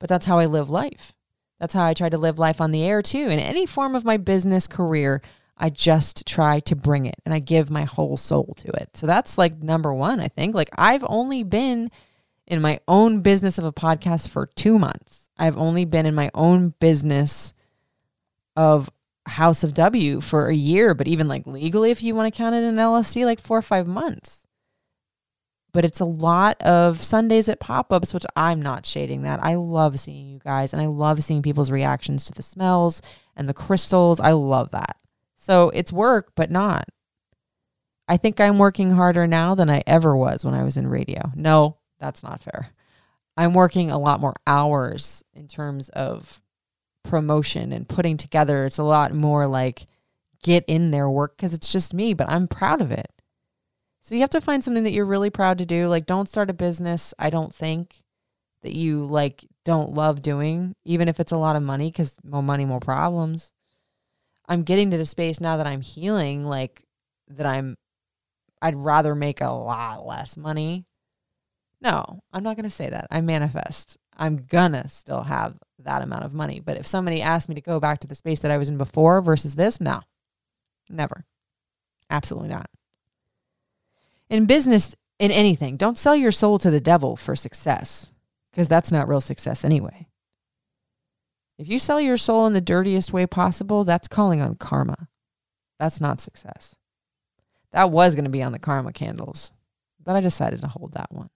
But 0.00 0.08
that's 0.08 0.26
how 0.26 0.38
I 0.38 0.46
live 0.46 0.68
life. 0.68 1.14
That's 1.60 1.74
how 1.74 1.84
I 1.84 1.94
try 1.94 2.08
to 2.08 2.18
live 2.18 2.38
life 2.38 2.60
on 2.60 2.72
the 2.72 2.82
air 2.82 3.02
too. 3.02 3.28
In 3.28 3.38
any 3.38 3.66
form 3.66 3.94
of 3.94 4.04
my 4.04 4.16
business 4.16 4.66
career, 4.66 5.22
I 5.56 5.70
just 5.70 6.26
try 6.26 6.60
to 6.60 6.76
bring 6.76 7.06
it 7.06 7.16
and 7.24 7.32
I 7.32 7.38
give 7.38 7.70
my 7.70 7.84
whole 7.84 8.16
soul 8.16 8.54
to 8.58 8.68
it. 8.72 8.90
So 8.94 9.06
that's 9.06 9.38
like 9.38 9.62
number 9.62 9.92
one, 9.94 10.20
I 10.20 10.28
think. 10.28 10.54
Like 10.54 10.68
I've 10.76 11.04
only 11.08 11.44
been 11.44 11.90
in 12.46 12.60
my 12.60 12.80
own 12.86 13.22
business 13.22 13.56
of 13.56 13.64
a 13.64 13.72
podcast 13.72 14.28
for 14.28 14.46
two 14.46 14.78
months. 14.78 15.30
I've 15.38 15.56
only 15.56 15.86
been 15.86 16.04
in 16.04 16.14
my 16.14 16.30
own 16.34 16.74
business 16.78 17.54
of 18.54 18.90
House 19.26 19.64
of 19.64 19.74
W 19.74 20.20
for 20.20 20.48
a 20.48 20.54
year, 20.54 20.94
but 20.94 21.08
even 21.08 21.28
like 21.28 21.46
legally, 21.46 21.90
if 21.90 22.02
you 22.02 22.14
want 22.14 22.32
to 22.32 22.36
count 22.36 22.54
it 22.54 22.64
in 22.64 22.76
LLC, 22.76 23.24
like 23.24 23.40
four 23.40 23.58
or 23.58 23.62
five 23.62 23.86
months. 23.86 24.46
But 25.72 25.84
it's 25.84 26.00
a 26.00 26.06
lot 26.06 26.60
of 26.62 27.02
Sundays 27.02 27.48
at 27.48 27.60
pop 27.60 27.92
ups, 27.92 28.14
which 28.14 28.24
I'm 28.34 28.62
not 28.62 28.86
shading 28.86 29.22
that. 29.22 29.40
I 29.42 29.56
love 29.56 30.00
seeing 30.00 30.28
you 30.28 30.38
guys 30.38 30.72
and 30.72 30.80
I 30.80 30.86
love 30.86 31.22
seeing 31.22 31.42
people's 31.42 31.70
reactions 31.70 32.24
to 32.24 32.32
the 32.32 32.42
smells 32.42 33.02
and 33.36 33.48
the 33.48 33.54
crystals. 33.54 34.18
I 34.18 34.32
love 34.32 34.70
that. 34.70 34.96
So 35.34 35.70
it's 35.70 35.92
work, 35.92 36.32
but 36.34 36.50
not. 36.50 36.88
I 38.08 38.16
think 38.16 38.40
I'm 38.40 38.58
working 38.58 38.92
harder 38.92 39.26
now 39.26 39.54
than 39.54 39.68
I 39.68 39.82
ever 39.86 40.16
was 40.16 40.44
when 40.44 40.54
I 40.54 40.62
was 40.62 40.76
in 40.76 40.86
radio. 40.86 41.30
No, 41.34 41.76
that's 41.98 42.22
not 42.22 42.42
fair. 42.42 42.68
I'm 43.36 43.52
working 43.52 43.90
a 43.90 43.98
lot 43.98 44.20
more 44.20 44.34
hours 44.46 45.22
in 45.34 45.48
terms 45.48 45.88
of 45.90 46.40
promotion 47.08 47.72
and 47.72 47.88
putting 47.88 48.16
together. 48.16 48.64
It's 48.64 48.78
a 48.78 48.84
lot 48.84 49.14
more 49.14 49.46
like 49.46 49.86
get 50.42 50.64
in 50.66 50.90
there 50.90 51.08
work 51.08 51.36
because 51.36 51.54
it's 51.54 51.72
just 51.72 51.94
me, 51.94 52.14
but 52.14 52.28
I'm 52.28 52.48
proud 52.48 52.80
of 52.80 52.92
it. 52.92 53.10
So 54.00 54.14
you 54.14 54.20
have 54.20 54.30
to 54.30 54.40
find 54.40 54.62
something 54.62 54.84
that 54.84 54.92
you're 54.92 55.06
really 55.06 55.30
proud 55.30 55.58
to 55.58 55.66
do. 55.66 55.88
Like 55.88 56.06
don't 56.06 56.28
start 56.28 56.50
a 56.50 56.54
business, 56.54 57.14
I 57.18 57.30
don't 57.30 57.54
think 57.54 58.02
that 58.62 58.74
you 58.74 59.04
like 59.06 59.44
don't 59.64 59.94
love 59.94 60.22
doing, 60.22 60.74
even 60.84 61.08
if 61.08 61.18
it's 61.20 61.32
a 61.32 61.36
lot 61.36 61.56
of 61.56 61.62
money 61.62 61.90
cuz 61.90 62.16
more 62.22 62.42
money 62.42 62.64
more 62.64 62.80
problems. 62.80 63.52
I'm 64.48 64.62
getting 64.62 64.90
to 64.90 64.96
the 64.96 65.06
space 65.06 65.40
now 65.40 65.56
that 65.56 65.66
I'm 65.66 65.80
healing 65.80 66.44
like 66.44 66.84
that 67.28 67.46
I'm 67.46 67.76
I'd 68.62 68.76
rather 68.76 69.14
make 69.14 69.40
a 69.40 69.50
lot 69.50 70.06
less 70.06 70.36
money. 70.36 70.86
No, 71.80 72.20
I'm 72.32 72.42
not 72.42 72.56
going 72.56 72.64
to 72.64 72.70
say 72.70 72.88
that. 72.88 73.06
I 73.10 73.20
manifest. 73.20 73.98
I'm 74.16 74.46
gonna 74.48 74.88
still 74.88 75.22
have 75.22 75.56
that 75.80 76.02
amount 76.02 76.24
of 76.24 76.34
money. 76.34 76.60
But 76.60 76.76
if 76.76 76.86
somebody 76.86 77.20
asked 77.20 77.48
me 77.48 77.54
to 77.54 77.60
go 77.60 77.78
back 77.80 78.00
to 78.00 78.06
the 78.06 78.14
space 78.14 78.40
that 78.40 78.50
I 78.50 78.58
was 78.58 78.68
in 78.68 78.78
before 78.78 79.20
versus 79.20 79.54
this, 79.54 79.80
no, 79.80 80.00
never. 80.88 81.24
Absolutely 82.10 82.48
not. 82.48 82.68
In 84.28 84.46
business, 84.46 84.94
in 85.18 85.30
anything, 85.30 85.76
don't 85.76 85.98
sell 85.98 86.16
your 86.16 86.32
soul 86.32 86.58
to 86.58 86.70
the 86.70 86.80
devil 86.80 87.16
for 87.16 87.36
success 87.36 88.10
because 88.50 88.68
that's 88.68 88.92
not 88.92 89.08
real 89.08 89.20
success 89.20 89.64
anyway. 89.64 90.08
If 91.58 91.68
you 91.68 91.78
sell 91.78 92.00
your 92.00 92.16
soul 92.16 92.46
in 92.46 92.52
the 92.52 92.60
dirtiest 92.60 93.12
way 93.12 93.26
possible, 93.26 93.84
that's 93.84 94.08
calling 94.08 94.42
on 94.42 94.56
karma. 94.56 95.08
That's 95.78 96.00
not 96.00 96.20
success. 96.20 96.76
That 97.72 97.90
was 97.90 98.14
going 98.14 98.24
to 98.24 98.30
be 98.30 98.42
on 98.42 98.52
the 98.52 98.58
karma 98.58 98.92
candles, 98.92 99.52
but 100.02 100.16
I 100.16 100.20
decided 100.20 100.60
to 100.60 100.68
hold 100.68 100.92
that 100.92 101.12
one 101.12 101.30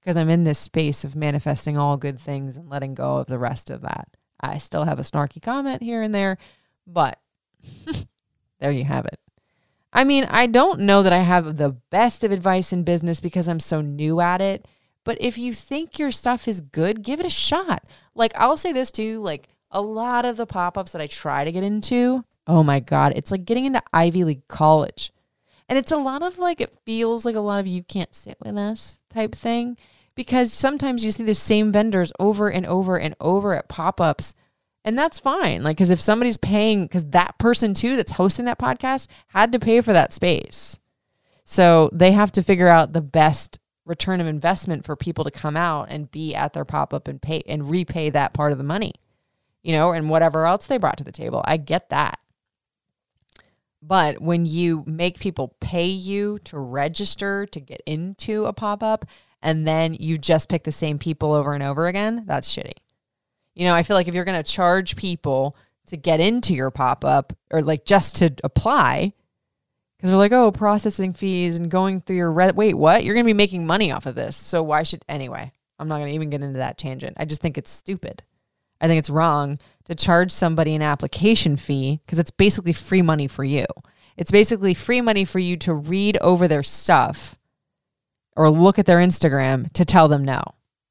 because 0.00 0.16
I'm 0.16 0.30
in 0.30 0.44
this 0.44 0.58
space 0.58 1.04
of 1.04 1.14
manifesting 1.14 1.76
all 1.76 1.96
good 1.96 2.18
things 2.18 2.56
and 2.56 2.68
letting 2.68 2.94
go 2.94 3.18
of 3.18 3.26
the 3.26 3.38
rest 3.38 3.70
of 3.70 3.82
that. 3.82 4.08
I 4.40 4.58
still 4.58 4.84
have 4.84 4.98
a 4.98 5.02
snarky 5.02 5.42
comment 5.42 5.82
here 5.82 6.02
and 6.02 6.14
there, 6.14 6.38
but 6.86 7.18
there 8.58 8.70
you 8.70 8.84
have 8.84 9.06
it. 9.06 9.20
I 9.92 10.04
mean, 10.04 10.24
I 10.30 10.46
don't 10.46 10.80
know 10.80 11.02
that 11.02 11.12
I 11.12 11.18
have 11.18 11.56
the 11.56 11.76
best 11.90 12.24
of 12.24 12.32
advice 12.32 12.72
in 12.72 12.84
business 12.84 13.20
because 13.20 13.48
I'm 13.48 13.60
so 13.60 13.80
new 13.80 14.20
at 14.20 14.40
it, 14.40 14.66
but 15.04 15.18
if 15.20 15.36
you 15.36 15.52
think 15.52 15.98
your 15.98 16.10
stuff 16.10 16.46
is 16.46 16.60
good, 16.60 17.02
give 17.02 17.20
it 17.20 17.26
a 17.26 17.30
shot. 17.30 17.84
Like, 18.14 18.32
I'll 18.36 18.56
say 18.56 18.72
this 18.72 18.92
too 18.92 19.20
like, 19.20 19.48
a 19.70 19.80
lot 19.80 20.24
of 20.24 20.36
the 20.36 20.46
pop 20.46 20.76
ups 20.76 20.92
that 20.92 21.00
I 21.00 21.06
try 21.06 21.44
to 21.44 21.52
get 21.52 21.62
into, 21.62 22.24
oh 22.46 22.62
my 22.62 22.80
God, 22.80 23.12
it's 23.14 23.30
like 23.30 23.44
getting 23.44 23.66
into 23.66 23.82
Ivy 23.92 24.24
League 24.24 24.48
college. 24.48 25.12
And 25.68 25.78
it's 25.78 25.92
a 25.92 25.96
lot 25.96 26.22
of 26.22 26.38
like, 26.38 26.60
it 26.60 26.74
feels 26.84 27.24
like 27.24 27.36
a 27.36 27.40
lot 27.40 27.60
of 27.60 27.68
you 27.68 27.84
can't 27.84 28.12
sit 28.14 28.36
with 28.44 28.56
us 28.56 29.02
type 29.10 29.32
thing 29.34 29.76
because 30.14 30.52
sometimes 30.52 31.04
you 31.04 31.12
see 31.12 31.24
the 31.24 31.34
same 31.34 31.72
vendors 31.72 32.12
over 32.18 32.48
and 32.50 32.66
over 32.66 32.98
and 32.98 33.14
over 33.20 33.54
at 33.54 33.68
pop 33.68 34.00
ups. 34.00 34.34
And 34.84 34.98
that's 34.98 35.20
fine. 35.20 35.62
Like, 35.62 35.76
because 35.76 35.90
if 35.90 36.00
somebody's 36.00 36.38
paying, 36.38 36.84
because 36.84 37.04
that 37.10 37.38
person 37.38 37.74
too 37.74 37.96
that's 37.96 38.12
hosting 38.12 38.46
that 38.46 38.58
podcast 38.58 39.08
had 39.28 39.52
to 39.52 39.58
pay 39.58 39.80
for 39.80 39.92
that 39.92 40.12
space. 40.12 40.80
So 41.44 41.90
they 41.92 42.12
have 42.12 42.32
to 42.32 42.42
figure 42.42 42.68
out 42.68 42.92
the 42.92 43.00
best 43.00 43.58
return 43.84 44.20
of 44.20 44.26
investment 44.26 44.84
for 44.84 44.94
people 44.94 45.24
to 45.24 45.30
come 45.30 45.56
out 45.56 45.88
and 45.90 46.10
be 46.10 46.34
at 46.34 46.52
their 46.52 46.64
pop 46.64 46.94
up 46.94 47.08
and 47.08 47.20
pay 47.20 47.42
and 47.46 47.68
repay 47.68 48.08
that 48.10 48.32
part 48.32 48.52
of 48.52 48.58
the 48.58 48.64
money, 48.64 48.94
you 49.62 49.72
know, 49.72 49.90
and 49.90 50.08
whatever 50.08 50.46
else 50.46 50.66
they 50.66 50.78
brought 50.78 50.96
to 50.98 51.04
the 51.04 51.12
table. 51.12 51.42
I 51.44 51.56
get 51.56 51.90
that. 51.90 52.18
But 53.82 54.20
when 54.20 54.46
you 54.46 54.84
make 54.86 55.18
people 55.18 55.56
pay 55.60 55.86
you 55.86 56.38
to 56.44 56.58
register 56.58 57.46
to 57.46 57.60
get 57.60 57.82
into 57.86 58.44
a 58.44 58.52
pop 58.52 58.82
up 58.82 59.06
and 59.42 59.66
then 59.66 59.94
you 59.94 60.18
just 60.18 60.48
pick 60.48 60.64
the 60.64 60.72
same 60.72 60.98
people 60.98 61.32
over 61.32 61.52
and 61.54 61.62
over 61.62 61.86
again, 61.86 62.24
that's 62.26 62.54
shitty. 62.54 62.72
You 63.54 63.64
know, 63.64 63.74
I 63.74 63.82
feel 63.82 63.96
like 63.96 64.08
if 64.08 64.14
you're 64.14 64.24
going 64.24 64.42
to 64.42 64.52
charge 64.52 64.96
people 64.96 65.56
to 65.86 65.96
get 65.96 66.20
into 66.20 66.54
your 66.54 66.70
pop 66.70 67.04
up 67.04 67.32
or 67.50 67.62
like 67.62 67.84
just 67.84 68.16
to 68.16 68.34
apply, 68.44 69.12
because 69.96 70.10
they're 70.10 70.18
like, 70.18 70.32
oh, 70.32 70.50
processing 70.50 71.12
fees 71.12 71.58
and 71.58 71.70
going 71.70 72.00
through 72.00 72.16
your 72.16 72.32
re- 72.32 72.52
wait, 72.52 72.74
what? 72.74 73.04
You're 73.04 73.14
going 73.14 73.26
to 73.26 73.28
be 73.28 73.34
making 73.34 73.66
money 73.66 73.92
off 73.92 74.06
of 74.06 74.14
this. 74.14 74.36
So 74.36 74.62
why 74.62 74.82
should 74.82 75.04
anyway? 75.08 75.52
I'm 75.78 75.88
not 75.88 75.98
going 75.98 76.08
to 76.08 76.14
even 76.14 76.30
get 76.30 76.42
into 76.42 76.58
that 76.58 76.78
tangent. 76.78 77.16
I 77.18 77.24
just 77.24 77.42
think 77.42 77.58
it's 77.58 77.70
stupid. 77.70 78.22
I 78.80 78.86
think 78.86 78.98
it's 78.98 79.10
wrong 79.10 79.58
to 79.84 79.94
charge 79.94 80.30
somebody 80.30 80.74
an 80.74 80.82
application 80.82 81.56
fee 81.56 82.00
because 82.04 82.18
it's 82.18 82.30
basically 82.30 82.72
free 82.72 83.02
money 83.02 83.26
for 83.26 83.44
you. 83.44 83.66
It's 84.16 84.30
basically 84.30 84.74
free 84.74 85.00
money 85.00 85.24
for 85.24 85.38
you 85.38 85.56
to 85.58 85.74
read 85.74 86.16
over 86.18 86.48
their 86.48 86.62
stuff 86.62 87.36
or 88.40 88.48
look 88.48 88.78
at 88.78 88.86
their 88.86 88.96
Instagram 88.96 89.70
to 89.74 89.84
tell 89.84 90.08
them 90.08 90.24
no 90.24 90.42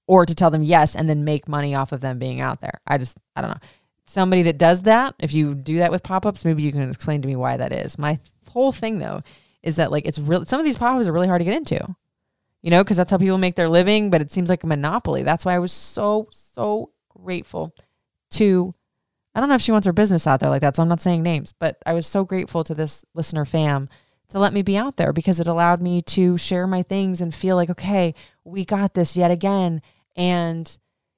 or 0.05 0.23
to 0.23 0.35
tell 0.35 0.51
them 0.51 0.61
yes 0.61 0.95
and 0.95 1.09
then 1.09 1.23
make 1.23 1.47
money 1.47 1.73
off 1.73 1.91
of 1.91 1.99
them 1.99 2.19
being 2.19 2.39
out 2.39 2.61
there. 2.61 2.79
I 2.85 2.99
just, 2.99 3.17
I 3.35 3.41
don't 3.41 3.49
know. 3.49 3.59
Somebody 4.05 4.43
that 4.43 4.59
does 4.59 4.83
that, 4.83 5.15
if 5.17 5.33
you 5.33 5.55
do 5.55 5.77
that 5.77 5.89
with 5.89 6.03
pop 6.03 6.27
ups, 6.27 6.45
maybe 6.45 6.61
you 6.61 6.71
can 6.71 6.87
explain 6.87 7.23
to 7.23 7.27
me 7.27 7.35
why 7.35 7.57
that 7.57 7.73
is. 7.73 7.97
My 7.97 8.19
whole 8.49 8.71
thing 8.71 8.99
though 8.99 9.23
is 9.63 9.77
that 9.77 9.91
like 9.91 10.05
it's 10.05 10.19
real, 10.19 10.45
some 10.45 10.59
of 10.59 10.63
these 10.63 10.77
pop 10.77 10.95
ups 10.95 11.07
are 11.07 11.11
really 11.11 11.27
hard 11.27 11.39
to 11.39 11.45
get 11.45 11.55
into, 11.55 11.95
you 12.61 12.69
know, 12.69 12.83
because 12.83 12.97
that's 12.97 13.09
how 13.09 13.17
people 13.17 13.39
make 13.39 13.55
their 13.55 13.67
living, 13.67 14.11
but 14.11 14.21
it 14.21 14.31
seems 14.31 14.47
like 14.47 14.63
a 14.63 14.67
monopoly. 14.67 15.23
That's 15.23 15.43
why 15.43 15.55
I 15.55 15.59
was 15.59 15.71
so, 15.71 16.27
so 16.29 16.91
grateful 17.09 17.73
to 18.31 18.75
I 19.33 19.39
don't 19.39 19.49
know 19.49 19.55
if 19.55 19.61
she 19.61 19.71
wants 19.71 19.87
her 19.87 19.93
business 19.93 20.27
out 20.27 20.39
there 20.39 20.49
like 20.51 20.61
that, 20.61 20.75
so 20.75 20.83
I'm 20.83 20.89
not 20.89 21.01
saying 21.01 21.23
names, 21.23 21.51
but 21.57 21.77
I 21.83 21.93
was 21.93 22.05
so 22.05 22.25
grateful 22.25 22.63
to 22.63 22.75
this 22.75 23.05
listener 23.15 23.45
fam 23.45 23.89
to 24.29 24.39
let 24.39 24.53
me 24.53 24.61
be 24.61 24.77
out 24.77 24.97
there 24.97 25.11
because 25.11 25.39
it 25.39 25.47
allowed 25.47 25.81
me 25.81 26.01
to 26.03 26.37
share 26.37 26.67
my 26.67 26.83
things 26.83 27.21
and 27.21 27.33
feel 27.33 27.55
like, 27.55 27.69
okay, 27.69 28.13
we 28.43 28.63
got 28.63 28.93
this 28.93 29.17
yet 29.17 29.31
again. 29.31 29.81
And, 30.15 30.77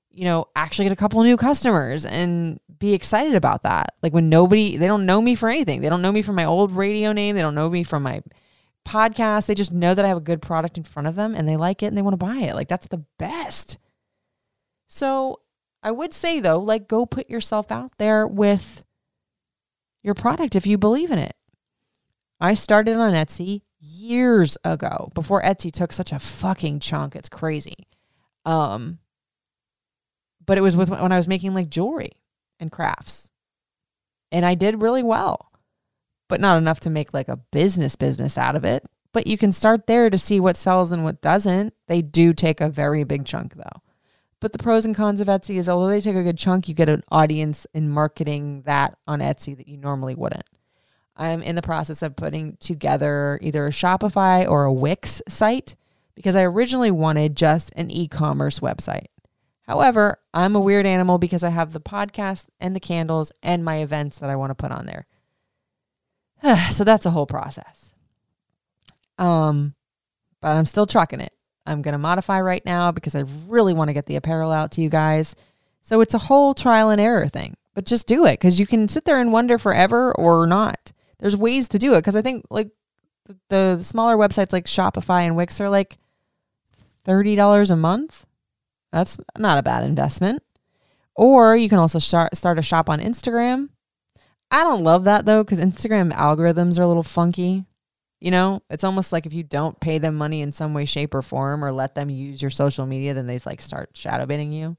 you 0.10 0.24
know, 0.24 0.48
actually 0.56 0.86
get 0.86 0.94
a 0.94 0.98
couple 0.98 1.22
new 1.24 1.38
customers 1.38 2.06
and 2.06 2.60
be 2.80 2.94
excited 2.94 3.36
about 3.36 3.64
that. 3.64 3.96
Like 4.02 4.14
when 4.14 4.30
nobody, 4.30 4.78
they 4.78 4.88
don't 4.88 5.06
know 5.06 5.22
me 5.22 5.36
for 5.36 5.50
anything. 5.50 5.82
They 5.82 5.90
don't 5.90 6.02
know 6.02 6.12
me 6.12 6.22
from 6.22 6.36
my 6.36 6.46
old 6.46 6.72
radio 6.72 7.12
name. 7.12 7.36
They 7.36 7.42
don't 7.42 7.56
know 7.56 7.70
me 7.70 7.84
from 7.84 8.04
my 8.04 8.22
podcast. 8.88 9.46
They 9.46 9.56
just 9.56 9.74
know 9.74 9.94
that 9.94 10.06
I 10.06 10.08
have 10.08 10.18
a 10.18 10.22
good 10.22 10.42
product 10.42 10.78
in 10.78 10.84
front 10.84 11.08
of 11.08 11.16
them 11.16 11.36
and 11.36 11.48
they 11.48 11.58
like 11.58 11.84
it 11.84 11.88
and 11.88 11.98
they 11.98 12.02
want 12.02 12.14
to 12.14 12.26
buy 12.26 12.38
it. 12.38 12.56
Like 12.56 12.70
that's 12.70 12.88
the 12.88 13.04
best. 13.20 13.78
So 14.88 15.42
I 15.84 15.92
would 15.92 16.14
say 16.14 16.40
though, 16.40 16.60
like 16.60 16.88
go 16.88 17.06
put 17.06 17.30
yourself 17.30 17.72
out 17.72 17.92
there 17.98 18.26
with 18.26 18.86
your 20.02 20.14
product 20.14 20.56
if 20.56 20.66
you 20.66 20.78
believe 20.78 21.12
in 21.12 21.20
it. 21.20 21.36
I 22.42 22.56
started 22.56 22.96
on 22.98 23.14
Etsy 23.14 23.62
years 23.80 24.58
ago 24.64 25.12
before 25.14 25.44
Etsy 25.44 25.72
took 25.72 25.94
such 25.94 26.12
a 26.12 26.20
fucking 26.20 26.80
chunk. 26.80 27.16
It's 27.16 27.30
crazy. 27.30 27.88
Um 28.46 29.00
but 30.46 30.58
it 30.58 30.62
was 30.62 30.76
with 30.76 30.90
when 30.90 31.12
I 31.12 31.18
was 31.18 31.28
making 31.28 31.54
like 31.54 31.70
jewelry 31.70 32.14
and 32.60 32.72
crafts. 32.72 33.32
And 34.32 34.46
I 34.46 34.56
did 34.56 34.82
really 34.82 35.04
well. 35.04 35.52
But 36.28 36.42
not 36.42 36.58
enough 36.58 36.80
to 36.82 36.90
make 36.90 37.14
like 37.14 37.30
a 37.30 37.38
business 37.52 37.96
business 37.96 38.38
out 38.38 38.56
of 38.56 38.66
it. 38.66 38.84
But 39.14 39.28
you 39.28 39.38
can 39.38 39.52
start 39.52 39.88
there 39.88 40.10
to 40.10 40.18
see 40.18 40.40
what 40.40 40.58
sells 40.58 40.92
and 40.92 41.04
what 41.04 41.22
doesn't. 41.22 41.74
They 41.88 42.02
do 42.02 42.34
take 42.34 42.60
a 42.60 42.70
very 42.70 43.04
big 43.04 43.26
chunk 43.26 43.54
though. 43.54 43.82
But 44.40 44.54
the 44.54 44.60
pros 44.60 44.86
and 44.86 44.96
cons 44.96 45.20
of 45.20 45.28
Etsy 45.28 45.58
is 45.58 45.70
although 45.70 45.90
they 45.90 46.02
take 46.02 46.16
a 46.16 46.24
good 46.24 46.40
chunk, 46.40 46.68
you 46.68 46.74
get 46.74 46.90
an 46.90 47.04
audience 47.12 47.68
in 47.76 47.90
marketing 47.90 48.64
that 48.66 48.98
on 49.06 49.20
Etsy 49.20 49.56
that 49.56 49.68
you 49.68 49.78
normally 49.78 50.16
wouldn't. 50.16 50.46
I'm 51.16 51.42
in 51.42 51.56
the 51.56 51.62
process 51.62 52.02
of 52.02 52.16
putting 52.16 52.58
together 52.58 53.40
either 53.42 53.68
a 53.68 53.72
Shopify 53.72 54.50
or 54.50 54.64
a 54.64 54.74
Wix 54.74 55.22
site 55.28 55.76
because 56.16 56.36
I 56.36 56.44
originally 56.44 56.92
wanted 56.92 57.36
just 57.36 57.72
an 57.76 57.92
e 57.92 58.08
commerce 58.08 58.60
website. 58.60 59.08
However, 59.64 60.18
I'm 60.34 60.56
a 60.56 60.60
weird 60.60 60.86
animal 60.86 61.18
because 61.18 61.44
I 61.44 61.50
have 61.50 61.72
the 61.72 61.80
podcast 61.80 62.48
and 62.60 62.76
the 62.76 62.80
candles 62.80 63.32
and 63.42 63.64
my 63.64 63.78
events 63.78 64.20
that 64.20 64.30
I 64.30 64.36
want 64.36 64.50
to 64.52 64.56
put 64.56 64.72
on 64.72 64.86
there. 64.86 65.06
so 66.72 66.84
that's 66.84 67.06
a 67.06 67.12
whole 67.12 67.28
process. 67.28 67.94
Um, 69.18 69.76
but 70.42 70.56
I'm 70.56 70.66
still 70.66 70.86
trucking 70.86 71.22
it. 71.22 71.34
I'm 71.66 71.82
going 71.82 71.94
to 71.94 72.00
modify 72.00 72.42
right 72.42 72.66
now 72.66 72.92
because 72.92 73.16
I 73.16 73.24
really 73.48 73.74
want 73.74 73.90
to 73.90 73.94
get 73.94 74.08
the 74.08 74.16
apparel 74.16 74.52
out 74.52 74.72
to 74.72 74.82
you 74.82 74.90
guys. 74.90 75.36
So 75.82 76.02
it's 76.02 76.14
a 76.14 76.20
whole 76.20 76.54
trial 76.54 76.90
and 76.90 77.00
error 77.00 77.28
thing, 77.28 77.56
but 77.76 77.86
just 77.86 78.08
do 78.08 78.26
it 78.26 78.34
because 78.34 78.60
you 78.60 78.66
can 78.66 78.90
sit 78.90 79.06
there 79.06 79.20
and 79.20 79.32
wonder 79.32 79.58
forever 79.58 80.14
or 80.14 80.48
not. 80.48 80.92
There's 81.22 81.38
ways 81.38 81.70
to 81.70 81.80
do 81.80 81.94
it 81.94 82.00
because 82.00 82.16
I 82.16 82.22
think 82.22 82.46
like 82.50 82.72
the, 83.26 83.38
the 83.50 83.84
smaller 83.84 84.18
websites 84.18 84.52
like 84.52 84.66
Shopify 84.66 85.22
and 85.22 85.38
Wix 85.38 85.62
are 85.62 85.70
like 85.70 85.98
$30 87.06 87.72
a 87.72 87.76
month. 87.76 88.26
That's 88.92 89.18
not 89.38 89.58
a 89.58 89.64
bad 89.64 89.84
investment. 89.84 90.44
Or 91.16 91.56
you 91.56 91.70
can 91.70 91.78
also 91.78 92.00
start, 92.00 92.36
start 92.36 92.60
a 92.60 92.64
shop 92.64 92.90
on 92.90 93.00
Instagram. 93.00 93.70
I 94.50 94.64
don't 94.64 94.84
love 94.84 95.06
that 95.06 95.26
though 95.26 95.44
because 95.44 95.60
Instagram 95.60 96.12
algorithms 96.12 96.78
are 96.78 96.84
a 96.84 96.88
little 96.88 97.04
funky. 97.04 97.66
You 98.20 98.32
know, 98.32 98.62
it's 98.70 98.84
almost 98.84 99.12
like 99.12 99.26
if 99.26 99.34
you 99.34 99.44
don't 99.44 99.80
pay 99.80 99.98
them 99.98 100.16
money 100.16 100.42
in 100.42 100.52
some 100.52 100.74
way, 100.74 100.86
shape, 100.86 101.16
or 101.16 101.24
form, 101.24 101.66
or 101.66 101.72
let 101.72 101.96
them 101.96 102.10
use 102.10 102.40
your 102.40 102.52
social 102.52 102.86
media, 102.86 103.16
then 103.16 103.26
they 103.26 103.40
like 103.46 103.62
start 103.62 103.90
shadow 103.96 104.28
banning 104.28 104.52
you. 104.52 104.78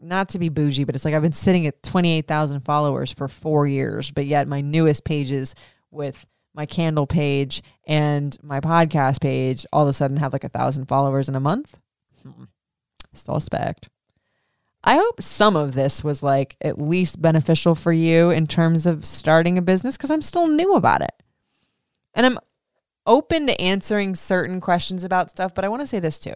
Not 0.00 0.30
to 0.30 0.38
be 0.38 0.48
bougie, 0.48 0.84
but 0.84 0.94
it's 0.94 1.04
like 1.04 1.14
I've 1.14 1.22
been 1.22 1.32
sitting 1.32 1.66
at 1.66 1.82
twenty 1.82 2.16
eight 2.16 2.28
thousand 2.28 2.60
followers 2.60 3.12
for 3.12 3.26
four 3.26 3.66
years, 3.66 4.10
but 4.10 4.26
yet 4.26 4.46
my 4.46 4.60
newest 4.60 5.04
pages 5.04 5.54
with 5.90 6.26
my 6.54 6.66
candle 6.66 7.06
page 7.06 7.62
and 7.86 8.36
my 8.42 8.60
podcast 8.60 9.20
page 9.20 9.66
all 9.72 9.82
of 9.82 9.88
a 9.88 9.92
sudden 9.92 10.16
have 10.16 10.32
like 10.32 10.44
a 10.44 10.48
thousand 10.48 10.86
followers 10.86 11.28
in 11.28 11.34
a 11.34 11.40
month. 11.40 11.76
Hmm. 12.22 12.44
Still 13.12 13.40
spect. 13.40 13.88
I 14.84 14.96
hope 14.96 15.20
some 15.20 15.56
of 15.56 15.74
this 15.74 16.04
was 16.04 16.22
like 16.22 16.56
at 16.60 16.78
least 16.78 17.20
beneficial 17.20 17.74
for 17.74 17.92
you 17.92 18.30
in 18.30 18.46
terms 18.46 18.86
of 18.86 19.04
starting 19.04 19.58
a 19.58 19.62
business 19.62 19.96
because 19.96 20.10
I'm 20.10 20.22
still 20.22 20.46
new 20.46 20.74
about 20.74 21.02
it. 21.02 21.12
And 22.14 22.24
I'm 22.24 22.38
open 23.06 23.46
to 23.48 23.60
answering 23.60 24.14
certain 24.14 24.60
questions 24.60 25.04
about 25.04 25.30
stuff, 25.30 25.54
but 25.54 25.64
I 25.64 25.68
want 25.68 25.82
to 25.82 25.86
say 25.86 25.98
this 25.98 26.18
too. 26.18 26.34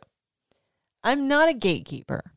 I'm 1.04 1.28
not 1.28 1.48
a 1.48 1.54
gatekeeper. 1.54 2.32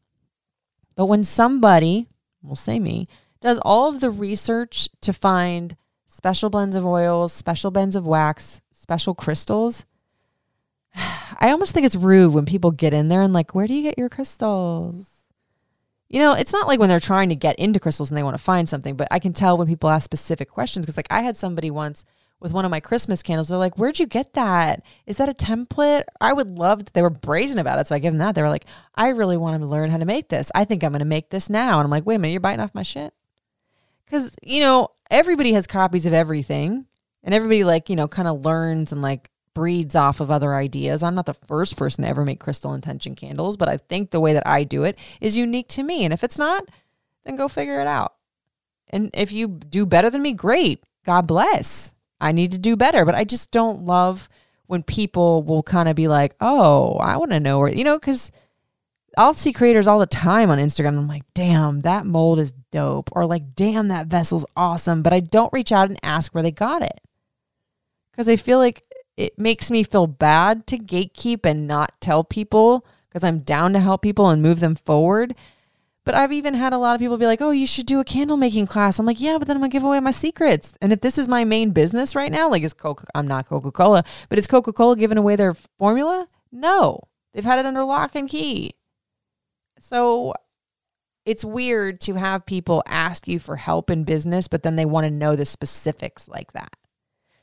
But 0.96 1.08
when 1.08 1.24
somebody, 1.24 2.08
we'll 2.42 2.56
say 2.56 2.80
me, 2.80 3.08
does 3.42 3.60
all 3.60 3.90
of 3.90 4.00
the 4.00 4.10
research 4.10 4.90
to 5.02 5.14
find 5.14 5.76
special 6.06 6.50
blends 6.50 6.76
of 6.76 6.86
oils, 6.86 7.34
special 7.34 7.72
blends 7.72 7.96
of 7.96 8.08
wax, 8.08 8.62
special 8.72 9.14
crystals, 9.14 9.86
I 10.96 11.52
almost 11.52 11.74
think 11.74 11.86
it's 11.86 11.96
rude 11.96 12.34
when 12.34 12.46
people 12.46 12.72
get 12.72 12.94
in 12.94 13.10
there 13.10 13.22
and 13.22 13.34
like, 13.34 13.54
where 13.54 13.68
do 13.68 13.74
you 13.74 13.84
get 13.84 13.98
your 13.98 14.10
crystals? 14.10 15.12
You 16.08 16.20
know, 16.20 16.34
it's 16.34 16.54
not 16.54 16.68
like 16.68 16.80
when 16.80 16.88
they're 16.88 17.00
trying 17.00 17.30
to 17.30 17.36
get 17.36 17.58
into 17.58 17.80
crystals 17.80 18.10
and 18.10 18.18
they 18.18 18.24
want 18.24 18.38
to 18.38 18.44
find 18.44 18.70
something, 18.70 18.96
but 18.96 19.08
I 19.12 19.20
can 19.20 19.34
tell 19.34 19.58
when 19.58 19.68
people 19.68 19.90
ask 19.90 20.06
specific 20.06 20.50
questions 20.50 20.86
because 20.86 20.98
like 20.98 21.08
I 21.10 21.22
had 21.22 21.36
somebody 21.36 21.72
once 21.72 22.06
with 22.40 22.54
one 22.54 22.66
of 22.66 22.72
my 22.72 22.80
Christmas 22.80 23.24
candles. 23.24 23.50
They're 23.50 23.58
like, 23.58 23.78
Where'd 23.78 24.00
you 24.00 24.06
get 24.06 24.34
that? 24.34 24.84
Is 25.06 25.18
that 25.18 25.30
a 25.30 25.34
template? 25.34 26.04
I 26.20 26.34
would 26.34 26.48
love 26.48 26.86
to. 26.86 26.94
They 26.94 27.02
were 27.02 27.10
brazen 27.10 27.60
about 27.60 27.80
it. 27.80 27.88
So 27.88 27.96
I 27.96 28.00
gave 28.00 28.12
them 28.12 28.20
that. 28.20 28.36
They 28.36 28.42
were 28.42 28.50
like, 28.50 28.66
I 28.96 29.10
really 29.10 29.38
want 29.38 29.62
to 29.62 29.68
learn 29.68 29.90
how 29.90 29.98
to 29.98 30.06
make 30.06 30.30
this. 30.30 30.52
I 30.54 30.66
think 30.66 30.84
I'm 30.84 30.92
going 30.92 31.00
to 31.00 31.06
make 31.06 31.30
this 31.30 31.50
now. 31.50 31.80
And 31.80 31.86
I'm 31.86 31.92
like, 31.92 32.06
Wait 32.06 32.16
a 32.16 32.20
minute, 32.20 32.34
you're 32.34 32.42
biting 32.42 32.62
off 32.62 32.76
my 32.76 32.84
shit? 32.84 33.14
Because, 34.06 34.36
you 34.44 34.60
know, 34.60 34.90
everybody 35.10 35.54
has 35.54 35.66
copies 35.66 36.06
of 36.06 36.14
everything 36.14 36.86
and 37.24 37.34
everybody, 37.34 37.64
like, 37.64 37.90
you 37.90 37.96
know, 37.96 38.08
kind 38.08 38.28
of 38.28 38.46
learns 38.46 38.92
and 38.92 39.02
like 39.02 39.32
breeds 39.56 39.96
off 39.96 40.20
of 40.20 40.30
other 40.30 40.54
ideas. 40.54 41.02
I'm 41.02 41.16
not 41.16 41.26
the 41.26 41.34
first 41.34 41.78
person 41.78 42.04
to 42.04 42.10
ever 42.10 42.24
make 42.24 42.40
crystal 42.40 42.76
intention 42.76 43.16
candles, 43.16 43.58
but 43.58 43.68
I 43.68 43.78
think 43.78 44.12
the 44.12 44.20
way 44.20 44.34
that 44.34 44.46
I 44.46 44.64
do 44.64 44.84
it 44.84 45.00
is 45.20 45.36
unique 45.36 45.70
to 45.70 45.84
me. 45.84 46.04
And 46.04 46.14
if 46.14 46.24
it's 46.24 46.38
not, 46.38 46.66
then 47.24 47.36
go 47.36 47.48
figure 47.48 47.82
it 47.82 47.88
out. 47.88 48.14
And 48.90 49.10
if 49.16 49.32
you 49.32 49.48
do 49.48 49.88
better 49.88 50.12
than 50.12 50.22
me, 50.22 50.34
great. 50.34 50.84
God 51.04 51.26
bless. 51.26 51.95
I 52.20 52.32
need 52.32 52.52
to 52.52 52.58
do 52.58 52.76
better. 52.76 53.06
But 53.06 53.16
I 53.16 53.24
just 53.24 53.52
don't 53.52 53.86
love 53.86 54.30
when 54.68 54.84
people 54.84 55.44
will 55.44 55.64
kind 55.64 55.90
of 55.90 55.96
be 55.96 56.08
like, 56.08 56.36
oh, 56.42 56.98
I 56.98 57.18
want 57.18 57.32
to 57.32 57.40
know 57.40 57.60
where, 57.60 57.70
you 57.70 57.84
know, 57.84 58.00
because 58.00 58.32
I'll 59.18 59.34
see 59.34 59.54
creators 59.54 59.88
all 59.88 60.00
the 60.00 60.06
time 60.06 60.50
on 60.50 60.58
Instagram. 60.58 60.98
I'm 60.98 61.08
like, 61.08 61.24
damn, 61.34 61.82
that 61.82 62.06
mold 62.06 62.40
is 62.40 62.54
dope. 62.72 63.10
Or 63.14 63.26
like, 63.26 63.56
damn, 63.56 63.88
that 63.90 64.08
vessel's 64.08 64.46
awesome. 64.56 65.04
But 65.04 65.14
I 65.14 65.20
don't 65.20 65.54
reach 65.54 65.72
out 65.72 65.90
and 65.90 66.00
ask 66.04 66.34
where 66.34 66.44
they 66.44 66.52
got 66.52 66.82
it. 66.82 67.02
Because 68.12 68.30
I 68.30 68.36
feel 68.36 68.58
like 68.58 68.84
it 69.18 69.40
makes 69.40 69.72
me 69.72 69.84
feel 69.84 70.08
bad 70.08 70.68
to 70.68 70.78
gatekeep 70.78 71.46
and 71.46 71.68
not 71.68 72.00
tell 72.02 72.24
people 72.24 72.86
because 73.08 73.24
I'm 73.24 73.40
down 73.40 73.74
to 73.74 73.80
help 73.80 74.02
people 74.02 74.30
and 74.30 74.42
move 74.42 74.60
them 74.60 74.76
forward. 74.76 75.36
But 76.06 76.16
I've 76.16 76.32
even 76.32 76.54
had 76.54 76.72
a 76.72 76.78
lot 76.78 76.94
of 76.94 77.00
people 77.00 77.18
be 77.18 77.26
like, 77.26 77.42
"Oh, 77.42 77.50
you 77.50 77.66
should 77.66 77.88
do 77.88 78.00
a 78.00 78.06
candle 78.06 78.38
making 78.38 78.68
class." 78.68 79.00
I'm 79.00 79.06
like, 79.06 79.20
"Yeah, 79.20 79.38
but 79.38 79.48
then 79.48 79.58
I'm 79.58 79.62
gonna 79.62 79.70
give 79.70 79.84
away 79.84 80.00
my 80.00 80.12
secrets." 80.12 80.78
And 80.82 80.94
if 80.94 81.02
this 81.02 81.18
is 81.18 81.28
my 81.28 81.44
main 81.44 81.72
business 81.72 82.16
right 82.16 82.32
now, 82.32 82.50
like 82.50 82.64
is 82.64 82.74
Coca, 82.74 83.06
I'm 83.16 83.28
not 83.28 83.48
Coca 83.48 83.72
Cola, 83.72 84.04
but 84.30 84.38
is 84.38 84.48
Coca 84.48 84.72
Cola 84.72 84.96
giving 84.96 85.18
away 85.18 85.36
their 85.36 85.56
formula? 85.80 86.28
No, 86.52 87.00
they've 87.34 87.44
had 87.44 87.60
it 87.60 87.66
under 87.66 87.84
lock 87.84 88.16
and 88.16 88.30
key. 88.30 88.76
So 89.80 90.34
it's 91.26 91.44
weird 91.44 92.00
to 92.02 92.14
have 92.14 92.46
people 92.46 92.84
ask 92.86 93.28
you 93.28 93.40
for 93.40 93.56
help 93.56 93.90
in 93.90 94.04
business, 94.04 94.48
but 94.48 94.62
then 94.62 94.76
they 94.76 94.86
want 94.86 95.06
to 95.06 95.12
know 95.12 95.36
the 95.36 95.46
specifics 95.46 96.28
like 96.28 96.54
that. 96.54 96.76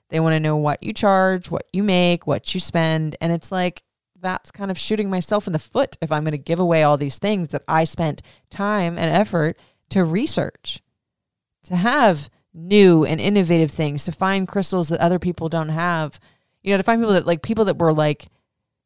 They 0.08 0.20
want 0.20 0.34
to 0.34 0.40
know 0.40 0.56
what 0.56 0.82
you 0.82 0.92
charge, 0.92 1.50
what 1.50 1.66
you 1.72 1.82
make, 1.82 2.26
what 2.26 2.54
you 2.54 2.60
spend, 2.60 3.16
and 3.20 3.32
it's 3.32 3.50
like 3.50 3.82
that's 4.22 4.50
kind 4.50 4.70
of 4.70 4.78
shooting 4.78 5.10
myself 5.10 5.46
in 5.46 5.52
the 5.52 5.58
foot 5.58 5.98
if 6.00 6.10
I'm 6.10 6.22
going 6.22 6.32
to 6.32 6.38
give 6.38 6.60
away 6.60 6.82
all 6.84 6.96
these 6.96 7.18
things 7.18 7.48
that 7.48 7.64
I 7.68 7.84
spent 7.84 8.22
time 8.48 8.96
and 8.96 9.10
effort 9.10 9.58
to 9.90 10.04
research, 10.04 10.80
to 11.64 11.76
have 11.76 12.30
new 12.54 13.04
and 13.04 13.20
innovative 13.20 13.70
things, 13.70 14.04
to 14.04 14.12
find 14.12 14.48
crystals 14.48 14.88
that 14.88 15.00
other 15.00 15.18
people 15.18 15.48
don't 15.48 15.68
have. 15.68 16.18
You 16.62 16.70
know, 16.70 16.76
to 16.76 16.82
find 16.82 17.02
people 17.02 17.14
that 17.14 17.26
like 17.26 17.42
people 17.42 17.64
that 17.66 17.78
were 17.78 17.92
like 17.92 18.28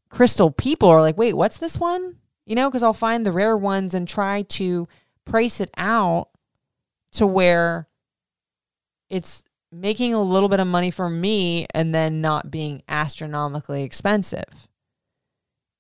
crystal 0.09 0.51
people 0.51 0.89
are 0.89 1.03
like, 1.03 1.19
wait, 1.19 1.35
what's 1.35 1.59
this 1.59 1.79
one? 1.79 2.17
You 2.47 2.55
know, 2.55 2.71
because 2.71 2.83
I'll 2.83 2.93
find 2.93 3.27
the 3.27 3.33
rare 3.33 3.57
ones 3.57 3.93
and 3.93 4.09
try 4.09 4.43
to 4.43 4.89
price 5.25 5.61
it 5.61 5.71
out 5.77 6.31
to 7.13 7.27
where 7.27 7.89
it's 9.11 9.45
making 9.71 10.15
a 10.15 10.23
little 10.23 10.49
bit 10.49 10.61
of 10.61 10.67
money 10.67 10.91
for 10.91 11.11
me 11.11 11.67
and 11.75 11.95
then 11.95 12.21
not 12.21 12.51
being 12.51 12.83
astronomically 12.89 13.83
expensive 13.83 14.69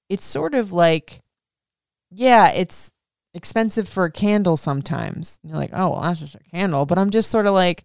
it's 0.08 0.24
sort 0.24 0.54
of 0.54 0.72
like 0.72 1.22
yeah, 2.10 2.48
it's 2.48 2.92
expensive 3.34 3.88
for 3.88 4.04
a 4.04 4.10
candle 4.10 4.56
sometimes. 4.56 5.40
You're 5.42 5.56
like, 5.56 5.70
oh, 5.72 5.90
well, 5.90 6.02
that's 6.02 6.20
just 6.20 6.34
a 6.34 6.50
candle. 6.50 6.86
But 6.86 6.98
I'm 6.98 7.10
just 7.10 7.30
sort 7.30 7.46
of 7.46 7.54
like, 7.54 7.84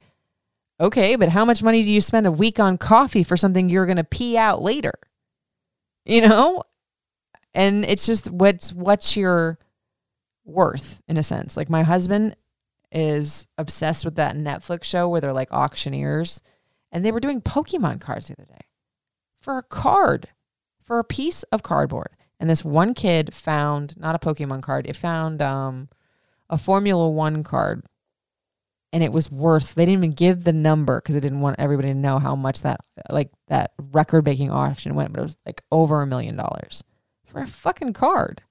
okay, 0.79 1.15
but 1.15 1.29
how 1.29 1.43
much 1.43 1.61
money 1.61 1.83
do 1.83 1.89
you 1.89 2.01
spend 2.01 2.25
a 2.25 2.31
week 2.31 2.59
on 2.59 2.77
coffee 2.77 3.23
for 3.23 3.35
something 3.35 3.69
you're 3.69 3.85
going 3.85 3.97
to 3.97 4.03
pee 4.03 4.37
out 4.37 4.61
later? 4.61 4.93
You 6.05 6.21
know? 6.27 6.63
And 7.53 7.83
it's 7.85 8.05
just 8.05 8.31
what's 8.31 8.71
what's 8.71 9.17
your 9.17 9.59
worth 10.45 11.01
in 11.07 11.17
a 11.17 11.23
sense. 11.23 11.57
Like 11.57 11.69
my 11.69 11.83
husband 11.83 12.35
is 12.91 13.47
obsessed 13.57 14.05
with 14.05 14.15
that 14.15 14.35
Netflix 14.35 14.85
show 14.85 15.09
where 15.09 15.21
they're 15.21 15.33
like 15.33 15.51
auctioneers 15.51 16.41
and 16.91 17.03
they 17.03 17.11
were 17.11 17.19
doing 17.19 17.41
Pokemon 17.41 17.99
cards 17.99 18.27
the 18.27 18.33
other 18.33 18.45
day 18.45 18.65
for 19.41 19.57
a 19.57 19.63
card, 19.63 20.29
for 20.91 20.99
a 20.99 21.05
piece 21.05 21.43
of 21.43 21.63
cardboard. 21.63 22.09
And 22.37 22.49
this 22.49 22.65
one 22.65 22.93
kid 22.93 23.33
found 23.33 23.97
not 23.97 24.13
a 24.13 24.19
Pokemon 24.19 24.61
card, 24.61 24.85
it 24.87 24.97
found 24.97 25.41
um, 25.41 25.87
a 26.49 26.57
Formula 26.57 27.09
One 27.09 27.43
card. 27.43 27.85
And 28.91 29.01
it 29.01 29.13
was 29.13 29.31
worth, 29.31 29.73
they 29.73 29.85
didn't 29.85 29.99
even 29.99 30.11
give 30.11 30.43
the 30.43 30.51
number 30.51 30.99
because 30.99 31.15
they 31.15 31.21
didn't 31.21 31.39
want 31.39 31.55
everybody 31.59 31.87
to 31.87 31.97
know 31.97 32.19
how 32.19 32.35
much 32.35 32.63
that, 32.63 32.81
like, 33.09 33.29
that 33.47 33.71
record 33.93 34.25
breaking 34.25 34.51
auction 34.51 34.93
went, 34.93 35.13
but 35.13 35.19
it 35.19 35.23
was 35.23 35.37
like 35.45 35.63
over 35.71 36.01
a 36.01 36.05
million 36.05 36.35
dollars 36.35 36.83
for 37.23 37.39
a 37.39 37.47
fucking 37.47 37.93
card. 37.93 38.41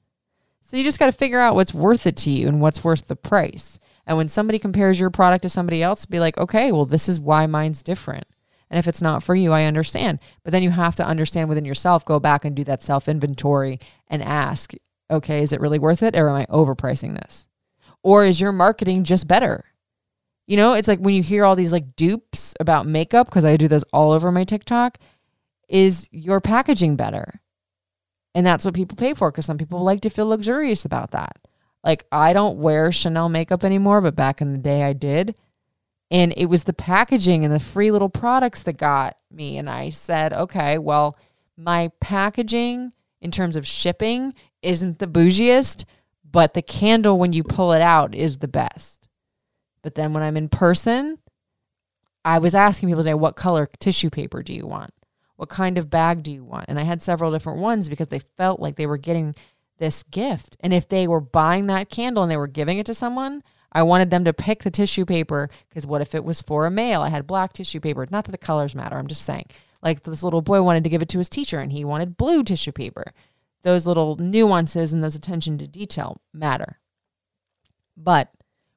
So 0.62 0.78
you 0.78 0.82
just 0.82 0.98
got 0.98 1.06
to 1.06 1.12
figure 1.12 1.40
out 1.40 1.56
what's 1.56 1.74
worth 1.74 2.06
it 2.06 2.16
to 2.16 2.30
you 2.30 2.48
and 2.48 2.62
what's 2.62 2.82
worth 2.82 3.06
the 3.06 3.16
price. 3.16 3.78
And 4.06 4.16
when 4.16 4.28
somebody 4.28 4.58
compares 4.58 4.98
your 4.98 5.10
product 5.10 5.42
to 5.42 5.50
somebody 5.50 5.82
else, 5.82 6.06
be 6.06 6.20
like, 6.20 6.38
okay, 6.38 6.72
well, 6.72 6.86
this 6.86 7.06
is 7.06 7.20
why 7.20 7.46
mine's 7.46 7.82
different. 7.82 8.24
And 8.70 8.78
if 8.78 8.86
it's 8.86 9.02
not 9.02 9.22
for 9.22 9.34
you, 9.34 9.52
I 9.52 9.64
understand. 9.64 10.20
But 10.44 10.52
then 10.52 10.62
you 10.62 10.70
have 10.70 10.94
to 10.96 11.06
understand 11.06 11.48
within 11.48 11.64
yourself, 11.64 12.04
go 12.04 12.20
back 12.20 12.44
and 12.44 12.54
do 12.54 12.64
that 12.64 12.82
self 12.82 13.08
inventory 13.08 13.80
and 14.08 14.22
ask, 14.22 14.72
okay, 15.10 15.42
is 15.42 15.52
it 15.52 15.60
really 15.60 15.78
worth 15.78 16.02
it 16.02 16.16
or 16.16 16.28
am 16.28 16.36
I 16.36 16.46
overpricing 16.46 17.14
this? 17.14 17.46
Or 18.02 18.24
is 18.24 18.40
your 18.40 18.52
marketing 18.52 19.04
just 19.04 19.26
better? 19.26 19.64
You 20.46 20.56
know, 20.56 20.72
it's 20.72 20.88
like 20.88 21.00
when 21.00 21.14
you 21.14 21.22
hear 21.22 21.44
all 21.44 21.56
these 21.56 21.72
like 21.72 21.96
dupes 21.96 22.54
about 22.60 22.86
makeup, 22.86 23.26
because 23.26 23.44
I 23.44 23.56
do 23.56 23.68
those 23.68 23.84
all 23.92 24.12
over 24.12 24.32
my 24.32 24.44
TikTok, 24.44 24.98
is 25.68 26.08
your 26.12 26.40
packaging 26.40 26.96
better? 26.96 27.40
And 28.34 28.46
that's 28.46 28.64
what 28.64 28.74
people 28.74 28.96
pay 28.96 29.14
for 29.14 29.30
because 29.30 29.46
some 29.46 29.58
people 29.58 29.80
like 29.80 30.00
to 30.02 30.10
feel 30.10 30.26
luxurious 30.26 30.84
about 30.84 31.10
that. 31.10 31.36
Like 31.82 32.04
I 32.12 32.32
don't 32.32 32.58
wear 32.58 32.92
Chanel 32.92 33.28
makeup 33.28 33.64
anymore, 33.64 34.00
but 34.00 34.16
back 34.16 34.40
in 34.40 34.52
the 34.52 34.58
day 34.58 34.82
I 34.82 34.92
did. 34.92 35.34
And 36.10 36.34
it 36.36 36.46
was 36.46 36.64
the 36.64 36.72
packaging 36.72 37.44
and 37.44 37.54
the 37.54 37.60
free 37.60 37.90
little 37.90 38.08
products 38.08 38.62
that 38.62 38.76
got 38.76 39.16
me. 39.30 39.58
And 39.58 39.70
I 39.70 39.90
said, 39.90 40.32
okay, 40.32 40.78
well, 40.78 41.16
my 41.56 41.92
packaging 42.00 42.92
in 43.20 43.30
terms 43.30 43.54
of 43.56 43.66
shipping 43.66 44.34
isn't 44.62 44.98
the 44.98 45.06
bougiest, 45.06 45.84
but 46.28 46.54
the 46.54 46.62
candle 46.62 47.18
when 47.18 47.32
you 47.32 47.42
pull 47.42 47.72
it 47.72 47.82
out 47.82 48.14
is 48.14 48.38
the 48.38 48.48
best. 48.48 49.08
But 49.82 49.94
then 49.94 50.12
when 50.12 50.22
I'm 50.22 50.36
in 50.36 50.48
person, 50.48 51.18
I 52.24 52.38
was 52.38 52.54
asking 52.54 52.88
people 52.88 53.02
today, 53.02 53.14
what 53.14 53.36
color 53.36 53.68
tissue 53.78 54.10
paper 54.10 54.42
do 54.42 54.52
you 54.52 54.66
want? 54.66 54.92
What 55.36 55.48
kind 55.48 55.78
of 55.78 55.88
bag 55.88 56.22
do 56.22 56.30
you 56.30 56.44
want? 56.44 56.66
And 56.68 56.78
I 56.78 56.82
had 56.82 57.00
several 57.00 57.32
different 57.32 57.60
ones 57.60 57.88
because 57.88 58.08
they 58.08 58.18
felt 58.18 58.60
like 58.60 58.76
they 58.76 58.86
were 58.86 58.98
getting 58.98 59.34
this 59.78 60.02
gift. 60.02 60.56
And 60.60 60.74
if 60.74 60.88
they 60.88 61.08
were 61.08 61.20
buying 61.20 61.66
that 61.68 61.88
candle 61.88 62.22
and 62.22 62.30
they 62.30 62.36
were 62.36 62.46
giving 62.46 62.78
it 62.78 62.84
to 62.86 62.94
someone, 62.94 63.42
I 63.72 63.82
wanted 63.82 64.10
them 64.10 64.24
to 64.24 64.32
pick 64.32 64.62
the 64.62 64.70
tissue 64.70 65.04
paper 65.04 65.48
because 65.68 65.86
what 65.86 66.00
if 66.00 66.14
it 66.14 66.24
was 66.24 66.42
for 66.42 66.66
a 66.66 66.70
male? 66.70 67.02
I 67.02 67.08
had 67.08 67.26
black 67.26 67.52
tissue 67.52 67.80
paper. 67.80 68.06
Not 68.10 68.24
that 68.24 68.32
the 68.32 68.38
colors 68.38 68.74
matter. 68.74 68.98
I'm 68.98 69.06
just 69.06 69.22
saying. 69.22 69.46
Like 69.82 70.02
this 70.02 70.22
little 70.22 70.42
boy 70.42 70.62
wanted 70.62 70.84
to 70.84 70.90
give 70.90 71.02
it 71.02 71.08
to 71.10 71.18
his 71.18 71.28
teacher 71.28 71.60
and 71.60 71.72
he 71.72 71.84
wanted 71.84 72.16
blue 72.16 72.42
tissue 72.42 72.72
paper. 72.72 73.12
Those 73.62 73.86
little 73.86 74.16
nuances 74.16 74.92
and 74.92 75.04
those 75.04 75.14
attention 75.14 75.58
to 75.58 75.66
detail 75.66 76.20
matter. 76.32 76.78
But 77.96 78.30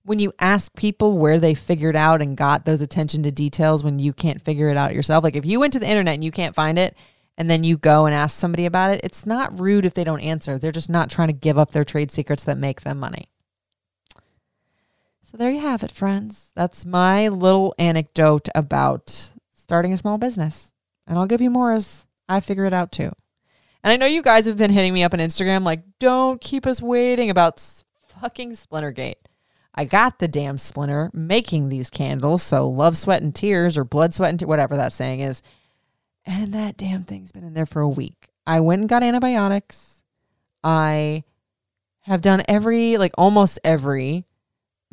when 0.03 0.19
you 0.19 0.33
ask 0.39 0.73
people 0.75 1.17
where 1.17 1.39
they 1.39 1.53
figured 1.53 1.95
out 1.95 2.21
and 2.21 2.37
got 2.37 2.65
those 2.65 2.81
attention 2.81 3.23
to 3.23 3.31
details 3.31 3.83
when 3.83 3.99
you 3.99 4.13
can't 4.13 4.41
figure 4.41 4.67
it 4.69 4.77
out 4.77 4.93
yourself, 4.93 5.23
like 5.23 5.35
if 5.35 5.45
you 5.45 5.59
went 5.59 5.73
to 5.73 5.79
the 5.79 5.87
internet 5.87 6.15
and 6.15 6.23
you 6.23 6.31
can't 6.31 6.55
find 6.55 6.77
it 6.77 6.95
and 7.37 7.49
then 7.49 7.63
you 7.63 7.77
go 7.77 8.05
and 8.05 8.13
ask 8.13 8.37
somebody 8.37 8.65
about 8.65 8.91
it, 8.91 9.01
it's 9.03 9.25
not 9.25 9.59
rude 9.59 9.85
if 9.85 9.93
they 9.93 10.03
don't 10.03 10.19
answer. 10.19 10.59
They're 10.59 10.71
just 10.71 10.89
not 10.89 11.09
trying 11.09 11.29
to 11.29 11.33
give 11.33 11.57
up 11.57 11.71
their 11.71 11.85
trade 11.85 12.11
secrets 12.11 12.43
that 12.43 12.57
make 12.57 12.81
them 12.81 12.99
money. 12.99 13.29
So 15.25 15.37
there 15.37 15.49
you 15.49 15.61
have 15.61 15.83
it, 15.83 15.91
friends. 15.91 16.51
That's 16.53 16.85
my 16.85 17.29
little 17.29 17.73
anecdote 17.79 18.49
about 18.53 19.31
starting 19.53 19.93
a 19.93 19.97
small 19.97 20.17
business. 20.17 20.73
And 21.07 21.17
I'll 21.17 21.25
give 21.25 21.41
you 21.41 21.49
more 21.49 21.73
as 21.73 22.05
I 22.27 22.41
figure 22.41 22.65
it 22.65 22.73
out 22.73 22.91
too. 22.91 23.11
And 23.83 23.91
I 23.91 23.95
know 23.95 24.05
you 24.05 24.21
guys 24.21 24.45
have 24.45 24.57
been 24.57 24.71
hitting 24.71 24.93
me 24.93 25.01
up 25.01 25.13
on 25.13 25.19
Instagram 25.19 25.63
like, 25.63 25.81
don't 25.97 26.41
keep 26.41 26.67
us 26.67 26.81
waiting 26.81 27.29
about 27.29 27.63
fucking 28.21 28.51
Splintergate. 28.51 29.15
I 29.73 29.85
got 29.85 30.19
the 30.19 30.27
damn 30.27 30.57
splinter 30.57 31.09
making 31.13 31.69
these 31.69 31.89
candles. 31.89 32.43
So 32.43 32.69
love, 32.69 32.95
sweat, 32.95 33.23
and 33.23 33.33
tears, 33.33 33.77
or 33.77 33.83
blood, 33.83 34.13
sweat, 34.13 34.29
and 34.29 34.39
te- 34.39 34.45
whatever 34.45 34.75
that 34.75 34.93
saying 34.93 35.21
is. 35.21 35.41
And 36.25 36.53
that 36.53 36.77
damn 36.77 37.03
thing's 37.03 37.31
been 37.31 37.43
in 37.43 37.53
there 37.53 37.65
for 37.65 37.81
a 37.81 37.89
week. 37.89 38.29
I 38.45 38.59
went 38.59 38.81
and 38.81 38.89
got 38.89 39.03
antibiotics. 39.03 40.03
I 40.63 41.23
have 42.01 42.21
done 42.21 42.43
every, 42.47 42.97
like 42.97 43.13
almost 43.17 43.57
every 43.63 44.25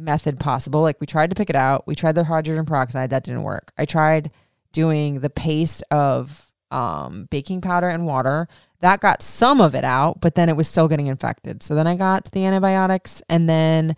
method 0.01 0.41
possible. 0.41 0.83
Like 0.83 1.01
we 1.01 1.07
tried 1.07 1.31
to 1.31 1.37
pick 1.37 1.51
it 1.51 1.57
out. 1.57 1.87
We 1.87 1.95
tried 1.95 2.15
the 2.15 2.25
hydrogen 2.25 2.67
peroxide. 2.67 3.11
That 3.11 3.25
didn't 3.25 3.43
work. 3.43 3.73
I 3.79 3.85
tried 3.85 4.31
doing 4.73 5.21
the 5.21 5.31
paste 5.31 5.83
of 5.91 6.51
um, 6.71 7.29
baking 7.31 7.61
powder 7.61 7.89
and 7.89 8.07
water. 8.07 8.49
That 8.81 9.01
got 9.01 9.23
some 9.23 9.61
of 9.61 9.75
it 9.75 9.85
out, 9.85 10.21
but 10.21 10.35
then 10.35 10.49
it 10.49 10.57
was 10.57 10.69
still 10.69 10.89
getting 10.89 11.09
infected. 11.09 11.63
So 11.63 11.75
then 11.75 11.87
I 11.87 11.97
got 11.97 12.31
the 12.33 12.45
antibiotics 12.45 13.23
and 13.29 13.49
then 13.49 13.97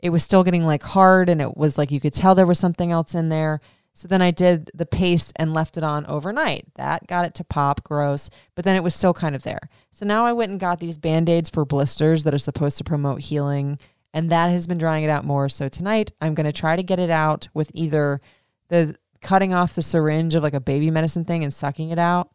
it 0.00 0.10
was 0.10 0.22
still 0.22 0.44
getting 0.44 0.64
like 0.64 0.82
hard 0.82 1.28
and 1.28 1.40
it 1.40 1.56
was 1.56 1.78
like 1.78 1.90
you 1.90 2.00
could 2.00 2.14
tell 2.14 2.34
there 2.34 2.46
was 2.46 2.58
something 2.58 2.90
else 2.90 3.14
in 3.14 3.28
there. 3.28 3.60
So 3.94 4.06
then 4.06 4.22
I 4.22 4.30
did 4.30 4.70
the 4.74 4.86
paste 4.86 5.32
and 5.36 5.52
left 5.52 5.76
it 5.76 5.82
on 5.82 6.06
overnight. 6.06 6.66
That 6.76 7.06
got 7.08 7.24
it 7.24 7.34
to 7.34 7.44
pop, 7.44 7.82
gross, 7.82 8.30
but 8.54 8.64
then 8.64 8.76
it 8.76 8.82
was 8.82 8.94
still 8.94 9.12
kind 9.12 9.34
of 9.34 9.42
there. 9.42 9.68
So 9.90 10.06
now 10.06 10.24
I 10.24 10.32
went 10.32 10.52
and 10.52 10.60
got 10.60 10.78
these 10.78 10.96
band 10.96 11.28
aids 11.28 11.50
for 11.50 11.64
blisters 11.64 12.22
that 12.22 12.34
are 12.34 12.38
supposed 12.38 12.78
to 12.78 12.84
promote 12.84 13.20
healing, 13.20 13.78
and 14.14 14.30
that 14.30 14.50
has 14.50 14.66
been 14.66 14.78
drying 14.78 15.04
it 15.04 15.10
out 15.10 15.24
more. 15.24 15.48
So 15.48 15.68
tonight 15.68 16.12
I'm 16.20 16.34
going 16.34 16.46
to 16.46 16.52
try 16.52 16.76
to 16.76 16.82
get 16.82 16.98
it 16.98 17.10
out 17.10 17.48
with 17.54 17.70
either 17.74 18.20
the 18.68 18.96
cutting 19.20 19.52
off 19.52 19.74
the 19.74 19.82
syringe 19.82 20.34
of 20.34 20.42
like 20.42 20.54
a 20.54 20.60
baby 20.60 20.90
medicine 20.90 21.24
thing 21.24 21.44
and 21.44 21.52
sucking 21.52 21.90
it 21.90 21.98
out, 21.98 22.30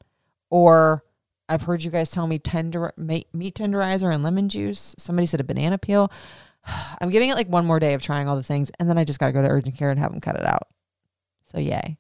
or 0.50 1.04
I've 1.50 1.64
heard 1.64 1.84
you 1.84 1.92
guys 1.92 2.10
tell 2.10 2.28
me 2.28 2.38
tender 2.38 2.94
meat 2.98 3.28
tenderizer 3.34 4.14
and 4.14 4.24
lemon 4.24 4.50
juice. 4.50 4.96
Somebody 4.98 5.26
said 5.26 5.40
a 5.40 5.44
banana 5.44 5.78
peel. 5.78 6.12
I'm 7.02 7.10
giving 7.10 7.30
it 7.30 7.36
like 7.36 7.48
one 7.48 7.66
more 7.66 7.80
day 7.80 7.94
of 7.94 8.02
trying 8.02 8.28
all 8.28 8.36
the 8.36 8.44
things, 8.44 8.72
and 8.80 8.90
then 8.90 8.98
I 8.98 9.04
just 9.04 9.20
got 9.20 9.28
to 9.28 9.34
go 9.34 9.42
to 9.42 9.48
urgent 9.48 9.78
care 9.78 9.90
and 9.90 10.00
have 10.00 10.12
them 10.12 10.22
cut 10.22 10.36
it 10.36 10.46
out. 10.46 10.68
So, 11.46 11.60
yay. 11.60 11.98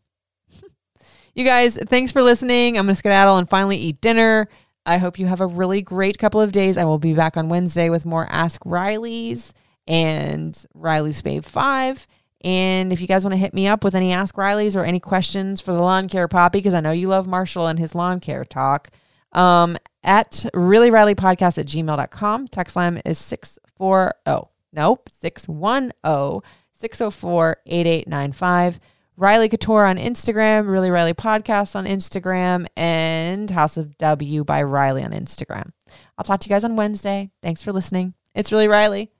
you 1.36 1.44
guys, 1.44 1.78
thanks 1.78 2.12
for 2.12 2.24
listening. 2.24 2.78
I'm 2.78 2.86
going 2.86 2.96
to 2.96 2.96
skedaddle 2.96 3.38
and 3.38 3.50
finally 3.50 3.78
eat 3.78 4.02
dinner. 4.02 4.48
I 4.86 4.98
hope 4.98 5.20
you 5.20 5.28
have 5.28 5.42
a 5.42 5.48
really 5.48 5.82
great 5.82 6.18
couple 6.18 6.42
of 6.42 6.52
days. 6.52 6.78
I 6.78 6.84
will 6.84 7.00
be 7.00 7.14
back 7.14 7.38
on 7.38 7.50
Wednesday 7.50 7.90
with 7.90 8.06
more 8.06 8.28
Ask 8.30 8.62
Riley's 8.66 9.54
and 9.88 10.66
Riley's 10.74 11.22
Fave 11.22 11.46
5. 11.46 12.08
And 12.44 12.92
if 12.92 13.00
you 13.00 13.08
guys 13.08 13.24
want 13.24 13.34
to 13.34 13.38
hit 13.40 13.54
me 13.54 13.68
up 13.68 13.84
with 13.84 13.96
any 13.96 14.12
Ask 14.12 14.38
Riley's 14.38 14.76
or 14.76 14.84
any 14.84 15.00
questions 15.00 15.62
for 15.62 15.74
the 15.74 15.80
lawn 15.80 16.10
care 16.10 16.28
poppy, 16.28 16.60
because 16.60 16.74
I 16.74 16.82
know 16.82 16.92
you 16.92 17.08
love 17.08 17.26
Marshall 17.26 17.68
and 17.68 17.80
his 17.80 17.96
lawn 17.96 18.20
care 18.20 18.44
talk, 18.44 18.90
um, 19.32 19.78
at 20.04 20.46
really 20.54 20.92
Riley 20.92 21.16
podcast 21.16 21.58
at 21.58 21.66
gmail.com. 21.68 22.48
Text 22.50 22.76
line 22.76 23.02
is 23.06 23.18
640, 23.18 24.50
nope, 24.74 25.10
610 25.10 26.42
604 26.74 27.58
8895. 27.66 28.80
Riley 29.16 29.48
Couture 29.48 29.86
on 29.86 29.98
Instagram, 29.98 30.68
Really 30.68 30.90
Riley 30.90 31.14
Podcast 31.14 31.76
on 31.76 31.86
Instagram, 31.86 32.66
and 32.76 33.50
House 33.50 33.78
of 33.78 33.98
W 34.00 34.44
by 34.44 34.64
Riley 34.64 35.04
on 35.04 35.12
Instagram. 35.12 35.72
I'll 36.18 36.26
talk 36.26 36.40
to 36.42 36.50
you 36.50 36.54
guys 36.54 36.64
on 36.64 36.76
Wednesday. 36.76 37.30
Thanks 37.42 37.62
for 37.62 37.72
listening. 37.72 38.16
It's 38.34 38.52
Really 38.52 38.68
Riley. 38.68 39.13